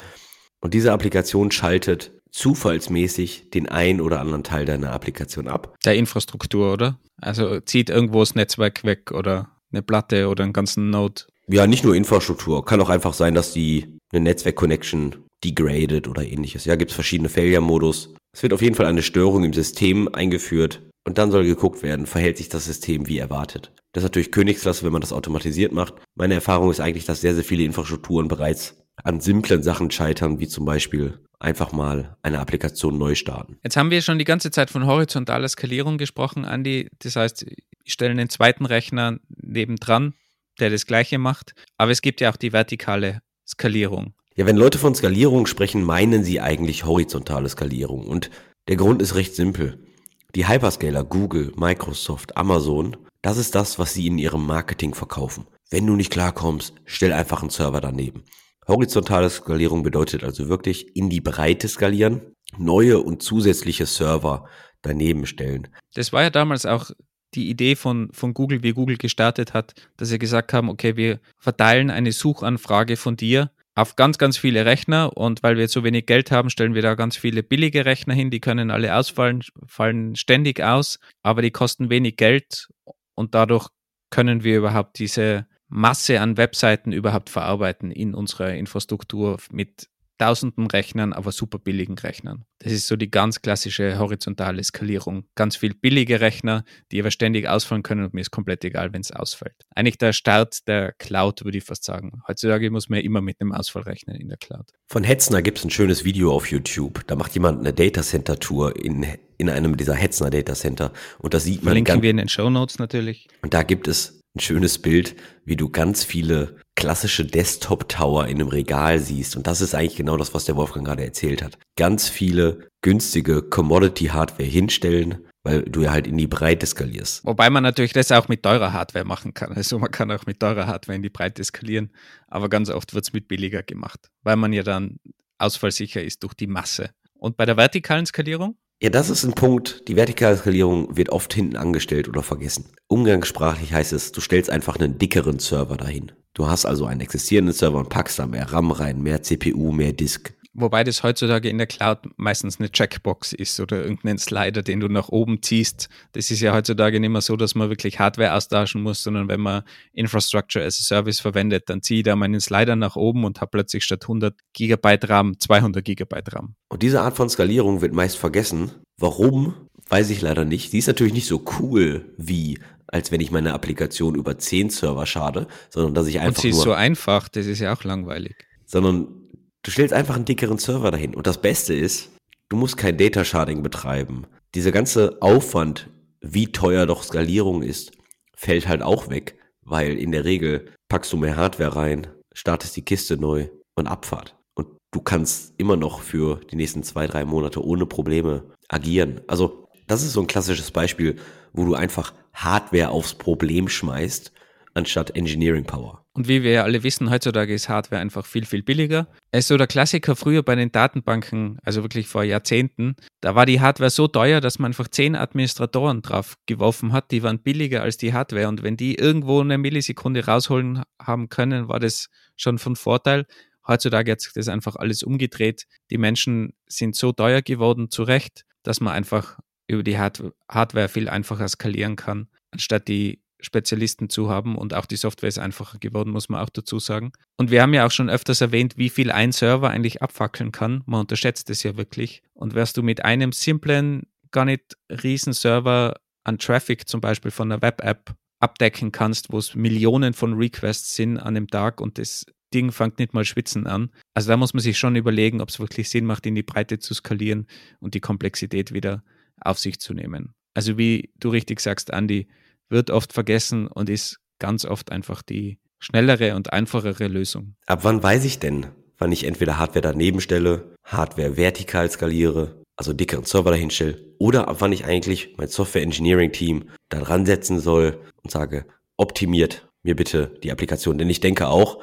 Und 0.61 0.75
diese 0.75 0.91
Applikation 0.91 1.53
schaltet 1.53 2.11
zufallsmäßig 2.33 3.51
den 3.51 3.69
ein 3.69 4.01
oder 4.01 4.19
anderen 4.19 4.43
Teil 4.43 4.65
deiner 4.65 4.91
Applikation 4.91 5.47
ab. 5.47 5.77
Der 5.85 5.95
Infrastruktur, 5.95 6.73
oder? 6.73 6.99
Also 7.21 7.61
zieht 7.61 7.91
irgendwo 7.91 8.21
das 8.21 8.35
Netzwerk 8.35 8.83
weg 8.83 9.13
oder 9.13 9.56
eine 9.77 9.83
Platte 9.83 10.29
oder 10.29 10.45
einen 10.45 10.53
ganzen 10.53 10.91
Node. 10.91 11.23
Ja, 11.49 11.67
nicht 11.67 11.85
nur 11.85 11.95
Infrastruktur. 11.95 12.65
Kann 12.65 12.81
auch 12.81 12.89
einfach 12.89 13.15
sein, 13.15 13.35
dass 13.35 13.53
die 13.53 13.99
eine 14.13 14.23
Netzwerk-Connection 14.23 15.17
degradet 15.45 16.09
oder 16.09 16.23
ähnliches. 16.23 16.65
Ja, 16.65 16.77
gibt 16.77 16.91
es 16.91 16.95
verschiedene 16.95 17.29
Failure-Modus. 17.29 18.15
Es 18.33 18.43
wird 18.43 18.53
auf 18.53 18.63
jeden 18.63 18.75
Fall 18.75 18.87
eine 18.87 19.03
Störung 19.03 19.45
im 19.45 19.53
System 19.53 20.09
eingeführt 20.13 20.83
und 21.07 21.19
dann 21.19 21.31
soll 21.31 21.45
geguckt 21.45 21.83
werden, 21.83 22.07
verhält 22.07 22.37
sich 22.37 22.49
das 22.49 22.65
System 22.65 23.07
wie 23.07 23.19
erwartet. 23.19 23.73
Das 23.93 24.03
ist 24.03 24.09
natürlich 24.09 24.33
Königsklasse, 24.33 24.85
wenn 24.85 24.93
man 24.93 25.01
das 25.01 25.13
automatisiert 25.13 25.73
macht. 25.73 25.95
Meine 26.17 26.35
Erfahrung 26.35 26.71
ist 26.71 26.81
eigentlich, 26.81 27.05
dass 27.05 27.21
sehr, 27.21 27.35
sehr 27.35 27.45
viele 27.45 27.63
Infrastrukturen 27.63 28.29
bereits 28.29 28.77
an 29.05 29.21
simplen 29.21 29.63
Sachen 29.63 29.91
scheitern, 29.91 30.41
wie 30.41 30.49
zum 30.49 30.65
Beispiel 30.65 31.21
einfach 31.39 31.73
mal 31.73 32.17
eine 32.23 32.41
Applikation 32.41 32.99
neu 32.99 33.15
starten. 33.15 33.59
Jetzt 33.63 33.77
haben 33.77 33.91
wir 33.91 34.03
schon 34.03 34.19
die 34.19 34.25
ganze 34.25 34.51
Zeit 34.51 34.71
von 34.71 34.87
horizontaler 34.87 35.49
Skalierung 35.49 35.99
gesprochen, 35.99 36.45
Andi. 36.45 36.89
Das 36.99 37.17
heißt, 37.17 37.47
ich 37.87 37.93
stelle 37.93 38.11
einen 38.11 38.29
zweiten 38.29 38.67
Rechner 38.67 39.19
nebendran, 39.29 40.15
der 40.59 40.71
das 40.71 40.87
gleiche 40.87 41.19
macht. 41.19 41.55
Aber 41.79 41.93
es 41.93 42.03
gibt 42.03 42.21
ja 42.21 42.31
auch 42.31 42.37
die 42.37 42.53
vertikale 42.53 43.23
Skalierung. 43.47 44.15
Ja, 44.35 44.45
wenn 44.45 44.57
Leute 44.57 44.79
von 44.79 44.95
Skalierung 44.95 45.47
sprechen, 45.47 45.85
meinen 45.85 46.25
sie 46.25 46.41
eigentlich 46.41 46.85
horizontale 46.85 47.49
Skalierung. 47.49 48.07
Und 48.07 48.31
der 48.69 48.77
Grund 48.77 49.01
ist 49.01 49.15
recht 49.15 49.37
simpel. 49.37 49.87
Die 50.35 50.49
Hyperscaler 50.49 51.05
Google, 51.05 51.53
Microsoft, 51.57 52.37
Amazon, 52.37 52.97
das 53.23 53.39
ist 53.39 53.55
das, 53.55 53.79
was 53.79 53.95
sie 53.95 54.09
in 54.09 54.19
ihrem 54.19 54.45
Marketing 54.45 54.93
verkaufen. 54.93 55.47
Wenn 55.71 55.87
du 55.87 55.95
nicht 55.95 56.11
klarkommst, 56.11 56.75
stell 56.85 57.13
einfach 57.13 57.41
einen 57.41 57.51
Server 57.51 57.81
daneben. 57.81 58.25
Horizontale 58.67 59.31
Skalierung 59.31 59.85
bedeutet 59.85 60.25
also 60.25 60.49
wirklich 60.49 60.97
in 60.97 61.09
die 61.09 61.21
Breite 61.21 61.69
skalieren, 61.69 62.35
neue 62.59 62.99
und 62.99 63.23
zusätzliche 63.23 63.87
Server 63.87 64.49
daneben 64.83 65.25
stellen. 65.25 65.69
Das 65.95 66.13
war 66.13 66.23
ja 66.23 66.31
damals 66.31 66.67
auch 66.67 66.91
die 67.37 67.49
Idee 67.49 67.77
von, 67.77 68.09
von 68.13 68.35
Google, 68.35 68.63
wie 68.63 68.73
Google 68.73 68.97
gestartet 68.97 69.55
hat, 69.55 69.75
dass 69.97 70.09
sie 70.09 70.19
gesagt 70.19 70.53
haben, 70.53 70.69
okay, 70.69 70.97
wir 70.97 71.21
verteilen 71.39 71.91
eine 71.91 72.13
Suchanfrage 72.13 72.97
von 72.97 73.17
dir 73.17 73.51
auf 73.77 73.95
ganz, 73.95 74.17
ganz 74.17 74.39
viele 74.39 74.65
Rechner 74.65 75.17
und 75.17 75.43
weil 75.43 75.59
wir 75.59 75.69
zu 75.69 75.85
wenig 75.85 76.07
Geld 76.07 76.31
haben, 76.31 76.49
stellen 76.49 76.75
wir 76.75 76.83
da 76.83 76.95
ganz 76.95 77.17
viele 77.17 77.43
billige 77.43 77.85
Rechner 77.85 78.15
hin, 78.15 78.31
die 78.31 78.41
können 78.41 78.71
alle 78.71 78.97
ausfallen, 78.97 79.45
fallen 79.67 80.17
ständig 80.17 80.63
aus, 80.63 80.99
aber 81.23 81.43
die 81.43 81.51
kosten 81.51 81.91
wenig 81.91 82.17
Geld 82.17 82.69
und 83.15 83.35
dadurch 83.35 83.69
können 84.11 84.45
wir 84.45 84.57
überhaupt 84.57 84.99
diese 84.99 85.47
Masse 85.69 86.21
an 86.21 86.39
Webseiten 86.39 86.93
überhaupt 86.93 87.29
verarbeiten 87.29 87.91
in 87.91 88.15
unserer 88.15 88.55
Infrastruktur 88.55 89.37
mit 89.51 89.89
tausenden 90.19 90.67
Rechnern, 90.67 91.13
aber 91.13 91.33
super 91.33 91.59
billigen 91.59 91.99
Rechnern. 91.99 92.45
Das 92.59 92.73
ist 92.73 92.87
so 92.87 92.97
die 92.97 93.11
ganz 93.11 93.43
klassische 93.43 93.99
horizontale 93.99 94.63
Skalierung. 94.65 95.25
Ganz 95.35 95.57
viel 95.57 95.75
billige 95.75 96.21
Rechner, 96.21 96.65
die 96.91 97.01
aber 97.01 97.11
ständig 97.11 97.49
ausfallen 97.49 97.83
können 97.83 98.05
und 98.05 98.15
mir 98.15 98.23
ist 98.23 98.31
komplett 98.31 98.65
egal, 98.65 98.93
wenn 98.93 99.03
es 99.03 99.13
ausfällt. 99.13 99.55
Eigentlich 99.75 99.99
der 99.99 100.13
Start 100.13 100.67
der 100.67 100.93
Cloud, 100.93 101.45
würde 101.45 101.59
ich 101.59 101.65
fast 101.65 101.85
sagen. 101.85 102.23
Heutzutage 102.27 102.71
muss 102.71 102.89
man 102.89 102.99
ja 102.99 103.05
immer 103.05 103.21
mit 103.21 103.41
einem 103.41 103.53
Ausfall 103.53 103.83
rechnen 103.83 104.17
in 104.17 104.29
der 104.29 104.39
Cloud. 104.39 104.71
Von 104.89 105.05
Hetzner 105.05 105.43
gibt 105.43 105.59
es 105.59 105.65
ein 105.65 105.71
schönes 105.71 106.05
Video 106.05 106.33
auf 106.33 106.51
YouTube. 106.51 107.07
Da 107.07 107.17
macht 107.17 107.35
jemand 107.35 107.61
eine 107.61 107.73
Datacenter-Tour 107.73 108.77
in, 108.83 109.07
in 109.37 109.51
einem 109.51 109.77
dieser 109.77 109.95
Hetzner 109.95 110.31
Datacenter 110.31 110.93
und 111.19 111.35
da 111.35 111.41
sieht 111.41 111.63
man. 111.63 111.73
Verlinken 111.73 112.03
wir 112.03 112.11
in 112.11 112.17
den 112.17 112.29
Show 112.29 112.49
Notes 112.49 112.79
natürlich. 112.79 113.29
Und 113.43 113.53
da 113.53 113.63
gibt 113.63 113.89
es 113.89 114.21
ein 114.35 114.41
schönes 114.41 114.79
Bild, 114.79 115.17
wie 115.45 115.57
du 115.57 115.69
ganz 115.69 116.05
viele 116.05 116.57
klassische 116.77 117.25
Desktop-Tower 117.25 118.27
in 118.27 118.37
einem 118.37 118.49
Regal 118.49 119.01
siehst. 119.01 119.37
Und 119.37 119.47
das 119.47 119.61
ist 119.61 119.75
eigentlich 119.75 119.97
genau 119.97 120.17
das, 120.17 120.35
was 120.35 120.45
der 120.45 120.57
Wolfgang 120.57 120.87
gerade 120.87 121.05
erzählt 121.05 121.43
hat. 121.43 121.59
Ganz 121.77 122.09
viele 122.09 122.69
günstige 122.83 123.43
Commodity-Hardware 123.43 124.49
hinstellen, 124.49 125.27
weil 125.43 125.63
du 125.63 125.83
ja 125.83 125.91
halt 125.91 126.07
in 126.07 126.19
die 126.19 126.27
Breite 126.27 126.67
skalierst. 126.67 127.25
Wobei 127.25 127.51
man 127.51 127.63
natürlich 127.63 127.93
das 127.93 128.13
auch 128.13 128.29
mit 128.29 128.43
teurer 128.43 128.73
Hardware 128.73 129.05
machen 129.05 129.35
kann. 129.35 129.53
Also 129.53 129.79
man 129.79 129.91
kann 129.91 130.11
auch 130.13 130.27
mit 130.27 130.39
teurer 130.39 130.67
Hardware 130.67 130.97
in 130.97 131.03
die 131.03 131.11
Breite 131.11 131.43
skalieren, 131.43 131.91
aber 132.29 132.49
ganz 132.49 132.71
oft 132.71 132.95
wird 132.95 133.05
es 133.05 133.13
mit 133.13 133.27
billiger 133.27 133.63
gemacht, 133.63 134.11
weil 134.23 134.37
man 134.37 134.53
ja 134.53 134.63
dann 134.63 134.99
ausfallsicher 135.39 136.03
ist 136.03 136.23
durch 136.23 136.35
die 136.35 136.47
Masse. 136.47 136.91
Und 137.15 137.37
bei 137.37 137.47
der 137.47 137.57
vertikalen 137.57 138.07
Skalierung? 138.07 138.57
Ja, 138.83 138.91
das 138.91 139.09
ist 139.09 139.25
ein 139.25 139.33
Punkt. 139.33 139.89
Die 139.89 139.97
vertikale 139.97 140.37
Skalierung 140.37 140.97
wird 140.97 141.09
oft 141.09 141.33
hinten 141.33 141.57
angestellt 141.57 142.09
oder 142.09 142.23
vergessen. 142.23 142.67
Umgangssprachlich 142.89 143.73
heißt 143.73 143.95
es, 143.95 144.13
du 144.13 144.21
stellst 144.21 144.51
einfach 144.51 144.77
einen 144.77 144.99
dickeren 144.99 145.39
Server 145.39 145.79
dahin. 145.79 146.13
Du 146.37 146.47
hast 146.47 146.67
also 146.67 146.85
einen 146.85 147.01
existierenden 147.01 147.55
Server 147.55 147.79
und 147.79 147.89
packst 147.89 148.19
da 148.19 148.27
mehr 148.27 148.53
RAM 148.53 148.71
rein, 148.71 149.01
mehr 149.01 149.23
CPU, 149.23 149.73
mehr 149.73 149.95
Disk. 149.95 150.35
Wobei 150.53 150.85
das 150.85 151.03
heutzutage 151.03 151.49
in 151.49 151.57
der 151.57 151.67
Cloud 151.67 152.01
meistens 152.17 152.59
eine 152.59 152.71
Checkbox 152.71 153.33
ist 153.33 153.59
oder 153.59 153.83
irgendein 153.83 154.19
Slider, 154.19 154.63
den 154.63 154.81
du 154.81 154.89
nach 154.89 155.09
oben 155.09 155.43
ziehst. 155.43 155.89
Das 156.13 156.31
ist 156.31 156.41
ja 156.41 156.53
heutzutage 156.53 157.01
nicht 157.01 157.09
mehr 157.09 157.23
so, 157.23 157.37
dass 157.37 157.55
man 157.55 157.71
wirklich 157.71 157.99
Hardware 157.99 158.35
austauschen 158.35 158.83
muss, 158.83 159.03
sondern 159.03 159.29
wenn 159.29 159.41
man 159.41 159.63
Infrastructure 159.95 160.63
as 160.63 160.79
a 160.79 160.85
Service 160.85 161.21
verwendet, 161.21 161.71
dann 161.71 161.81
ziehe 161.81 162.01
ich 162.01 162.05
da 162.05 162.17
meinen 162.17 162.41
Slider 162.41 162.77
nach 162.77 162.97
oben 162.97 163.25
und 163.25 163.41
habe 163.41 163.53
plötzlich 163.53 163.85
statt 163.85 164.05
100 164.05 164.35
Gigabyte 164.53 165.09
RAM 165.09 165.41
200 165.41 165.83
Gigabyte 165.83 166.35
RAM. 166.35 166.55
Und 166.69 166.83
diese 166.83 167.01
Art 167.01 167.17
von 167.17 167.31
Skalierung 167.31 167.81
wird 167.81 167.95
meist 167.95 168.19
vergessen. 168.19 168.73
Warum? 168.99 169.66
Weiß 169.89 170.11
ich 170.11 170.21
leider 170.21 170.45
nicht. 170.45 170.71
Sie 170.71 170.79
ist 170.79 170.87
natürlich 170.87 171.13
nicht 171.13 171.27
so 171.27 171.45
cool 171.61 172.13
wie 172.17 172.59
als 172.89 173.11
wenn 173.11 173.21
ich 173.21 173.33
meine 173.33 173.53
Applikation 173.53 174.15
über 174.15 174.39
10 174.39 174.71
Server 174.71 175.07
schade, 175.07 175.49
sondern 175.71 175.93
dass 175.95 176.07
ich 176.07 176.21
einfach. 176.21 176.37
Und 176.37 176.41
sie 176.41 176.51
ist 176.51 176.61
so 176.61 176.73
einfach, 176.73 177.29
das 177.29 177.47
ist 177.47 177.59
ja 177.59 177.75
auch 177.75 177.83
langweilig. 177.83 178.37
Sondern 178.65 179.27
Du 179.67 179.73
stellst 179.73 179.93
einfach 179.93 180.15
einen 180.15 180.25
dickeren 180.25 180.59
Server 180.59 180.93
dahin. 180.93 181.17
Und 181.17 181.27
das 181.27 181.41
Beste 181.41 181.75
ist, 181.75 182.13
du 182.49 182.57
musst 182.57 182.77
kein 182.77 182.97
Data 182.97 183.25
Sharding 183.25 183.65
betreiben. 183.65 184.29
Dieser 184.55 184.71
ganze 184.71 185.21
Aufwand, 185.21 185.91
wie 186.21 186.53
teuer 186.53 186.87
doch 186.87 187.03
Skalierung 187.03 187.63
ist, 187.63 187.91
fällt 188.37 188.69
halt 188.69 188.81
auch 188.81 189.11
weg, 189.11 189.37
weil 189.63 189.99
in 189.99 190.13
der 190.13 190.25
Regel 190.25 190.71
packst 190.89 191.13
du 191.13 191.17
mehr 191.17 191.37
Hardware 191.37 191.75
rein, 191.75 192.07
startest 192.33 192.77
die 192.77 192.85
Kiste 192.85 193.17
neu 193.17 193.49
und 193.75 193.89
Abfahrt. 193.89 194.37
Und 194.55 194.69
du 194.93 195.01
kannst 195.01 195.55
immer 195.57 195.77
noch 195.77 195.99
für 196.01 196.39
die 196.49 196.55
nächsten 196.55 196.85
zwei, 196.85 197.09
drei 197.09 197.25
Monate 197.25 197.61
ohne 197.61 197.87
Probleme 197.87 198.45
agieren. 198.69 199.21
Also 199.27 199.66
das 199.87 200.03
ist 200.03 200.13
so 200.13 200.21
ein 200.21 200.27
klassisches 200.27 200.71
Beispiel, 200.71 201.17
wo 201.53 201.65
du 201.65 201.75
einfach 201.75 202.13
Hardware 202.35 202.91
aufs 202.91 203.15
Problem 203.15 203.69
schmeißt 203.69 204.33
anstatt 204.77 205.17
Engineering 205.17 205.65
Power. 205.65 206.05
Und 206.13 206.29
wie 206.29 206.43
wir 206.43 206.53
ja 206.53 206.63
alle 206.63 206.83
wissen, 206.83 207.11
heutzutage 207.11 207.53
ist 207.53 207.69
Hardware 207.69 208.01
einfach 208.01 208.25
viel, 208.25 208.45
viel 208.45 208.63
billiger. 208.63 209.09
Es 209.31 209.41
ist 209.41 209.49
so 209.49 209.57
der 209.57 209.67
Klassiker 209.67 210.17
früher 210.17 210.43
bei 210.43 210.55
den 210.55 210.71
Datenbanken, 210.71 211.59
also 211.63 211.83
wirklich 211.83 212.09
vor 212.09 212.25
Jahrzehnten, 212.25 212.95
da 213.21 213.35
war 213.35 213.47
die 213.47 213.61
Hardware 213.61 213.91
so 213.91 214.07
teuer, 214.07 214.41
dass 214.41 214.59
man 214.59 214.71
einfach 214.71 214.89
zehn 214.89 215.17
Administratoren 215.17 216.03
drauf 216.03 216.37
geworfen 216.47 216.93
hat, 216.93 217.11
die 217.11 217.23
waren 217.23 217.39
billiger 217.39 217.83
als 217.83 217.97
die 217.97 218.13
Hardware. 218.13 218.49
Und 218.49 218.63
wenn 218.63 218.77
die 218.77 218.95
irgendwo 218.95 219.41
eine 219.41 219.59
Millisekunde 219.59 220.27
rausholen 220.27 220.83
haben 221.01 221.29
können, 221.29 221.69
war 221.69 221.81
das 221.81 222.09
schon 222.37 222.59
von 222.59 222.77
Vorteil. 222.77 223.27
Heutzutage 223.67 224.13
hat 224.13 224.21
sich 224.21 224.33
das 224.33 224.49
einfach 224.49 224.77
alles 224.77 225.03
umgedreht. 225.03 225.67
Die 225.91 225.99
Menschen 225.99 226.53
sind 226.67 226.95
so 226.95 227.13
teuer 227.13 227.43
geworden, 227.43 227.91
zu 227.91 228.05
Recht, 228.05 228.45
dass 228.63 228.81
man 228.81 228.93
einfach 228.93 229.39
über 229.67 229.83
die 229.83 229.99
Hardware 229.99 230.89
viel 230.89 231.09
einfacher 231.09 231.49
skalieren 231.49 231.97
kann, 231.97 232.29
anstatt 232.51 232.89
die 232.89 233.23
Spezialisten 233.41 234.09
zu 234.09 234.31
haben 234.31 234.57
und 234.57 234.75
auch 234.75 234.87
die 234.87 234.97
Software 234.97 235.29
ist 235.29 235.39
einfacher 235.39 235.79
geworden, 235.79 236.11
muss 236.11 236.29
man 236.29 236.41
auch 236.41 236.49
dazu 236.49 236.79
sagen. 236.79 237.13
Und 237.37 237.51
wir 237.51 237.63
haben 237.63 237.75
ja 237.75 237.87
auch 237.87 237.91
schon 237.91 238.09
öfters 238.09 238.41
erwähnt, 238.41 238.77
wie 238.77 238.89
viel 238.89 239.11
ein 239.11 239.33
Server 239.33 239.71
eigentlich 239.71 240.03
abfackeln 240.03 240.53
kann. 240.53 240.83
Man 240.87 241.01
unterschätzt 241.01 241.51
es 241.51 241.63
ja 241.63 241.77
wirklich. 241.77 242.23
Und 242.33 242.55
wärst 242.55 242.77
du 242.77 242.83
mit 242.83 243.05
einem 243.05 243.33
simplen, 243.33 244.05
gar 244.31 244.45
nicht 244.45 244.77
riesen 245.03 245.33
Server 245.33 245.97
an 246.25 246.39
Traffic 246.39 246.89
zum 246.89 247.01
Beispiel 247.01 247.31
von 247.31 247.53
einer 247.53 247.63
Web-App 247.63 248.15
abdecken 248.41 248.93
kannst, 248.93 249.33
wo 249.33 249.39
es 249.39 249.55
Millionen 249.55 250.13
von 250.13 250.35
Requests 250.35 250.95
sind 250.95 251.19
an 251.19 251.37
einem 251.37 251.49
Tag 251.49 251.81
und 251.81 251.99
das 251.99 252.27
Ding 252.53 252.73
fängt 252.73 252.99
nicht 252.99 253.13
mal 253.13 253.25
schwitzen 253.25 253.67
an. 253.67 253.91
Also 254.15 254.29
da 254.31 254.37
muss 254.37 254.55
man 254.55 254.61
sich 254.61 254.79
schon 254.79 254.97
überlegen, 254.97 255.41
ob 255.41 255.49
es 255.49 255.61
wirklich 255.61 255.89
Sinn 255.89 256.05
macht, 256.05 256.27
in 256.27 256.35
die 256.35 256.43
Breite 256.43 256.79
zu 256.79 256.95
skalieren 256.95 257.47
und 257.81 257.95
die 257.95 258.01
Komplexität 258.01 258.73
wieder 258.73 259.05
auf 259.41 259.59
sich 259.59 259.79
zu 259.81 259.95
nehmen. 259.95 260.35
Also 260.55 260.79
wie 260.79 261.11
du 261.19 261.29
richtig 261.29 261.61
sagst, 261.61 261.91
Andy, 261.91 262.29
wird 262.69 262.91
oft 262.91 263.13
vergessen 263.13 263.67
und 263.67 263.89
ist 263.89 264.19
ganz 264.39 264.65
oft 264.65 264.91
einfach 264.91 265.23
die 265.23 265.59
schnellere 265.79 266.35
und 266.35 266.53
einfachere 266.53 267.09
Lösung. 267.09 267.57
Ab 267.67 267.81
wann 267.83 268.03
weiß 268.03 268.25
ich 268.25 268.39
denn, 268.39 268.67
wann 268.99 269.13
ich 269.13 269.25
entweder 269.25 269.59
Hardware 269.59 269.83
daneben 269.83 270.21
stelle, 270.21 270.75
Hardware 270.85 271.37
vertikal 271.37 271.91
skaliere, 271.91 272.63
also 272.77 272.93
dickeren 272.93 273.25
Server 273.25 273.51
dahin 273.51 273.71
stelle, 273.71 274.03
oder 274.19 274.49
ab 274.49 274.57
wann 274.61 274.73
ich 274.73 274.85
eigentlich 274.85 275.35
mein 275.37 275.49
Software 275.49 275.83
Engineering 275.83 276.33
Team 276.33 276.71
da 276.89 277.01
dran 277.01 277.27
setzen 277.27 277.61
soll 277.61 278.01
und 278.23 278.31
sage, 278.31 278.67
optimiert 278.97 279.69
mir 279.83 279.95
bitte 279.95 280.39
die 280.43 280.51
Applikation. 280.51 280.99
Denn 280.99 281.11
ich 281.11 281.21
denke 281.21 281.49
auch, 281.49 281.83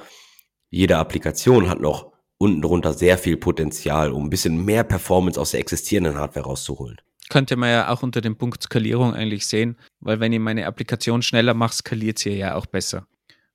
jede 0.70 0.98
Applikation 0.98 1.70
hat 1.70 1.80
noch 1.80 2.12
unten 2.38 2.62
drunter 2.62 2.94
sehr 2.94 3.18
viel 3.18 3.38
Potenzial, 3.38 4.12
um 4.12 4.26
ein 4.26 4.30
bisschen 4.30 4.66
mehr 4.66 4.84
Performance 4.84 5.40
aus 5.40 5.52
der 5.52 5.60
existierenden 5.60 6.18
Hardware 6.18 6.46
rauszuholen 6.46 6.98
könnte 7.30 7.56
man 7.56 7.70
ja 7.70 7.90
auch 7.90 8.04
unter 8.04 8.22
dem 8.22 8.38
Punkt 8.38 8.64
Skalierung 8.64 9.14
eigentlich 9.14 9.48
sehen, 9.48 9.78
weil 10.00 10.20
wenn 10.20 10.34
ich 10.34 10.40
meine 10.40 10.66
Applikation 10.66 11.22
schneller 11.22 11.54
mache, 11.54 11.76
skaliert 11.76 12.20
sie 12.20 12.32
ja 12.32 12.56
auch 12.56 12.66
besser. 12.66 13.08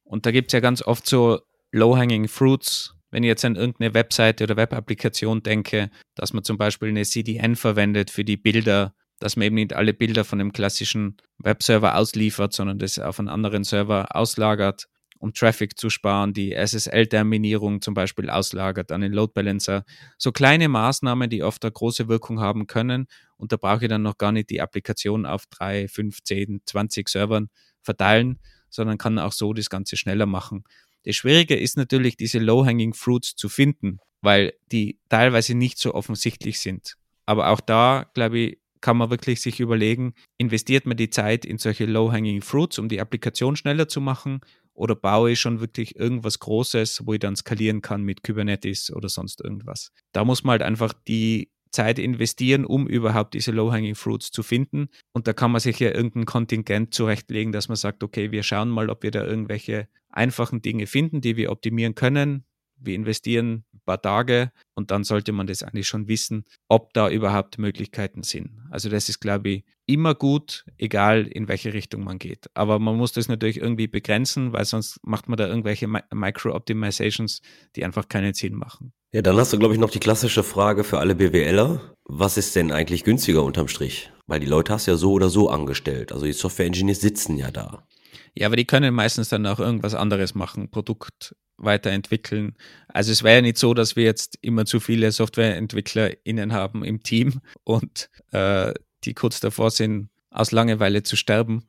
Und 0.05 0.27
da 0.27 0.31
gibt 0.31 0.49
es 0.49 0.53
ja 0.53 0.61
ganz 0.61 0.83
oft 0.83 1.07
so 1.07 1.41
Low-Hanging 1.73 2.29
Fruits, 2.29 2.95
wenn 3.11 3.23
ich 3.23 3.29
jetzt 3.29 3.45
an 3.45 3.57
irgendeine 3.57 3.95
Webseite 3.95 4.45
oder 4.45 4.57
Web-Applikation 4.57 5.43
denke, 5.43 5.91
dass 6.15 6.33
man 6.33 6.45
zum 6.45 6.59
Beispiel 6.59 6.89
eine 6.89 7.05
CDN 7.05 7.57
verwendet 7.57 8.11
für 8.11 8.25
die 8.25 8.37
Bilder, 8.37 8.95
dass 9.19 9.37
man 9.37 9.47
eben 9.47 9.55
nicht 9.57 9.75
alle 9.75 9.95
Bilder 9.95 10.25
von 10.25 10.41
einem 10.41 10.53
klassischen 10.53 11.17
Webserver 11.39 11.97
ausliefert, 11.97 12.53
sondern 12.53 12.79
das 12.79 12.99
auf 12.99 13.19
einen 13.19 13.29
anderen 13.29 13.65
Server 13.65 14.15
auslagert 14.15 14.89
um 15.19 15.33
Traffic 15.33 15.79
zu 15.79 15.91
sparen, 15.91 16.33
die 16.33 16.53
SSL-Terminierung 16.55 17.83
zum 17.83 17.95
Beispiel 17.95 18.31
auslagert 18.31 18.93
an 18.93 19.01
den 19.01 19.13
Load 19.13 19.33
Balancer. 19.35 19.85
So 20.17 20.33
kleine 20.33 20.69
Maßnahmen, 20.69 21.29
die 21.29 21.43
oft 21.43 21.65
eine 21.65 21.73
große 21.73 22.09
Wirkung 22.09 22.41
haben 22.41 22.67
können. 22.67 23.07
Und 23.39 23.53
da 23.53 23.57
brauche 23.57 23.85
ich 23.85 23.89
dann 23.89 24.03
noch 24.03 24.19
gar 24.19 24.33
nicht 24.33 24.51
die 24.51 24.61
Applikation 24.61 25.25
auf 25.25 25.47
drei, 25.47 25.89
fünf, 25.89 26.23
zehn, 26.23 26.61
zwanzig 26.67 27.09
Servern 27.09 27.49
verteilen, 27.81 28.41
sondern 28.69 28.99
kann 28.99 29.19
auch 29.19 29.33
so 29.33 29.55
das 29.55 29.71
Ganze 29.71 29.97
schneller 29.97 30.27
machen. 30.27 30.65
Das 31.05 31.17
Schwierige 31.17 31.57
ist 31.57 31.77
natürlich, 31.79 32.17
diese 32.17 32.39
Low-Hanging 32.39 32.93
Fruits 32.93 33.37
zu 33.37 33.49
finden, 33.49 33.99
weil 34.21 34.53
die 34.73 34.99
teilweise 35.09 35.55
nicht 35.55 35.79
so 35.79 35.95
offensichtlich 35.95 36.61
sind. 36.61 36.97
Aber 37.25 37.49
auch 37.49 37.61
da, 37.61 38.11
glaube 38.13 38.39
ich, 38.39 38.59
kann 38.81 38.97
man 38.97 39.11
wirklich 39.11 39.41
sich 39.41 39.61
überlegen, 39.61 40.15
investiert 40.37 40.87
man 40.87 40.97
die 40.97 41.11
Zeit 41.11 41.45
in 41.45 41.59
solche 41.59 41.87
Low-Hanging 41.87 42.43
Fruits, 42.43 42.79
um 42.79 42.89
die 42.89 43.01
Applikation 43.01 43.57
schneller 43.57 43.89
zu 43.89 44.01
machen, 44.01 44.41
oder 44.75 44.95
baue 44.95 45.33
ich 45.33 45.41
schon 45.41 45.59
wirklich 45.59 45.97
irgendwas 45.97 46.39
Großes, 46.39 47.03
wo 47.05 47.13
ich 47.13 47.19
dann 47.19 47.35
skalieren 47.35 47.83
kann 47.83 48.03
mit 48.03 48.23
Kubernetes 48.23 48.93
oder 48.93 49.09
sonst 49.09 49.41
irgendwas. 49.43 49.91
Da 50.13 50.25
muss 50.25 50.45
man 50.45 50.53
halt 50.53 50.63
einfach 50.63 50.93
die 50.93 51.51
Zeit 51.71 51.99
investieren, 51.99 52.65
um 52.65 52.87
überhaupt 52.87 53.35
diese 53.35 53.53
Low-Hanging 53.53 53.95
Fruits 53.95 54.31
zu 54.31 54.43
finden. 54.43 54.89
Und 55.13 55.27
da 55.27 55.33
kann 55.33 55.51
man 55.51 55.61
sich 55.61 55.79
ja 55.79 55.95
irgendein 55.95 56.27
Kontingent 56.27 56.95
zurechtlegen, 56.95 57.53
dass 57.53 57.69
man 57.69 57.77
sagt, 57.77 58.03
okay, 58.03 58.31
wir 58.31 58.43
schauen 58.43 58.69
mal, 58.69 58.91
ob 58.91 59.03
wir 59.03 59.11
da 59.11 59.25
irgendwelche 59.25 59.89
einfachen 60.11 60.63
Dinge 60.63 60.87
finden, 60.87 61.21
die 61.21 61.37
wir 61.37 61.51
optimieren 61.51 61.95
können. 61.95 62.45
Wir 62.81 62.95
investieren 62.95 63.65
ein 63.75 63.81
paar 63.85 64.01
Tage 64.01 64.53
und 64.75 64.91
dann 64.91 65.03
sollte 65.03 65.33
man 65.33 65.47
das 65.49 65.63
eigentlich 65.63 65.89
schon 65.89 66.07
wissen, 66.07 66.45
ob 66.69 66.93
da 66.93 67.11
überhaupt 67.11 67.59
Möglichkeiten 67.59 68.23
sind. 68.23 68.61
Also 68.71 68.89
das 68.89 69.09
ist, 69.09 69.19
glaube 69.19 69.49
ich, 69.49 69.65
immer 69.87 70.15
gut, 70.15 70.65
egal 70.77 71.27
in 71.27 71.49
welche 71.49 71.73
Richtung 71.73 72.05
man 72.05 72.19
geht. 72.19 72.47
Aber 72.55 72.79
man 72.79 72.97
muss 72.97 73.13
das 73.13 73.29
natürlich 73.29 73.57
irgendwie 73.61 73.89
begrenzen, 73.89 74.53
weil 74.53 74.65
sonst 74.65 75.01
macht 75.03 75.29
man 75.29 75.39
da 75.39 75.49
irgendwelche 75.49 75.89
Micro-Optimizations, 75.89 77.41
die 77.75 77.85
einfach 77.85 78.09
keinen 78.09 78.35
Sinn 78.35 78.55
machen. 78.55 78.93
Ja, 79.13 79.23
dann 79.23 79.39
hast 79.39 79.55
du, 79.55 79.59
glaube 79.59 79.73
ich, 79.73 79.81
noch 79.81 79.91
die 79.91 80.01
klassische 80.01 80.43
Frage 80.43 80.85
für 80.85 80.99
alle 80.99 81.15
BWLer. 81.15 81.95
Was 82.05 82.37
ist 82.37 82.55
denn 82.57 82.71
eigentlich 82.71 83.05
günstiger 83.05 83.43
unterm 83.43 83.69
Strich? 83.69 84.11
Weil 84.27 84.41
die 84.41 84.47
Leute 84.47 84.75
hast 84.75 84.85
ja 84.85 84.97
so 84.97 85.13
oder 85.13 85.31
so 85.31 85.49
angestellt. 85.49 86.13
Also 86.13 86.27
die 86.27 86.35
Software-Engineers 86.35 87.01
sitzen 87.01 87.39
ja 87.39 87.51
da. 87.51 87.87
Ja, 88.35 88.47
aber 88.47 88.57
die 88.57 88.67
können 88.67 88.95
meistens 88.95 89.31
dann 89.31 89.47
auch 89.47 89.61
irgendwas 89.61 89.95
anderes 89.95 90.35
machen, 90.35 90.71
Produkt 90.71 91.35
weiterentwickeln. 91.57 92.55
Also 92.89 93.11
es 93.11 93.23
wäre 93.23 93.37
ja 93.37 93.43
nicht 93.43 93.57
so, 93.57 93.73
dass 93.73 93.97
wir 93.97 94.05
jetzt 94.05 94.37
immer 94.43 94.67
zu 94.67 94.79
viele 94.79 95.11
SoftwareentwicklerInnen 95.11 96.53
haben 96.53 96.85
im 96.85 97.03
Team 97.03 97.41
und 97.65 98.11
äh, 98.33 98.75
die 99.05 99.15
kurz 99.15 99.41
davor 99.41 99.71
sind, 99.71 100.11
aus 100.31 100.53
Langeweile 100.53 101.03
zu 101.03 101.17
sterben. 101.17 101.65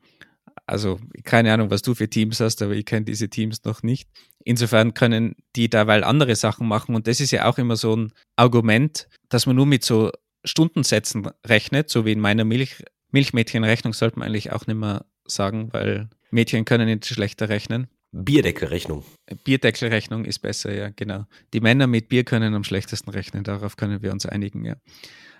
Also 0.66 1.00
keine 1.24 1.52
Ahnung, 1.52 1.70
was 1.70 1.82
du 1.82 1.94
für 1.94 2.08
Teams 2.08 2.38
hast, 2.40 2.60
aber 2.60 2.74
ich 2.74 2.84
kenne 2.84 3.06
diese 3.06 3.30
Teams 3.30 3.64
noch 3.64 3.82
nicht. 3.82 4.08
Insofern 4.44 4.94
können 4.94 5.36
die 5.56 5.68
derweil 5.68 6.02
andere 6.04 6.34
Sachen 6.34 6.66
machen 6.66 6.94
und 6.94 7.06
das 7.06 7.20
ist 7.20 7.30
ja 7.30 7.46
auch 7.46 7.58
immer 7.58 7.76
so 7.76 7.94
ein 7.94 8.12
Argument, 8.36 9.08
dass 9.28 9.46
man 9.46 9.56
nur 9.56 9.66
mit 9.66 9.84
so 9.84 10.10
Stundensätzen 10.44 11.28
rechnet, 11.46 11.90
so 11.90 12.04
wie 12.06 12.12
in 12.12 12.20
meiner 12.20 12.44
Milch 12.44 12.82
Milchmädchenrechnung 13.12 13.92
sollte 13.92 14.18
man 14.18 14.28
eigentlich 14.28 14.52
auch 14.52 14.66
nicht 14.66 14.76
mehr 14.76 15.04
sagen, 15.26 15.72
weil 15.72 16.08
Mädchen 16.30 16.64
können 16.64 16.86
nicht 16.86 17.06
schlechter 17.06 17.48
rechnen. 17.48 17.88
Bierdeckelrechnung. 18.12 19.04
Bierdeckelrechnung 19.44 20.24
ist 20.24 20.40
besser, 20.40 20.72
ja, 20.72 20.90
genau. 20.90 21.26
Die 21.52 21.60
Männer 21.60 21.86
mit 21.86 22.08
Bier 22.08 22.24
können 22.24 22.54
am 22.54 22.64
schlechtesten 22.64 23.10
rechnen, 23.10 23.44
darauf 23.44 23.76
können 23.76 24.02
wir 24.02 24.12
uns 24.12 24.26
einigen, 24.26 24.64
ja. 24.64 24.76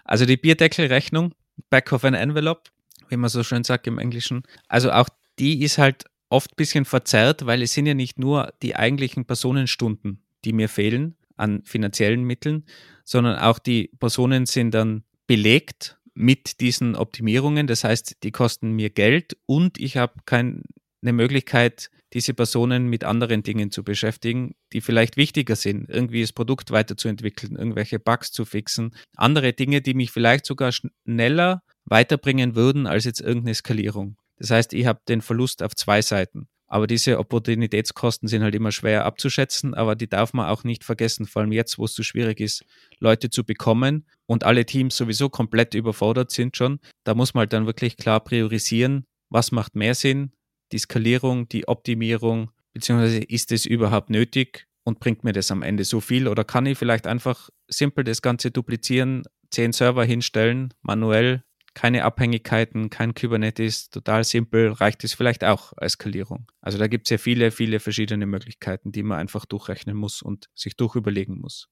Also 0.05 0.27
die 0.27 0.37
Bierdeckelrechnung 0.37 1.35
Back 1.69 1.93
of 1.93 2.05
an 2.05 2.15
Envelope, 2.15 2.71
wie 3.09 3.17
man 3.17 3.31
so 3.31 3.43
schön 3.43 3.65
sagt 3.65 3.87
im 3.87 3.99
Englischen. 3.99 4.43
Also 4.69 4.91
auch 4.93 5.09
die 5.39 5.63
ist 5.63 5.79
halt 5.79 6.05
oft 6.31 6.53
ein 6.53 6.57
bisschen 6.57 6.85
verzerrt, 6.87 7.45
weil 7.45 7.61
es 7.61 7.75
sind 7.75 7.87
ja 7.87 7.95
nicht 7.95 8.19
nur 8.19 8.55
die 8.63 8.77
eigentlichen 8.77 9.27
Personenstunden, 9.27 10.23
die 10.45 10.55
mir 10.55 10.69
fehlen 10.69 11.17
an 11.37 11.63
finanziellen 11.65 12.25
Mitteln, 12.25 12.65
sondern 13.05 13.39
auch 13.39 13.59
die 13.59 13.91
Personen 13.99 14.47
sind 14.47 14.73
dann 14.73 15.05
belegt 15.27 15.99
mit 16.15 16.61
diesen 16.61 16.97
Optimierungen. 16.97 17.67
Das 17.67 17.85
heißt, 17.85 18.23
die 18.23 18.31
kosten 18.31 18.73
mir 18.73 18.91
Geld 18.91 19.37
und 19.47 19.79
ich 19.79 19.97
habe 19.97 20.15
keine 20.25 20.63
Möglichkeit, 21.03 21.91
diese 22.13 22.35
Personen 22.35 22.89
mit 22.89 23.05
anderen 23.05 23.43
Dingen 23.43 23.71
zu 23.71 23.85
beschäftigen, 23.85 24.55
die 24.73 24.81
vielleicht 24.81 25.17
wichtiger 25.17 25.57
sind, 25.57 25.89
irgendwie 25.89 26.21
das 26.21 26.33
Produkt 26.33 26.73
weiterzuentwickeln, 26.73 27.57
irgendwelche 27.57 28.01
Bugs 28.01 28.33
zu 28.33 28.45
fixen, 28.45 28.95
andere 29.17 29.53
Dinge, 29.53 29.81
die 29.81 29.95
mich 29.95 30.11
vielleicht 30.11 30.45
sogar 30.45 30.73
schneller 30.73 31.63
weiterbringen 31.85 32.57
würden 32.57 32.87
als 32.87 33.05
jetzt 33.05 33.21
irgendeine 33.21 33.55
Skalierung. 33.55 34.17
Das 34.41 34.51
heißt, 34.51 34.73
ich 34.73 34.87
habe 34.87 35.01
den 35.07 35.21
Verlust 35.21 35.63
auf 35.63 35.77
zwei 35.77 36.03
Seiten. 36.03 36.49
Aber 36.67 36.87
diese 36.87 37.19
Opportunitätskosten 37.19 38.29
sind 38.29 38.43
halt 38.43 38.55
immer 38.55 38.71
schwer 38.71 39.05
abzuschätzen, 39.05 39.75
aber 39.75 39.97
die 39.97 40.09
darf 40.09 40.33
man 40.33 40.49
auch 40.49 40.63
nicht 40.63 40.85
vergessen, 40.85 41.27
vor 41.27 41.43
allem 41.43 41.51
jetzt, 41.51 41.79
wo 41.79 41.85
es 41.85 41.95
so 41.95 42.05
schwierig 42.05 42.39
ist, 42.41 42.65
Leute 43.01 43.29
zu 43.29 43.45
bekommen 43.45 44.07
und 44.27 44.45
alle 44.45 44.65
Teams 44.65 44.97
sowieso 44.97 45.29
komplett 45.29 45.75
überfordert 45.75 46.31
sind 46.31 46.57
schon. 46.57 46.79
Da 47.05 47.15
muss 47.15 47.35
man 47.35 47.41
halt 47.41 47.53
dann 47.53 47.67
wirklich 47.67 47.97
klar 47.97 48.21
priorisieren, 48.21 49.05
was 49.31 49.51
macht 49.51 49.75
mehr 49.75 49.97
Sinn, 49.97 50.33
die 50.71 50.79
Skalierung, 50.79 51.49
die 51.49 51.67
Optimierung, 51.67 52.53
beziehungsweise 52.73 53.19
ist 53.19 53.51
es 53.51 53.67
überhaupt 53.67 54.09
nötig 54.09 54.69
und 54.85 55.01
bringt 55.01 55.25
mir 55.25 55.33
das 55.33 55.51
am 55.51 55.63
Ende 55.63 55.85
so 55.85 56.01
viel 56.01 56.29
oder 56.29 56.45
kann 56.45 56.67
ich 56.67 56.79
vielleicht 56.79 57.09
einfach 57.09 57.51
simpel 57.67 58.05
das 58.05 58.23
Ganze 58.23 58.53
duplizieren, 58.53 59.25
zehn 59.51 59.73
Server 59.73 60.05
hinstellen, 60.05 60.73
manuell, 60.83 61.43
keine 61.81 62.05
Abhängigkeiten, 62.05 62.91
kein 62.91 63.15
Kubernetes, 63.15 63.89
total 63.89 64.23
simpel, 64.23 64.71
reicht 64.71 65.03
es 65.03 65.15
vielleicht 65.15 65.45
auch 65.45 65.73
als 65.79 65.93
Skalierung. 65.93 66.47
Also 66.61 66.77
da 66.77 66.89
gibt 66.89 67.07
es 67.07 67.11
ja 67.11 67.17
viele, 67.17 67.51
viele 67.51 67.81
verschiedene 67.81 68.27
Möglichkeiten, 68.27 68.93
die 68.93 69.03
man 69.03 69.19
einfach 69.19 69.47
durchrechnen 69.47 69.97
muss 69.97 70.21
und 70.21 70.51
sich 70.55 70.77
durchüberlegen 70.77 71.41
muss. 71.41 71.69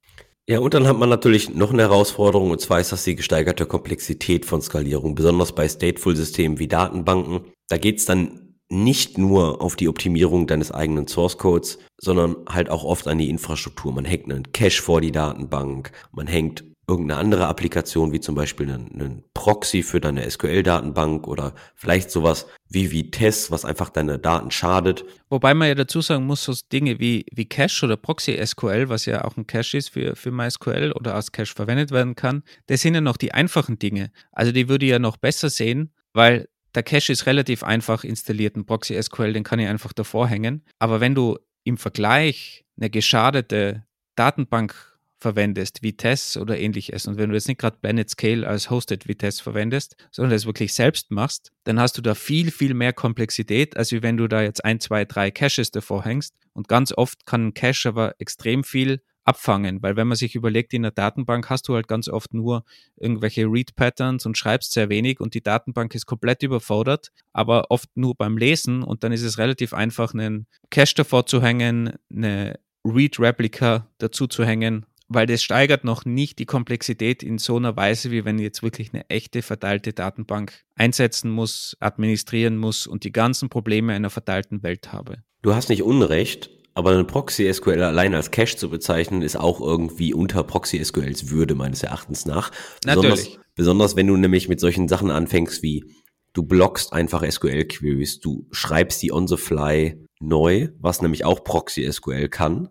Ja, 0.49 0.61
und 0.61 0.73
dann 0.73 0.87
hat 0.87 0.97
man 0.97 1.11
natürlich 1.11 1.51
noch 1.55 1.75
eine 1.75 1.83
Herausforderung, 1.83 2.51
und 2.51 2.59
zwar 2.59 2.81
ist 2.81 2.91
das 2.91 3.05
die 3.05 3.17
gesteigerte 3.17 3.67
Komplexität 3.67 4.47
von 4.47 4.63
Skalierung, 4.63 5.15
besonders 5.15 5.55
bei 5.55 5.69
Stateful-Systemen 5.69 6.59
wie 6.59 6.69
Datenbanken. 6.69 7.43
Da 7.69 7.77
geht 7.77 7.99
es 7.99 8.07
dann 8.07 8.55
nicht 8.71 9.19
nur 9.19 9.61
auf 9.61 9.77
die 9.77 9.89
Optimierung 9.89 10.47
deines 10.47 10.73
eigenen 10.73 11.07
Source 11.07 11.37
Codes, 11.37 11.81
sondern 11.99 12.35
halt 12.49 12.71
auch 12.71 12.85
oft 12.85 13.09
an 13.09 13.19
die 13.19 13.29
Infrastruktur. 13.29 13.93
Man 13.93 14.07
hängt 14.07 14.25
einen 14.25 14.53
Cache 14.53 14.81
vor 14.81 15.03
die 15.03 15.13
Datenbank, 15.13 15.93
man 16.13 16.27
hängt 16.27 16.65
irgendeine 16.89 17.21
andere 17.21 17.47
Applikation, 17.47 18.13
wie 18.13 18.21
zum 18.21 18.35
Beispiel 18.35 18.71
einen, 18.71 18.91
einen 18.93 19.25
Proxy 19.35 19.83
für 19.83 20.01
deine 20.01 20.29
SQL-Datenbank 20.29 21.29
oder 21.29 21.55
vielleicht 21.75 22.11
sowas 22.11 22.47
wie 22.69 22.91
Vitesse, 22.91 23.51
was 23.51 23.65
einfach 23.65 23.91
deine 23.91 24.19
Daten 24.19 24.51
schadet. 24.51 25.05
Wobei 25.29 25.53
man 25.53 25.69
ja 25.69 25.75
dazu 25.75 26.01
sagen 26.01 26.25
muss, 26.25 26.45
so 26.45 26.55
Dinge 26.73 26.99
wie, 26.99 27.27
wie 27.31 27.47
Cache 27.47 27.85
oder 27.85 27.97
Proxy 27.99 28.39
SQL, 28.45 28.89
was 28.89 29.05
ja 29.05 29.25
auch 29.25 29.37
ein 29.37 29.47
Cache 29.47 29.77
ist 29.77 29.91
für, 29.91 30.17
für 30.17 30.31
MySQL 30.31 30.93
oder 30.93 31.15
als 31.15 31.31
Cache 31.31 31.55
verwendet 31.55 31.91
werden 31.91 32.17
kann, 32.17 32.43
das 32.67 32.81
sind 32.81 32.95
ja 32.95 33.03
noch 33.03 33.19
die 33.19 33.33
einfachen 33.33 33.79
Dinge. 33.79 34.11
Also 34.33 34.51
die 34.51 34.69
würde 34.69 34.87
ich 34.87 34.91
ja 34.91 34.99
noch 34.99 35.19
besser 35.19 35.51
sehen, 35.51 35.93
weil 36.15 36.49
der 36.75 36.83
Cache 36.83 37.13
ist 37.13 37.27
relativ 37.27 37.63
einfach 37.63 38.03
installiert. 38.05 38.57
Ein 38.57 38.65
Proxy 38.65 39.01
SQL, 39.01 39.35
den 39.35 39.45
kann 39.45 39.59
ich 39.59 39.69
einfach 39.69 39.93
davor 39.93 40.27
hängen. 40.27 40.65
Aber 40.79 41.01
wenn 41.01 41.15
du 41.15 41.39
im 41.65 41.77
Vergleich 41.77 42.65
eine 42.79 42.89
geschadete 42.89 43.85
Datenbank 44.15 44.98
verwendest, 45.19 45.83
Vitesse 45.83 46.41
oder 46.41 46.59
ähnliches, 46.59 47.07
und 47.07 47.19
wenn 47.19 47.31
du 47.31 47.35
jetzt 47.35 47.49
nicht 47.49 47.61
gerade 47.61 47.79
Planet 47.81 48.09
Scale 48.09 48.47
als 48.47 48.71
Hosted 48.71 49.09
Vitesse 49.09 49.43
verwendest, 49.43 49.97
sondern 50.11 50.33
das 50.33 50.47
wirklich 50.47 50.73
selbst 50.73 51.11
machst, 51.11 51.53
dann 51.65 51.81
hast 51.81 51.99
du 51.99 52.03
da 52.03 52.15
viel, 52.15 52.51
viel 52.51 52.75
mehr 52.75 52.93
Komplexität, 52.93 53.77
als 53.77 53.93
wenn 53.93 54.17
du 54.17 54.29
da 54.29 54.43
jetzt 54.43 54.65
ein, 54.65 54.81
zwei, 54.81 55.05
drei 55.05 55.31
Caches 55.31 55.71
davor 55.71 56.05
hängst. 56.05 56.35
Und 56.53 56.69
ganz 56.69 56.93
oft 56.93 57.27
kann 57.27 57.49
ein 57.49 57.55
Cache 57.55 57.89
aber 57.89 58.15
extrem 58.19 58.65
viel 58.65 59.01
abfangen, 59.25 59.83
weil 59.83 59.95
wenn 59.97 60.09
man 60.09 60.17
sich 60.17 60.35
überlegt, 60.35 60.73
in 60.73 60.83
der 60.83 60.91
Datenbank 60.91 61.51
hast 61.51 61.69
du 61.69 61.75
halt 61.75 61.87
ganz 61.87 62.09
oft 62.09 62.33
nur 62.33 62.65
irgendwelche 62.97 63.45
Read-Patterns 63.45 64.25
und 64.25 64.39
schreibst 64.39 64.73
sehr 64.73 64.89
wenig 64.89 65.21
und 65.21 65.35
die 65.35 65.43
Datenbank 65.43 65.95
ist 65.95 66.07
komplett 66.07 66.43
überfordert, 66.43 67.13
aber 67.35 67.71
oft 67.71 67.91
nur 67.95 68.15
beim 68.15 68.39
Lesen 68.39 68.83
und 68.83 69.05
dann 69.05 69.13
ist 69.13 69.23
es 69.23 69.37
relativ 69.37 69.75
einfach, 69.75 70.15
einen 70.15 70.47
Cache 70.71 70.95
davor 70.97 71.27
zu 71.27 71.43
hängen, 71.43 71.93
eine 72.11 72.59
Read-Replica 72.87 73.87
dazu 73.99 74.29
zu 74.29 74.47
hängen 74.47 74.87
weil 75.09 75.27
das 75.27 75.43
steigert 75.43 75.85
noch 75.85 76.05
nicht 76.05 76.39
die 76.39 76.47
Komplexität 76.47 77.23
in 77.23 77.39
so 77.39 77.57
einer 77.57 77.77
Weise, 77.77 78.11
wie 78.11 78.25
wenn 78.25 78.39
ich 78.39 78.45
jetzt 78.45 78.63
wirklich 78.63 78.93
eine 78.93 79.09
echte 79.09 79.43
verteilte 79.43 79.93
Datenbank 79.93 80.65
einsetzen 80.75 81.31
muss, 81.31 81.77
administrieren 81.81 82.59
muss 82.59 82.87
und 82.87 83.05
die 83.05 83.13
ganzen 83.13 83.49
Probleme 83.49 83.95
einer 83.95 84.11
verteilten 84.11 84.63
Welt 84.63 84.93
habe. 84.93 85.23
Du 85.43 85.55
hast 85.55 85.71
nicht 85.71 85.83
Unrecht, 85.83 86.51
aber 86.75 86.91
einen 86.91 87.07
Proxy 87.07 87.53
SQL 87.53 87.83
allein 87.83 88.15
als 88.15 88.31
Cache 88.31 88.57
zu 88.57 88.69
bezeichnen, 88.69 89.23
ist 89.23 89.37
auch 89.37 89.61
irgendwie 89.61 90.13
unter 90.13 90.45
Proxy 90.45 90.85
SQLs 90.85 91.31
Würde 91.31 91.55
meines 91.55 91.83
Erachtens 91.83 92.27
nach. 92.27 92.53
Natürlich. 92.85 93.15
Besonders, 93.15 93.45
besonders 93.55 93.97
wenn 93.97 94.07
du 94.07 94.17
nämlich 94.17 94.49
mit 94.49 94.61
solchen 94.61 94.89
Sachen 94.89 95.11
anfängst 95.11 95.63
wie 95.63 95.85
du 96.35 96.43
blockst 96.43 96.93
einfach 96.93 97.29
SQL-Queries, 97.29 98.21
du 98.21 98.47
schreibst 98.53 99.03
die 99.03 99.13
on 99.13 99.27
the 99.27 99.37
fly 99.37 99.99
neu, 100.21 100.69
was 100.79 101.03
nämlich 101.03 101.25
auch 101.25 101.43
Proxy 101.43 101.91
SQL 101.91 102.29
kann 102.29 102.69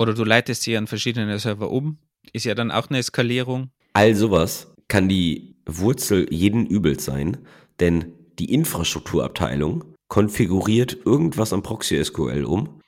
oder 0.00 0.14
du 0.14 0.24
leitest 0.24 0.62
sie 0.62 0.76
an 0.78 0.86
verschiedene 0.86 1.38
Server 1.38 1.70
um. 1.70 1.98
Ist 2.32 2.46
ja 2.46 2.54
dann 2.54 2.70
auch 2.70 2.88
eine 2.88 2.98
Eskalierung. 2.98 3.70
All 3.92 4.14
sowas 4.14 4.72
kann 4.88 5.10
die 5.10 5.56
Wurzel 5.66 6.26
jeden 6.32 6.66
Übels 6.66 7.04
sein, 7.04 7.36
denn 7.80 8.12
die 8.38 8.52
Infrastrukturabteilung 8.54 9.84
konfiguriert 10.08 10.96
irgendwas 11.04 11.52
am 11.52 11.62
Proxy 11.62 12.02
SQL 12.02 12.44
um, 12.44 12.80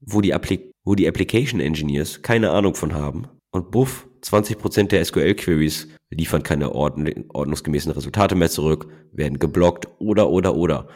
wo 0.00 0.20
die, 0.20 0.34
Appli 0.34 0.72
wo 0.84 0.96
die 0.96 1.06
Application 1.06 1.60
Engineers 1.60 2.22
keine 2.22 2.50
Ahnung 2.50 2.74
von 2.74 2.94
haben 2.94 3.28
und 3.52 3.70
buff, 3.70 4.08
20% 4.22 4.88
der 4.88 5.04
SQL-Queries 5.04 5.88
liefern 6.10 6.42
keine 6.42 6.74
ordn 6.74 7.26
ordnungsgemäßen 7.28 7.92
Resultate 7.92 8.34
mehr 8.34 8.50
zurück, 8.50 8.88
werden 9.12 9.38
geblockt 9.38 9.86
oder 10.00 10.30
oder 10.30 10.56
oder. 10.56 10.88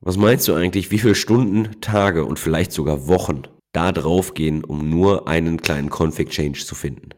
Was 0.00 0.16
meinst 0.16 0.48
du 0.48 0.54
eigentlich, 0.54 0.90
wie 0.90 0.98
viele 0.98 1.14
Stunden, 1.14 1.80
Tage 1.82 2.24
und 2.24 2.38
vielleicht 2.38 2.72
sogar 2.72 3.08
Wochen 3.08 3.42
da 3.78 3.92
drauf 3.92 4.34
gehen, 4.34 4.64
um 4.64 4.90
nur 4.90 5.28
einen 5.28 5.62
kleinen 5.62 5.88
Config-Change 5.88 6.64
zu 6.64 6.74
finden. 6.74 7.10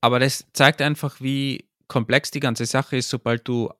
Aber 0.00 0.20
das 0.20 0.46
zeigt 0.52 0.80
einfach, 0.80 1.20
wie 1.20 1.68
komplex 1.88 2.30
die 2.30 2.38
ganze 2.40 2.64
Sache 2.64 2.96
ist, 2.96 3.10
sobald 3.10 3.48
du 3.48 3.70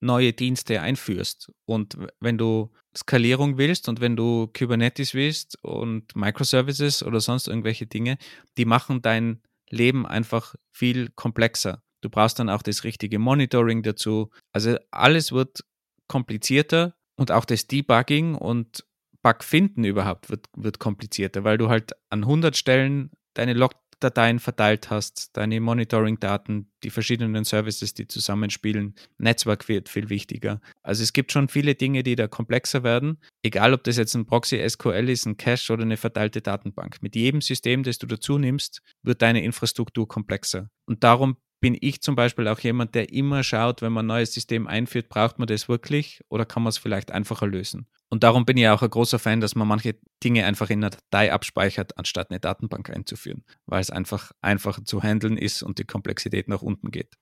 neue 0.00 0.32
Dienste 0.32 0.80
einführst. 0.80 1.50
Und 1.64 1.96
wenn 2.20 2.38
du 2.38 2.70
Skalierung 2.96 3.58
willst 3.58 3.88
und 3.88 4.00
wenn 4.00 4.14
du 4.14 4.48
Kubernetes 4.56 5.14
willst 5.14 5.58
und 5.64 6.14
Microservices 6.14 7.02
oder 7.02 7.20
sonst 7.20 7.48
irgendwelche 7.48 7.86
Dinge, 7.86 8.16
die 8.56 8.64
machen 8.64 9.02
dein 9.02 9.40
Leben 9.68 10.06
einfach 10.06 10.54
viel 10.70 11.08
komplexer. 11.10 11.82
Du 12.00 12.10
brauchst 12.10 12.38
dann 12.38 12.50
auch 12.50 12.62
das 12.62 12.84
richtige 12.84 13.18
Monitoring 13.18 13.82
dazu. 13.82 14.30
Also 14.52 14.76
alles 14.90 15.32
wird 15.32 15.64
komplizierter 16.06 16.94
und 17.16 17.32
auch 17.32 17.44
das 17.44 17.66
Debugging 17.66 18.34
und 18.36 18.84
Bug 19.22 19.44
finden 19.44 19.84
überhaupt 19.84 20.30
wird, 20.30 20.46
wird 20.56 20.78
komplizierter, 20.78 21.44
weil 21.44 21.58
du 21.58 21.68
halt 21.68 21.92
an 22.10 22.24
100 22.24 22.56
Stellen 22.56 23.10
deine 23.34 23.54
Logdateien 23.54 24.40
verteilt 24.40 24.90
hast, 24.90 25.36
deine 25.36 25.60
Monitoring-Daten, 25.60 26.70
die 26.82 26.90
verschiedenen 26.90 27.44
Services, 27.44 27.94
die 27.94 28.08
zusammenspielen. 28.08 28.96
Netzwerk 29.18 29.68
wird 29.68 29.88
viel 29.88 30.10
wichtiger. 30.10 30.60
Also 30.82 31.04
es 31.04 31.12
gibt 31.12 31.30
schon 31.30 31.48
viele 31.48 31.76
Dinge, 31.76 32.02
die 32.02 32.16
da 32.16 32.26
komplexer 32.26 32.82
werden. 32.82 33.18
Egal, 33.42 33.74
ob 33.74 33.84
das 33.84 33.96
jetzt 33.96 34.14
ein 34.14 34.26
Proxy 34.26 34.60
SQL 34.68 35.08
ist, 35.08 35.26
ein 35.26 35.36
Cache 35.36 35.72
oder 35.72 35.82
eine 35.82 35.96
verteilte 35.96 36.42
Datenbank. 36.42 37.00
Mit 37.00 37.14
jedem 37.14 37.40
System, 37.40 37.84
das 37.84 37.98
du 37.98 38.06
dazu 38.06 38.38
nimmst, 38.38 38.82
wird 39.02 39.22
deine 39.22 39.44
Infrastruktur 39.44 40.08
komplexer. 40.08 40.68
Und 40.86 41.04
darum 41.04 41.36
bin 41.60 41.76
ich 41.80 42.02
zum 42.02 42.16
Beispiel 42.16 42.48
auch 42.48 42.58
jemand, 42.58 42.96
der 42.96 43.12
immer 43.12 43.44
schaut, 43.44 43.82
wenn 43.82 43.92
man 43.92 44.04
ein 44.04 44.08
neues 44.08 44.34
System 44.34 44.66
einführt, 44.66 45.08
braucht 45.08 45.38
man 45.38 45.46
das 45.46 45.68
wirklich 45.68 46.20
oder 46.28 46.44
kann 46.44 46.64
man 46.64 46.70
es 46.70 46.78
vielleicht 46.78 47.12
einfacher 47.12 47.46
lösen? 47.46 47.86
Und 48.12 48.24
darum 48.24 48.44
bin 48.44 48.58
ich 48.58 48.68
auch 48.68 48.82
ein 48.82 48.90
großer 48.90 49.18
Fan, 49.18 49.40
dass 49.40 49.54
man 49.54 49.66
manche 49.66 49.94
Dinge 50.22 50.44
einfach 50.44 50.68
in 50.68 50.84
einer 50.84 50.90
Datei 50.90 51.32
abspeichert, 51.32 51.96
anstatt 51.96 52.30
eine 52.30 52.40
Datenbank 52.40 52.90
einzuführen, 52.90 53.42
weil 53.64 53.80
es 53.80 53.88
einfach 53.88 54.32
einfacher 54.42 54.84
zu 54.84 55.02
handeln 55.02 55.38
ist 55.38 55.62
und 55.62 55.78
die 55.78 55.84
Komplexität 55.84 56.46
nach 56.46 56.60
unten 56.60 56.90
geht. 56.90 57.14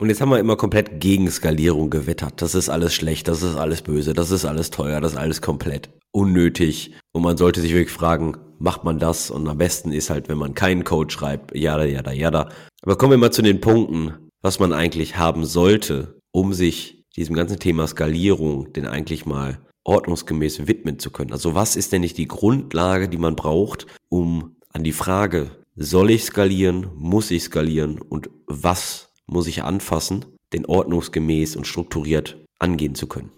Und 0.00 0.08
jetzt 0.08 0.20
haben 0.20 0.30
wir 0.30 0.40
immer 0.40 0.56
komplett 0.56 1.00
gegen 1.00 1.30
Skalierung 1.30 1.90
gewettert. 1.90 2.42
Das 2.42 2.56
ist 2.56 2.70
alles 2.70 2.92
schlecht, 2.92 3.28
das 3.28 3.44
ist 3.44 3.54
alles 3.54 3.82
böse, 3.82 4.14
das 4.14 4.32
ist 4.32 4.44
alles 4.44 4.70
teuer, 4.70 5.00
das 5.00 5.12
ist 5.12 5.18
alles 5.18 5.42
komplett 5.42 5.90
unnötig. 6.10 6.92
Und 7.12 7.22
man 7.22 7.36
sollte 7.36 7.60
sich 7.60 7.72
wirklich 7.72 7.94
fragen, 7.94 8.36
macht 8.58 8.82
man 8.82 8.98
das? 8.98 9.30
Und 9.30 9.46
am 9.46 9.58
besten 9.58 9.92
ist 9.92 10.10
halt, 10.10 10.28
wenn 10.28 10.38
man 10.38 10.54
keinen 10.54 10.82
Code 10.82 11.12
schreibt, 11.12 11.56
jada, 11.56 11.84
jada, 11.84 12.10
jada. 12.10 12.48
Aber 12.82 12.98
kommen 12.98 13.12
wir 13.12 13.18
mal 13.18 13.30
zu 13.30 13.42
den 13.42 13.60
Punkten, 13.60 14.14
was 14.40 14.58
man 14.58 14.72
eigentlich 14.72 15.16
haben 15.16 15.44
sollte, 15.44 16.18
um 16.32 16.52
sich 16.52 17.04
diesem 17.14 17.36
ganzen 17.36 17.60
Thema 17.60 17.86
Skalierung 17.86 18.72
denn 18.72 18.86
eigentlich 18.86 19.24
mal 19.24 19.60
ordnungsgemäß 19.84 20.66
widmen 20.66 20.98
zu 20.98 21.10
können. 21.10 21.32
Also 21.32 21.54
was 21.54 21.76
ist 21.76 21.92
denn 21.92 22.02
nicht 22.02 22.18
die 22.18 22.28
Grundlage, 22.28 23.08
die 23.08 23.18
man 23.18 23.36
braucht, 23.36 23.86
um 24.08 24.56
an 24.72 24.84
die 24.84 24.92
Frage, 24.92 25.50
soll 25.74 26.10
ich 26.10 26.24
skalieren, 26.24 26.88
muss 26.94 27.30
ich 27.30 27.44
skalieren 27.44 28.00
und 28.00 28.30
was 28.46 29.12
muss 29.26 29.46
ich 29.46 29.62
anfassen, 29.62 30.24
den 30.52 30.66
ordnungsgemäß 30.66 31.56
und 31.56 31.66
strukturiert 31.66 32.36
angehen 32.58 32.94
zu 32.94 33.06
können? 33.06 33.30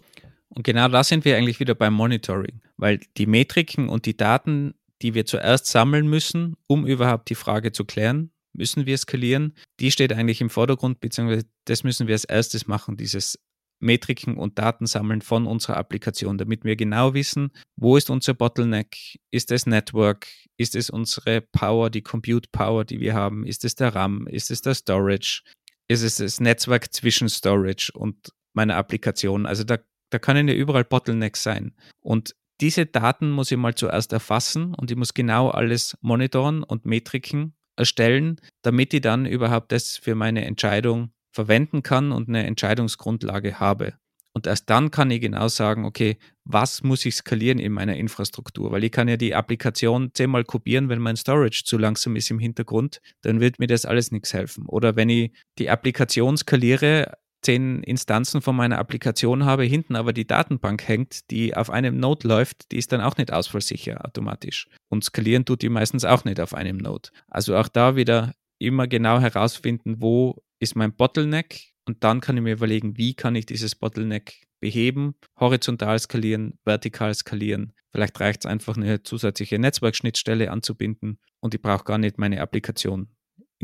Und 0.48 0.64
genau 0.64 0.88
da 0.88 1.02
sind 1.02 1.24
wir 1.24 1.36
eigentlich 1.36 1.60
wieder 1.60 1.74
beim 1.74 1.94
Monitoring, 1.94 2.60
weil 2.76 3.00
die 3.16 3.26
Metriken 3.26 3.88
und 3.88 4.06
die 4.06 4.16
Daten, 4.16 4.74
die 5.02 5.14
wir 5.14 5.26
zuerst 5.26 5.66
sammeln 5.66 6.08
müssen, 6.08 6.54
um 6.66 6.86
überhaupt 6.86 7.28
die 7.30 7.34
Frage 7.34 7.72
zu 7.72 7.84
klären, 7.84 8.30
müssen 8.52 8.86
wir 8.86 8.96
skalieren. 8.96 9.54
Die 9.80 9.90
steht 9.90 10.12
eigentlich 10.12 10.40
im 10.40 10.50
Vordergrund, 10.50 11.00
beziehungsweise 11.00 11.46
das 11.64 11.82
müssen 11.82 12.06
wir 12.06 12.14
als 12.14 12.24
erstes 12.24 12.66
machen, 12.66 12.96
dieses 12.96 13.38
Metriken 13.80 14.36
und 14.36 14.58
Daten 14.58 14.86
sammeln 14.86 15.20
von 15.20 15.46
unserer 15.46 15.76
Applikation, 15.76 16.38
damit 16.38 16.64
wir 16.64 16.76
genau 16.76 17.14
wissen, 17.14 17.50
wo 17.76 17.96
ist 17.96 18.10
unser 18.10 18.34
Bottleneck, 18.34 19.18
ist 19.30 19.50
es 19.50 19.66
Network, 19.66 20.26
ist 20.56 20.74
es 20.74 20.90
unsere 20.90 21.40
Power, 21.40 21.90
die 21.90 22.02
Compute 22.02 22.48
Power, 22.50 22.84
die 22.84 23.00
wir 23.00 23.14
haben, 23.14 23.46
ist 23.46 23.64
es 23.64 23.74
der 23.74 23.94
RAM, 23.94 24.26
ist 24.26 24.50
es 24.50 24.62
der 24.62 24.74
Storage, 24.74 25.42
ist 25.88 26.02
es 26.02 26.16
das 26.16 26.40
Netzwerk 26.40 26.92
zwischen 26.92 27.28
Storage 27.28 27.92
und 27.94 28.32
meiner 28.54 28.76
Applikation. 28.76 29.46
Also 29.46 29.64
da, 29.64 29.78
da 30.10 30.18
können 30.18 30.48
ja 30.48 30.54
überall 30.54 30.84
Bottlenecks 30.84 31.42
sein. 31.42 31.74
Und 32.00 32.34
diese 32.60 32.86
Daten 32.86 33.30
muss 33.30 33.50
ich 33.50 33.58
mal 33.58 33.74
zuerst 33.74 34.12
erfassen 34.12 34.74
und 34.74 34.90
ich 34.90 34.96
muss 34.96 35.12
genau 35.12 35.50
alles 35.50 35.98
monitoren 36.00 36.62
und 36.62 36.86
Metriken 36.86 37.54
erstellen, 37.76 38.40
damit 38.62 38.94
ich 38.94 39.00
dann 39.00 39.26
überhaupt 39.26 39.72
das 39.72 39.96
für 39.96 40.14
meine 40.14 40.44
Entscheidung 40.44 41.10
verwenden 41.34 41.82
kann 41.82 42.12
und 42.12 42.28
eine 42.28 42.46
Entscheidungsgrundlage 42.46 43.58
habe. 43.58 43.94
Und 44.36 44.48
erst 44.48 44.68
dann 44.68 44.90
kann 44.90 45.10
ich 45.12 45.20
genau 45.20 45.46
sagen, 45.46 45.84
okay, 45.84 46.16
was 46.44 46.82
muss 46.82 47.04
ich 47.06 47.14
skalieren 47.14 47.60
in 47.60 47.72
meiner 47.72 47.96
Infrastruktur? 47.96 48.72
Weil 48.72 48.82
ich 48.82 48.90
kann 48.90 49.06
ja 49.06 49.16
die 49.16 49.34
Applikation 49.34 50.10
zehnmal 50.12 50.44
kopieren, 50.44 50.88
wenn 50.88 50.98
mein 50.98 51.16
Storage 51.16 51.62
zu 51.64 51.78
langsam 51.78 52.16
ist 52.16 52.30
im 52.30 52.40
Hintergrund, 52.40 53.00
dann 53.22 53.40
wird 53.40 53.60
mir 53.60 53.68
das 53.68 53.84
alles 53.84 54.10
nichts 54.10 54.32
helfen. 54.34 54.66
Oder 54.66 54.96
wenn 54.96 55.08
ich 55.08 55.30
die 55.58 55.70
Applikation 55.70 56.36
skaliere, 56.36 57.12
zehn 57.42 57.82
Instanzen 57.84 58.42
von 58.42 58.56
meiner 58.56 58.78
Applikation 58.78 59.44
habe, 59.44 59.64
hinten 59.64 59.94
aber 59.94 60.12
die 60.12 60.26
Datenbank 60.26 60.86
hängt, 60.88 61.30
die 61.30 61.54
auf 61.56 61.70
einem 61.70 61.98
Node 61.98 62.26
läuft, 62.26 62.72
die 62.72 62.78
ist 62.78 62.90
dann 62.90 63.00
auch 63.00 63.16
nicht 63.16 63.32
ausfallsicher 63.32 64.04
automatisch. 64.04 64.68
Und 64.88 65.04
skalieren 65.04 65.44
tut 65.44 65.62
die 65.62 65.68
meistens 65.68 66.04
auch 66.04 66.24
nicht 66.24 66.40
auf 66.40 66.54
einem 66.54 66.78
Node. 66.78 67.10
Also 67.28 67.56
auch 67.56 67.68
da 67.68 67.94
wieder 67.94 68.32
immer 68.58 68.88
genau 68.88 69.20
herausfinden, 69.20 69.96
wo 70.00 70.42
ist 70.58 70.76
mein 70.76 70.94
Bottleneck 70.94 71.74
und 71.86 72.02
dann 72.04 72.20
kann 72.20 72.36
ich 72.36 72.42
mir 72.42 72.54
überlegen, 72.54 72.96
wie 72.96 73.14
kann 73.14 73.34
ich 73.34 73.46
dieses 73.46 73.74
Bottleneck 73.74 74.46
beheben, 74.60 75.14
horizontal 75.38 75.98
skalieren, 75.98 76.58
vertikal 76.64 77.14
skalieren. 77.14 77.74
Vielleicht 77.92 78.18
reicht 78.20 78.44
es 78.44 78.50
einfach, 78.50 78.76
eine 78.76 79.02
zusätzliche 79.02 79.58
Netzwerkschnittstelle 79.58 80.50
anzubinden 80.50 81.20
und 81.40 81.54
ich 81.54 81.60
brauche 81.60 81.84
gar 81.84 81.98
nicht 81.98 82.18
meine 82.18 82.40
Applikation 82.40 83.13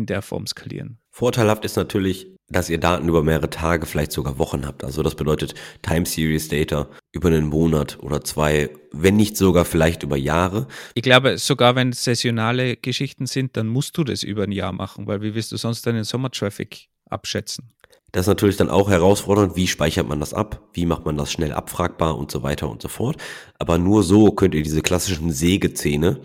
in 0.00 0.06
der 0.06 0.22
Form 0.22 0.46
skalieren. 0.46 0.98
Vorteilhaft 1.10 1.64
ist 1.64 1.76
natürlich, 1.76 2.26
dass 2.48 2.70
ihr 2.70 2.78
Daten 2.78 3.08
über 3.08 3.22
mehrere 3.22 3.50
Tage, 3.50 3.86
vielleicht 3.86 4.12
sogar 4.12 4.38
Wochen 4.38 4.66
habt. 4.66 4.82
Also 4.82 5.02
das 5.02 5.14
bedeutet 5.14 5.54
Time 5.82 6.06
Series 6.06 6.48
Data 6.48 6.88
über 7.12 7.28
einen 7.28 7.46
Monat 7.46 7.98
oder 8.00 8.22
zwei, 8.22 8.70
wenn 8.92 9.16
nicht 9.16 9.36
sogar 9.36 9.64
vielleicht 9.64 10.02
über 10.02 10.16
Jahre. 10.16 10.66
Ich 10.94 11.02
glaube, 11.02 11.38
sogar 11.38 11.76
wenn 11.76 11.90
es 11.90 12.04
saisonale 12.04 12.76
Geschichten 12.76 13.26
sind, 13.26 13.56
dann 13.56 13.68
musst 13.68 13.96
du 13.98 14.04
das 14.04 14.22
über 14.22 14.44
ein 14.44 14.52
Jahr 14.52 14.72
machen, 14.72 15.06
weil 15.06 15.22
wie 15.22 15.34
willst 15.34 15.52
du 15.52 15.56
sonst 15.56 15.86
deinen 15.86 16.04
Sommertraffic 16.04 16.88
abschätzen? 17.08 17.72
Das 18.12 18.22
ist 18.22 18.28
natürlich 18.28 18.56
dann 18.56 18.70
auch 18.70 18.90
herausfordernd, 18.90 19.54
wie 19.54 19.68
speichert 19.68 20.08
man 20.08 20.18
das 20.18 20.34
ab, 20.34 20.68
wie 20.72 20.86
macht 20.86 21.04
man 21.04 21.16
das 21.16 21.30
schnell 21.30 21.52
abfragbar 21.52 22.18
und 22.18 22.30
so 22.32 22.42
weiter 22.42 22.68
und 22.68 22.82
so 22.82 22.88
fort. 22.88 23.16
Aber 23.58 23.78
nur 23.78 24.02
so 24.02 24.32
könnt 24.32 24.54
ihr 24.54 24.64
diese 24.64 24.82
klassischen 24.82 25.30
Sägezähne 25.30 26.20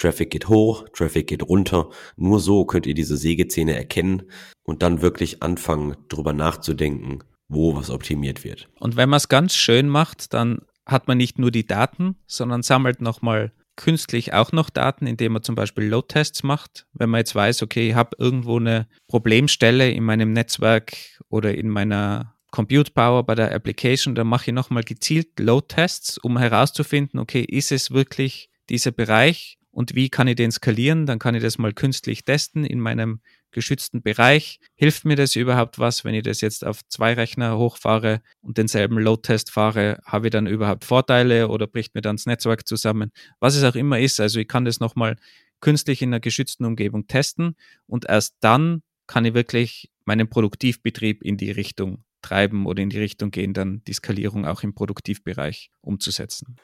Traffic 0.00 0.30
geht 0.30 0.48
hoch, 0.48 0.86
Traffic 0.94 1.26
geht 1.26 1.42
runter. 1.42 1.90
Nur 2.16 2.40
so 2.40 2.64
könnt 2.64 2.86
ihr 2.86 2.94
diese 2.94 3.16
Sägezähne 3.16 3.76
erkennen 3.76 4.22
und 4.64 4.82
dann 4.82 5.02
wirklich 5.02 5.42
anfangen, 5.42 5.96
drüber 6.08 6.32
nachzudenken, 6.32 7.22
wo 7.48 7.76
was 7.76 7.90
optimiert 7.90 8.42
wird. 8.42 8.68
Und 8.78 8.96
wenn 8.96 9.10
man 9.10 9.18
es 9.18 9.28
ganz 9.28 9.54
schön 9.54 9.88
macht, 9.88 10.32
dann 10.32 10.62
hat 10.86 11.06
man 11.06 11.18
nicht 11.18 11.38
nur 11.38 11.50
die 11.50 11.66
Daten, 11.66 12.16
sondern 12.26 12.62
sammelt 12.62 13.02
nochmal 13.02 13.52
künstlich 13.76 14.32
auch 14.32 14.52
noch 14.52 14.70
Daten, 14.70 15.06
indem 15.06 15.32
man 15.32 15.42
zum 15.42 15.54
Beispiel 15.54 15.84
Load-Tests 15.84 16.42
macht. 16.42 16.86
Wenn 16.92 17.10
man 17.10 17.18
jetzt 17.18 17.34
weiß, 17.34 17.62
okay, 17.62 17.90
ich 17.90 17.94
habe 17.94 18.16
irgendwo 18.18 18.58
eine 18.58 18.88
Problemstelle 19.06 19.90
in 19.90 20.04
meinem 20.04 20.32
Netzwerk 20.32 20.96
oder 21.28 21.54
in 21.54 21.68
meiner 21.68 22.34
Compute 22.50 22.90
Power 22.90 23.24
bei 23.24 23.34
der 23.34 23.54
Application, 23.54 24.14
dann 24.14 24.26
mache 24.26 24.50
ich 24.50 24.54
nochmal 24.54 24.82
gezielt 24.82 25.38
Load-Tests, 25.38 26.18
um 26.18 26.38
herauszufinden, 26.38 27.20
okay, 27.20 27.42
ist 27.42 27.70
es 27.70 27.90
wirklich 27.90 28.50
dieser 28.68 28.90
Bereich 28.92 29.59
und 29.72 29.94
wie 29.94 30.08
kann 30.08 30.28
ich 30.28 30.36
den 30.36 30.50
skalieren? 30.50 31.06
Dann 31.06 31.18
kann 31.18 31.34
ich 31.34 31.42
das 31.42 31.58
mal 31.58 31.72
künstlich 31.72 32.24
testen 32.24 32.64
in 32.64 32.80
meinem 32.80 33.20
geschützten 33.52 34.02
Bereich. 34.02 34.58
Hilft 34.74 35.04
mir 35.04 35.16
das 35.16 35.36
überhaupt 35.36 35.78
was, 35.78 36.04
wenn 36.04 36.14
ich 36.14 36.22
das 36.22 36.40
jetzt 36.40 36.64
auf 36.64 36.80
zwei 36.88 37.14
Rechner 37.14 37.56
hochfahre 37.56 38.20
und 38.42 38.58
denselben 38.58 38.98
Load-Test 38.98 39.50
fahre? 39.50 40.00
Habe 40.04 40.26
ich 40.26 40.30
dann 40.32 40.46
überhaupt 40.46 40.84
Vorteile 40.84 41.48
oder 41.48 41.66
bricht 41.66 41.94
mir 41.94 42.00
dann 42.00 42.16
das 42.16 42.26
Netzwerk 42.26 42.66
zusammen? 42.66 43.12
Was 43.38 43.56
es 43.56 43.64
auch 43.64 43.76
immer 43.76 43.98
ist. 43.98 44.20
Also 44.20 44.40
ich 44.40 44.48
kann 44.48 44.64
das 44.64 44.80
nochmal 44.80 45.16
künstlich 45.60 46.02
in 46.02 46.10
einer 46.10 46.20
geschützten 46.20 46.64
Umgebung 46.64 47.06
testen 47.06 47.56
und 47.86 48.06
erst 48.08 48.36
dann 48.40 48.82
kann 49.06 49.24
ich 49.24 49.34
wirklich 49.34 49.90
meinen 50.04 50.28
Produktivbetrieb 50.28 51.22
in 51.22 51.36
die 51.36 51.50
Richtung 51.50 52.04
treiben 52.22 52.66
oder 52.66 52.82
in 52.82 52.90
die 52.90 52.98
Richtung 52.98 53.30
gehen, 53.30 53.54
dann 53.54 53.82
die 53.84 53.92
Skalierung 53.92 54.46
auch 54.46 54.62
im 54.62 54.74
Produktivbereich 54.74 55.70
umzusetzen. 55.80 56.56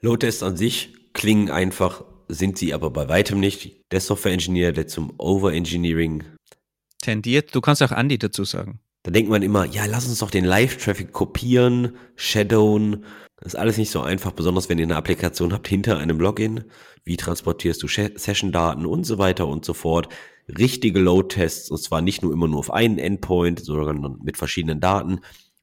Load-Tests 0.00 0.42
an 0.42 0.56
sich 0.56 0.94
klingen 1.12 1.50
einfach 1.50 2.04
sind 2.28 2.58
sie 2.58 2.74
aber 2.74 2.90
bei 2.90 3.08
weitem 3.08 3.40
nicht. 3.40 3.82
Der 3.90 4.00
Software-Engineer, 4.00 4.72
der 4.72 4.86
zum 4.86 5.14
Over-Engineering 5.18 6.24
tendiert. 7.00 7.54
Du 7.54 7.60
kannst 7.60 7.82
auch 7.82 7.92
Andy 7.92 8.18
dazu 8.18 8.44
sagen. 8.44 8.80
Da 9.02 9.10
denkt 9.10 9.30
man 9.30 9.42
immer, 9.42 9.64
ja, 9.64 9.86
lass 9.86 10.06
uns 10.06 10.18
doch 10.18 10.30
den 10.30 10.44
Live-Traffic 10.44 11.12
kopieren, 11.12 11.96
shadowen. 12.16 13.04
Das 13.36 13.54
ist 13.54 13.58
alles 13.58 13.78
nicht 13.78 13.90
so 13.90 14.00
einfach, 14.00 14.32
besonders 14.32 14.68
wenn 14.68 14.78
ihr 14.78 14.84
eine 14.84 14.96
Applikation 14.96 15.52
habt 15.52 15.68
hinter 15.68 15.98
einem 15.98 16.20
Login. 16.20 16.64
Wie 17.04 17.16
transportierst 17.16 17.82
du 17.82 17.88
Session-Daten 17.88 18.84
und 18.84 19.04
so 19.04 19.18
weiter 19.18 19.46
und 19.46 19.64
so 19.64 19.72
fort. 19.72 20.08
Richtige 20.48 20.98
Load-Tests, 20.98 21.70
und 21.70 21.78
zwar 21.78 22.00
nicht 22.02 22.22
nur 22.22 22.32
immer 22.32 22.48
nur 22.48 22.58
auf 22.58 22.72
einen 22.72 22.98
Endpoint, 22.98 23.60
sondern 23.60 24.18
mit 24.22 24.36
verschiedenen 24.36 24.80
Daten. 24.80 25.20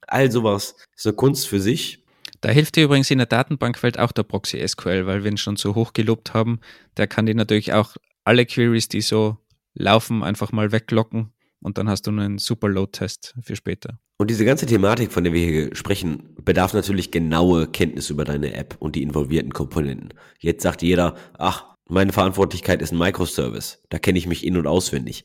All 0.07 0.31
sowas 0.31 0.75
ist 0.95 1.05
eine 1.05 1.15
Kunst 1.15 1.47
für 1.47 1.59
sich. 1.59 2.04
Da 2.45 2.51
hilft 2.51 2.75
dir 2.75 2.83
übrigens 2.83 3.09
in 3.09 3.17
der 3.17 3.25
Datenbankwelt 3.25 3.97
auch 3.97 4.11
der 4.11 4.21
Proxy 4.21 4.63
SQL, 4.67 5.07
weil 5.07 5.23
wir 5.23 5.31
ihn 5.31 5.37
schon 5.37 5.55
so 5.55 5.73
hoch 5.73 5.93
gelobt 5.93 6.35
haben, 6.35 6.59
der 6.95 7.07
kann 7.07 7.25
dir 7.25 7.33
natürlich 7.33 7.73
auch 7.73 7.95
alle 8.23 8.45
Queries, 8.45 8.87
die 8.87 9.01
so 9.01 9.37
laufen, 9.73 10.21
einfach 10.21 10.51
mal 10.51 10.71
weglocken 10.71 11.33
und 11.61 11.79
dann 11.79 11.89
hast 11.89 12.05
du 12.05 12.11
einen 12.11 12.37
super 12.37 12.69
Load-Test 12.69 13.33
für 13.41 13.55
später. 13.55 13.97
Und 14.19 14.29
diese 14.29 14.45
ganze 14.45 14.67
Thematik, 14.67 15.11
von 15.11 15.23
der 15.23 15.33
wir 15.33 15.43
hier 15.43 15.75
sprechen, 15.75 16.35
bedarf 16.39 16.75
natürlich 16.75 17.09
genaue 17.09 17.65
Kenntnis 17.65 18.11
über 18.11 18.25
deine 18.25 18.53
App 18.53 18.75
und 18.77 18.95
die 18.95 19.01
involvierten 19.01 19.51
Komponenten. 19.51 20.13
Jetzt 20.37 20.61
sagt 20.61 20.83
jeder, 20.83 21.15
ach, 21.39 21.65
meine 21.89 22.13
Verantwortlichkeit 22.13 22.79
ist 22.83 22.91
ein 22.91 22.99
Microservice, 22.99 23.81
da 23.89 23.97
kenne 23.97 24.19
ich 24.19 24.27
mich 24.27 24.45
in- 24.45 24.57
und 24.57 24.67
auswendig. 24.67 25.23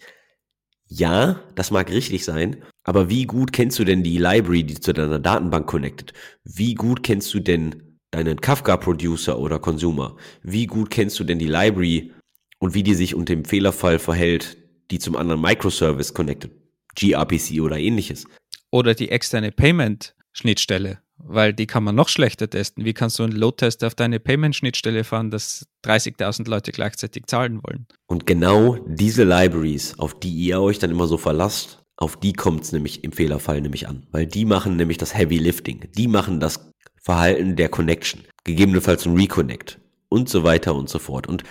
Ja, 0.92 1.40
das 1.54 1.70
mag 1.70 1.88
richtig 1.88 2.24
sein, 2.24 2.64
aber 2.82 3.08
wie 3.08 3.24
gut 3.24 3.52
kennst 3.52 3.78
du 3.78 3.84
denn 3.84 4.02
die 4.02 4.18
Library, 4.18 4.64
die 4.64 4.74
zu 4.74 4.92
deiner 4.92 5.20
Datenbank 5.20 5.68
connected? 5.68 6.12
Wie 6.42 6.74
gut 6.74 7.04
kennst 7.04 7.32
du 7.32 7.38
denn 7.38 7.96
deinen 8.10 8.40
Kafka-Producer 8.40 9.38
oder 9.38 9.60
Consumer? 9.60 10.16
Wie 10.42 10.66
gut 10.66 10.90
kennst 10.90 11.20
du 11.20 11.24
denn 11.24 11.38
die 11.38 11.46
Library 11.46 12.12
und 12.58 12.74
wie 12.74 12.82
die 12.82 12.94
sich 12.94 13.14
unter 13.14 13.36
dem 13.36 13.44
Fehlerfall 13.44 14.00
verhält, 14.00 14.56
die 14.90 14.98
zum 14.98 15.14
anderen 15.14 15.40
Microservice 15.40 16.12
connected, 16.12 16.50
gRPC 16.96 17.60
oder 17.60 17.78
ähnliches? 17.78 18.26
Oder 18.72 18.94
die 18.94 19.10
externe 19.10 19.52
Payment-Schnittstelle 19.52 20.98
weil 21.24 21.52
die 21.52 21.66
kann 21.66 21.84
man 21.84 21.94
noch 21.94 22.08
schlechter 22.08 22.48
testen. 22.48 22.84
Wie 22.84 22.92
kannst 22.92 23.18
du 23.18 23.22
einen 23.22 23.32
Load-Test 23.32 23.84
auf 23.84 23.94
deine 23.94 24.20
Payment-Schnittstelle 24.20 25.04
fahren, 25.04 25.30
dass 25.30 25.66
30.000 25.84 26.48
Leute 26.48 26.72
gleichzeitig 26.72 27.26
zahlen 27.26 27.60
wollen? 27.62 27.86
Und 28.06 28.26
genau 28.26 28.76
diese 28.86 29.24
Libraries, 29.24 29.98
auf 29.98 30.18
die 30.18 30.32
ihr 30.32 30.60
euch 30.60 30.78
dann 30.78 30.90
immer 30.90 31.06
so 31.06 31.18
verlasst, 31.18 31.82
auf 31.96 32.16
die 32.16 32.32
kommt 32.32 32.64
es 32.64 32.72
nämlich 32.72 33.04
im 33.04 33.12
Fehlerfall 33.12 33.60
nämlich 33.60 33.86
an. 33.86 34.06
Weil 34.10 34.26
die 34.26 34.44
machen 34.44 34.76
nämlich 34.76 34.98
das 34.98 35.14
Heavy 35.14 35.38
Lifting. 35.38 35.88
Die 35.96 36.08
machen 36.08 36.40
das 36.40 36.72
Verhalten 37.02 37.56
der 37.56 37.68
Connection. 37.68 38.24
Gegebenenfalls 38.44 39.06
ein 39.06 39.16
Reconnect 39.16 39.78
und 40.08 40.28
so 40.28 40.42
weiter 40.42 40.74
und 40.74 40.88
so 40.88 40.98
fort. 40.98 41.26
Und 41.26 41.44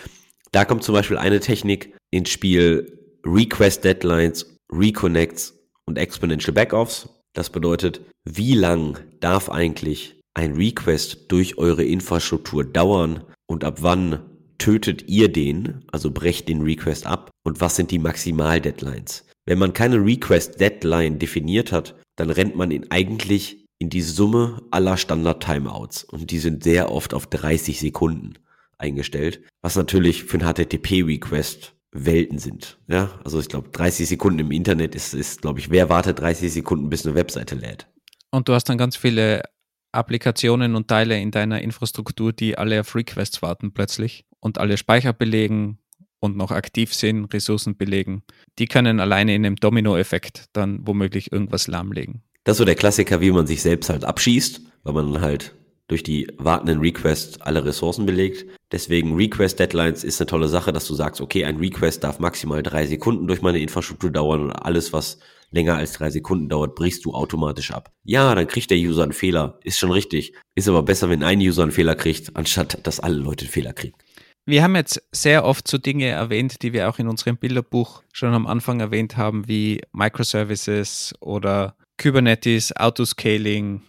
da 0.52 0.66
kommt 0.66 0.84
zum 0.84 0.96
Beispiel 0.96 1.18
eine 1.18 1.40
Technik 1.40 1.96
ins 2.10 2.30
Spiel, 2.30 3.00
Request 3.26 3.84
Deadlines, 3.84 4.58
Reconnects 4.72 5.54
und 5.86 5.98
Exponential 5.98 6.54
Backoffs. 6.54 7.10
Das 7.40 7.50
bedeutet, 7.50 8.02
wie 8.26 8.54
lang 8.54 9.00
darf 9.22 9.48
eigentlich 9.48 10.20
ein 10.34 10.56
Request 10.56 11.32
durch 11.32 11.58
eure 11.58 11.86
Infrastruktur 11.86 12.66
dauern 12.66 13.24
und 13.48 13.64
ab 13.64 13.78
wann 13.80 14.20
tötet 14.58 15.08
ihr 15.08 15.32
den, 15.32 15.86
also 15.90 16.12
brecht 16.12 16.50
den 16.50 16.64
Request 16.64 17.06
ab 17.06 17.32
und 17.46 17.62
was 17.62 17.78
sind 17.78 17.92
die 17.92 18.00
Maximal-Deadlines? 18.00 19.26
Wenn 19.46 19.58
man 19.58 19.72
keine 19.72 20.04
Request-Deadline 20.04 21.18
definiert 21.18 21.72
hat, 21.72 21.96
dann 22.18 22.30
rennt 22.30 22.58
man 22.58 22.72
in 22.72 22.92
eigentlich 22.92 23.64
in 23.82 23.90
die 23.90 24.02
Summe 24.02 24.62
aller 24.70 24.98
Standard-Timeouts 24.98 26.04
und 26.04 26.32
die 26.32 26.40
sind 26.40 26.66
sehr 26.66 26.92
oft 26.92 27.14
auf 27.14 27.26
30 27.26 27.80
Sekunden 27.80 28.34
eingestellt, 28.78 29.40
was 29.62 29.78
natürlich 29.78 30.26
für 30.26 30.40
ein 30.40 30.54
HTTP-Request 30.54 31.74
Welten 31.92 32.38
sind. 32.38 32.78
Ja, 32.88 33.20
also 33.24 33.40
ich 33.40 33.50
glaube, 33.50 33.70
30 33.70 34.08
Sekunden 34.08 34.40
im 34.40 34.52
Internet 34.52 34.96
ist, 34.96 35.14
ist 35.14 35.42
glaube 35.42 35.60
ich, 35.60 35.70
wer 35.70 35.90
wartet 35.90 36.20
30 36.20 36.52
Sekunden, 36.52 36.90
bis 36.90 37.06
eine 37.06 37.16
Webseite 37.16 37.56
lädt? 37.56 37.88
Und 38.32 38.48
du 38.48 38.54
hast 38.54 38.66
dann 38.66 38.78
ganz 38.78 38.96
viele 38.96 39.44
Applikationen 39.92 40.76
und 40.76 40.88
Teile 40.88 41.20
in 41.20 41.32
deiner 41.32 41.62
Infrastruktur, 41.62 42.32
die 42.32 42.58
alle 42.58 42.82
auf 42.82 42.96
Requests 42.96 43.42
warten 43.42 43.74
plötzlich 43.74 44.26
und 44.40 44.60
alle 44.60 44.78
Speicher 44.78 45.14
belegen 45.14 45.80
und 46.20 46.38
noch 46.38 46.52
aktiv 46.52 46.94
sind, 46.94 47.34
Ressourcen 47.34 47.76
belegen. 47.76 48.24
Die 48.60 48.68
können 48.68 49.00
alleine 49.00 49.34
in 49.34 49.46
einem 49.46 49.56
Dominoeffekt 49.56 50.46
dann 50.54 50.86
womöglich 50.86 51.32
irgendwas 51.32 51.68
lahmlegen. 51.68 52.24
Das 52.44 52.56
ist 52.56 52.60
so 52.60 52.66
der 52.66 52.76
Klassiker, 52.76 53.22
wie 53.22 53.32
man 53.32 53.48
sich 53.48 53.62
selbst 53.62 53.90
halt 53.90 54.06
abschießt, 54.06 54.62
weil 54.84 54.94
man 54.94 55.22
halt 55.22 55.56
durch 55.88 56.04
die 56.04 56.28
wartenden 56.38 56.80
Requests 56.80 57.42
alle 57.42 57.66
Ressourcen 57.66 58.06
belegt. 58.06 58.46
Deswegen 58.72 59.16
Request 59.16 59.60
Deadlines 59.60 60.04
ist 60.04 60.22
eine 60.22 60.28
tolle 60.28 60.48
Sache, 60.48 60.72
dass 60.72 60.86
du 60.86 60.94
sagst, 60.94 61.22
okay, 61.22 61.46
ein 61.46 61.58
Request 61.58 62.04
darf 62.04 62.20
maximal 62.20 62.62
drei 62.62 62.86
Sekunden 62.86 63.28
durch 63.28 63.42
meine 63.42 63.60
Infrastruktur 63.60 64.12
dauern 64.12 64.42
und 64.42 64.52
alles, 64.52 64.94
was 64.94 65.20
länger 65.52 65.76
als 65.76 65.94
drei 65.94 66.12
Sekunden 66.12 66.50
dauert, 66.50 66.76
brichst 66.76 67.06
du 67.06 67.14
automatisch 67.14 67.72
ab. 67.72 67.92
Ja, 68.04 68.36
dann 68.36 68.48
kriegt 68.48 68.70
der 68.70 68.78
User 68.78 69.04
einen 69.04 69.14
Fehler. 69.14 69.60
Ist 69.64 69.80
schon 69.80 69.92
richtig. 69.92 70.34
Ist 70.54 70.68
aber 70.68 70.84
besser, 70.84 71.10
wenn 71.10 71.24
ein 71.24 71.40
User 71.40 71.64
einen 71.64 71.72
Fehler 71.72 71.96
kriegt, 71.96 72.36
anstatt 72.36 72.86
dass 72.86 73.00
alle 73.00 73.18
Leute 73.18 73.46
einen 73.46 73.52
Fehler 73.52 73.74
kriegen. 73.74 73.98
Wir 74.46 74.64
haben 74.64 74.76
jetzt 74.76 75.02
sehr 75.12 75.46
oft 75.46 75.68
so 75.68 75.78
Dinge 75.78 76.08
erwähnt, 76.08 76.62
die 76.64 76.74
wir 76.74 76.90
auch 76.90 76.98
in 77.00 77.08
unserem 77.08 77.38
Bilderbuch 77.38 78.04
schon 78.12 78.34
am 78.34 78.48
Anfang 78.48 78.80
erwähnt 78.80 79.18
haben, 79.18 79.48
wie 79.48 79.82
Microservices 79.92 81.14
oder 81.20 81.76
Kubernetes, 82.02 82.76
Autoscaling, 82.76 83.82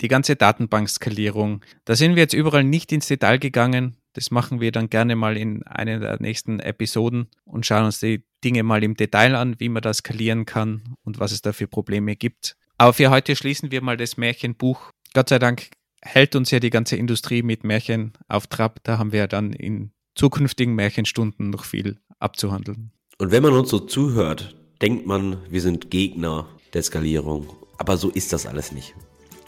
die 0.00 0.08
ganze 0.08 0.36
Datenbankskalierung. 0.36 1.64
Da 1.84 1.96
sind 1.96 2.16
wir 2.16 2.22
jetzt 2.22 2.34
überall 2.34 2.64
nicht 2.64 2.92
ins 2.92 3.06
Detail 3.06 3.38
gegangen. 3.38 3.96
Das 4.14 4.30
machen 4.30 4.60
wir 4.60 4.72
dann 4.72 4.90
gerne 4.90 5.16
mal 5.16 5.36
in 5.36 5.62
einer 5.62 5.98
der 5.98 6.20
nächsten 6.20 6.60
Episoden 6.60 7.28
und 7.44 7.64
schauen 7.66 7.86
uns 7.86 8.00
die 8.00 8.24
Dinge 8.44 8.62
mal 8.62 8.82
im 8.84 8.94
Detail 8.94 9.34
an, 9.34 9.56
wie 9.58 9.68
man 9.68 9.82
das 9.82 9.98
skalieren 9.98 10.44
kann 10.44 10.96
und 11.04 11.18
was 11.18 11.32
es 11.32 11.42
da 11.42 11.52
für 11.52 11.66
Probleme 11.66 12.16
gibt. 12.16 12.56
Aber 12.78 12.92
für 12.92 13.10
heute 13.10 13.36
schließen 13.36 13.70
wir 13.70 13.82
mal 13.82 13.96
das 13.96 14.16
Märchenbuch. 14.16 14.90
Gott 15.14 15.28
sei 15.28 15.38
Dank 15.38 15.70
hält 16.02 16.34
uns 16.34 16.50
ja 16.50 16.58
die 16.58 16.70
ganze 16.70 16.96
Industrie 16.96 17.42
mit 17.42 17.64
Märchen 17.64 18.12
auf 18.28 18.46
Trab. 18.48 18.80
Da 18.82 18.98
haben 18.98 19.12
wir 19.12 19.28
dann 19.28 19.52
in 19.52 19.92
zukünftigen 20.14 20.74
Märchenstunden 20.74 21.50
noch 21.50 21.64
viel 21.64 21.98
abzuhandeln. 22.18 22.92
Und 23.18 23.30
wenn 23.30 23.42
man 23.42 23.52
uns 23.52 23.70
so 23.70 23.78
zuhört, 23.78 24.56
denkt 24.80 25.06
man, 25.06 25.38
wir 25.48 25.60
sind 25.60 25.90
Gegner 25.90 26.48
der 26.74 26.82
Skalierung. 26.82 27.48
Aber 27.78 27.96
so 27.96 28.10
ist 28.10 28.32
das 28.32 28.46
alles 28.46 28.72
nicht. 28.72 28.94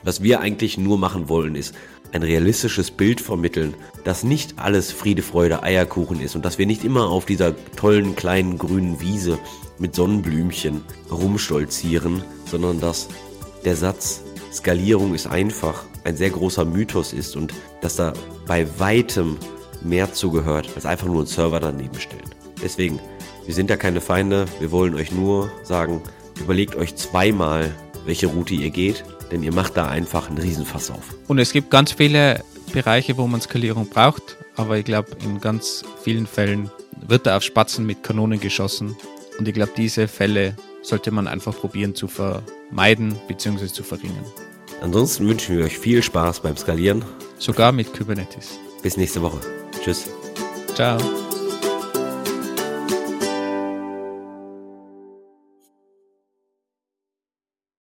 Was 0.03 0.23
wir 0.23 0.41
eigentlich 0.41 0.79
nur 0.79 0.99
machen 0.99 1.29
wollen, 1.29 1.55
ist 1.55 1.75
ein 2.15 2.23
realistisches 2.23 2.93
Bild 2.93 3.21
vermitteln, 3.21 3.75
dass 4.05 4.23
nicht 4.23 4.59
alles 4.59 4.93
Friede, 4.93 5.23
Freude, 5.23 5.63
Eierkuchen 5.63 6.21
ist 6.21 6.37
und 6.37 6.45
dass 6.45 6.59
wir 6.59 6.67
nicht 6.67 6.85
immer 6.85 7.09
auf 7.09 7.27
dieser 7.27 7.55
tollen 7.77 8.15
kleinen 8.15 8.57
grünen 8.57 9.01
Wiese 9.01 9.39
mit 9.79 9.97
Sonnenblümchen 9.97 10.83
rumstolzieren, 11.11 12.23
sondern 12.47 12.81
dass 12.81 13.09
der 13.65 13.77
Satz 13.77 14.23
Skalierung 14.53 15.15
ist 15.15 15.27
einfach 15.27 15.85
ein 16.05 16.17
sehr 16.17 16.31
großer 16.31 16.65
Mythos 16.65 17.13
ist 17.13 17.35
und 17.35 17.53
dass 17.81 17.97
da 17.97 18.13
bei 18.47 18.67
weitem 18.79 19.37
mehr 19.83 20.13
zugehört, 20.13 20.69
als 20.77 20.87
einfach 20.87 21.07
nur 21.07 21.19
einen 21.19 21.27
Server 21.27 21.59
daneben 21.59 21.99
stellen. 21.99 22.31
Deswegen, 22.63 23.01
wir 23.45 23.55
sind 23.55 23.69
da 23.69 23.77
keine 23.77 24.01
Feinde, 24.01 24.47
wir 24.61 24.71
wollen 24.71 24.95
euch 24.95 25.11
nur 25.11 25.51
sagen, 25.65 26.03
überlegt 26.41 26.77
euch 26.77 26.95
zweimal, 26.95 27.75
welche 28.07 28.29
Route 28.29 28.55
ihr 28.55 28.71
geht, 28.71 29.05
denn 29.35 29.43
ihr 29.43 29.53
macht 29.53 29.77
da 29.77 29.89
einfach 29.89 30.29
einen 30.29 30.39
Riesenfass 30.39 30.91
auf. 30.91 31.15
Und 31.27 31.39
es 31.39 31.53
gibt 31.53 31.71
ganz 31.71 31.93
viele 31.93 32.45
Bereiche, 32.73 33.17
wo 33.17 33.27
man 33.27 33.41
Skalierung 33.41 33.89
braucht, 33.89 34.37
aber 34.55 34.79
ich 34.79 34.85
glaube, 34.85 35.11
in 35.25 35.41
ganz 35.41 35.85
vielen 36.03 36.27
Fällen 36.27 36.71
wird 37.07 37.27
da 37.27 37.37
auf 37.37 37.43
Spatzen 37.43 37.85
mit 37.85 38.05
Kanonen 38.05 38.39
geschossen. 38.39 38.97
Und 39.39 39.49
ich 39.49 39.55
glaube, 39.55 39.73
diese 39.77 40.07
Fälle 40.07 40.55
sollte 40.83 41.11
man 41.11 41.27
einfach 41.27 41.57
probieren 41.57 41.97
zu 41.97 42.07
vermeiden 42.07 43.17
bzw. 43.27 43.67
zu 43.67 43.83
verringern. 43.83 44.25
Ansonsten 44.81 45.27
wünschen 45.27 45.59
wir 45.59 45.65
euch 45.65 45.79
viel 45.79 46.03
Spaß 46.03 46.41
beim 46.41 46.57
Skalieren. 46.57 47.05
Sogar 47.39 47.73
mit 47.73 47.93
Kubernetes. 47.93 48.59
Bis 48.83 48.97
nächste 48.97 49.21
Woche. 49.21 49.41
Tschüss. 49.83 50.09
Ciao. 50.75 50.99